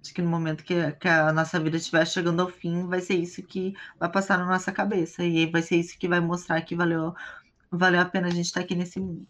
Acho 0.00 0.12
que 0.14 0.22
no 0.22 0.30
momento 0.30 0.64
que, 0.64 0.92
que 0.92 1.08
a 1.08 1.32
nossa 1.32 1.60
vida 1.60 1.76
estiver 1.76 2.06
chegando 2.06 2.42
ao 2.42 2.48
fim, 2.48 2.86
vai 2.88 3.00
ser 3.00 3.14
isso 3.14 3.42
que 3.42 3.74
vai 3.98 4.10
passar 4.10 4.36
na 4.36 4.46
nossa 4.46 4.72
cabeça. 4.72 5.24
E 5.24 5.46
vai 5.46 5.62
ser 5.62 5.76
isso 5.76 5.96
que 5.98 6.08
vai 6.08 6.20
mostrar 6.20 6.60
que 6.62 6.74
valeu 6.74 7.14
valeu 7.72 8.00
a 8.00 8.04
pena 8.04 8.28
a 8.28 8.30
gente 8.30 8.46
estar 8.46 8.60
aqui 8.60 8.74
nesse 8.74 9.00
mundo. 9.00 9.26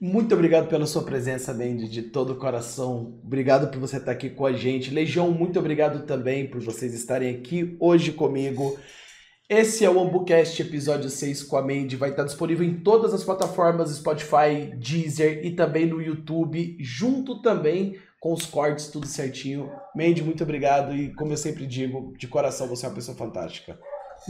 Muito 0.00 0.34
obrigado 0.34 0.66
pela 0.66 0.86
sua 0.86 1.02
presença, 1.02 1.52
Mandy, 1.52 1.86
de 1.86 2.02
todo 2.04 2.32
o 2.32 2.36
coração. 2.36 3.20
Obrigado 3.22 3.70
por 3.70 3.78
você 3.78 3.98
estar 3.98 4.12
aqui 4.12 4.30
com 4.30 4.46
a 4.46 4.52
gente. 4.52 4.90
Legião, 4.90 5.30
muito 5.30 5.58
obrigado 5.58 6.06
também 6.06 6.48
por 6.48 6.58
vocês 6.58 6.94
estarem 6.94 7.34
aqui 7.36 7.76
hoje 7.78 8.12
comigo. 8.12 8.78
Esse 9.46 9.84
é 9.84 9.90
o 9.90 10.00
AmbuCast 10.00 10.62
episódio 10.62 11.10
6 11.10 11.42
com 11.42 11.58
a 11.58 11.60
Mandy. 11.60 11.96
Vai 11.96 12.10
estar 12.10 12.24
disponível 12.24 12.64
em 12.64 12.80
todas 12.80 13.12
as 13.12 13.22
plataformas 13.22 13.90
Spotify, 13.90 14.74
Deezer 14.78 15.44
e 15.44 15.50
também 15.50 15.84
no 15.84 16.00
YouTube, 16.00 16.78
junto 16.80 17.42
também 17.42 17.98
com 18.18 18.32
os 18.32 18.46
cortes, 18.46 18.88
tudo 18.88 19.06
certinho. 19.06 19.70
Mandy, 19.94 20.22
muito 20.22 20.44
obrigado 20.44 20.94
e 20.94 21.12
como 21.14 21.32
eu 21.32 21.36
sempre 21.36 21.66
digo, 21.66 22.14
de 22.16 22.26
coração, 22.26 22.68
você 22.68 22.86
é 22.86 22.88
uma 22.88 22.94
pessoa 22.94 23.16
fantástica. 23.16 23.78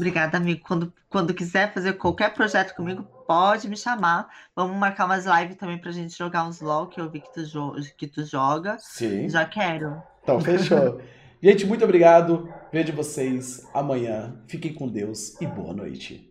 Obrigada, 0.00 0.38
amigo. 0.38 0.62
Quando, 0.66 0.92
quando 1.10 1.34
quiser 1.34 1.74
fazer 1.74 1.92
qualquer 1.92 2.32
projeto 2.32 2.74
comigo, 2.74 3.06
pode 3.26 3.68
me 3.68 3.76
chamar. 3.76 4.28
Vamos 4.56 4.74
marcar 4.78 5.04
umas 5.04 5.26
lives 5.26 5.56
também 5.56 5.76
pra 5.76 5.92
gente 5.92 6.16
jogar 6.16 6.48
uns 6.48 6.62
LOL, 6.62 6.86
que 6.86 6.98
eu 6.98 7.10
vi 7.10 7.20
que 7.20 7.30
tu, 7.34 7.72
que 7.98 8.06
tu 8.06 8.24
joga. 8.24 8.78
Sim. 8.78 9.28
Já 9.28 9.44
quero. 9.44 10.02
Então, 10.22 10.40
fechou. 10.40 11.02
gente, 11.42 11.66
muito 11.66 11.84
obrigado. 11.84 12.48
Vejo 12.72 12.94
vocês 12.94 13.68
amanhã. 13.74 14.34
Fiquem 14.46 14.72
com 14.72 14.88
Deus 14.88 15.38
e 15.38 15.46
boa 15.46 15.74
noite. 15.74 16.29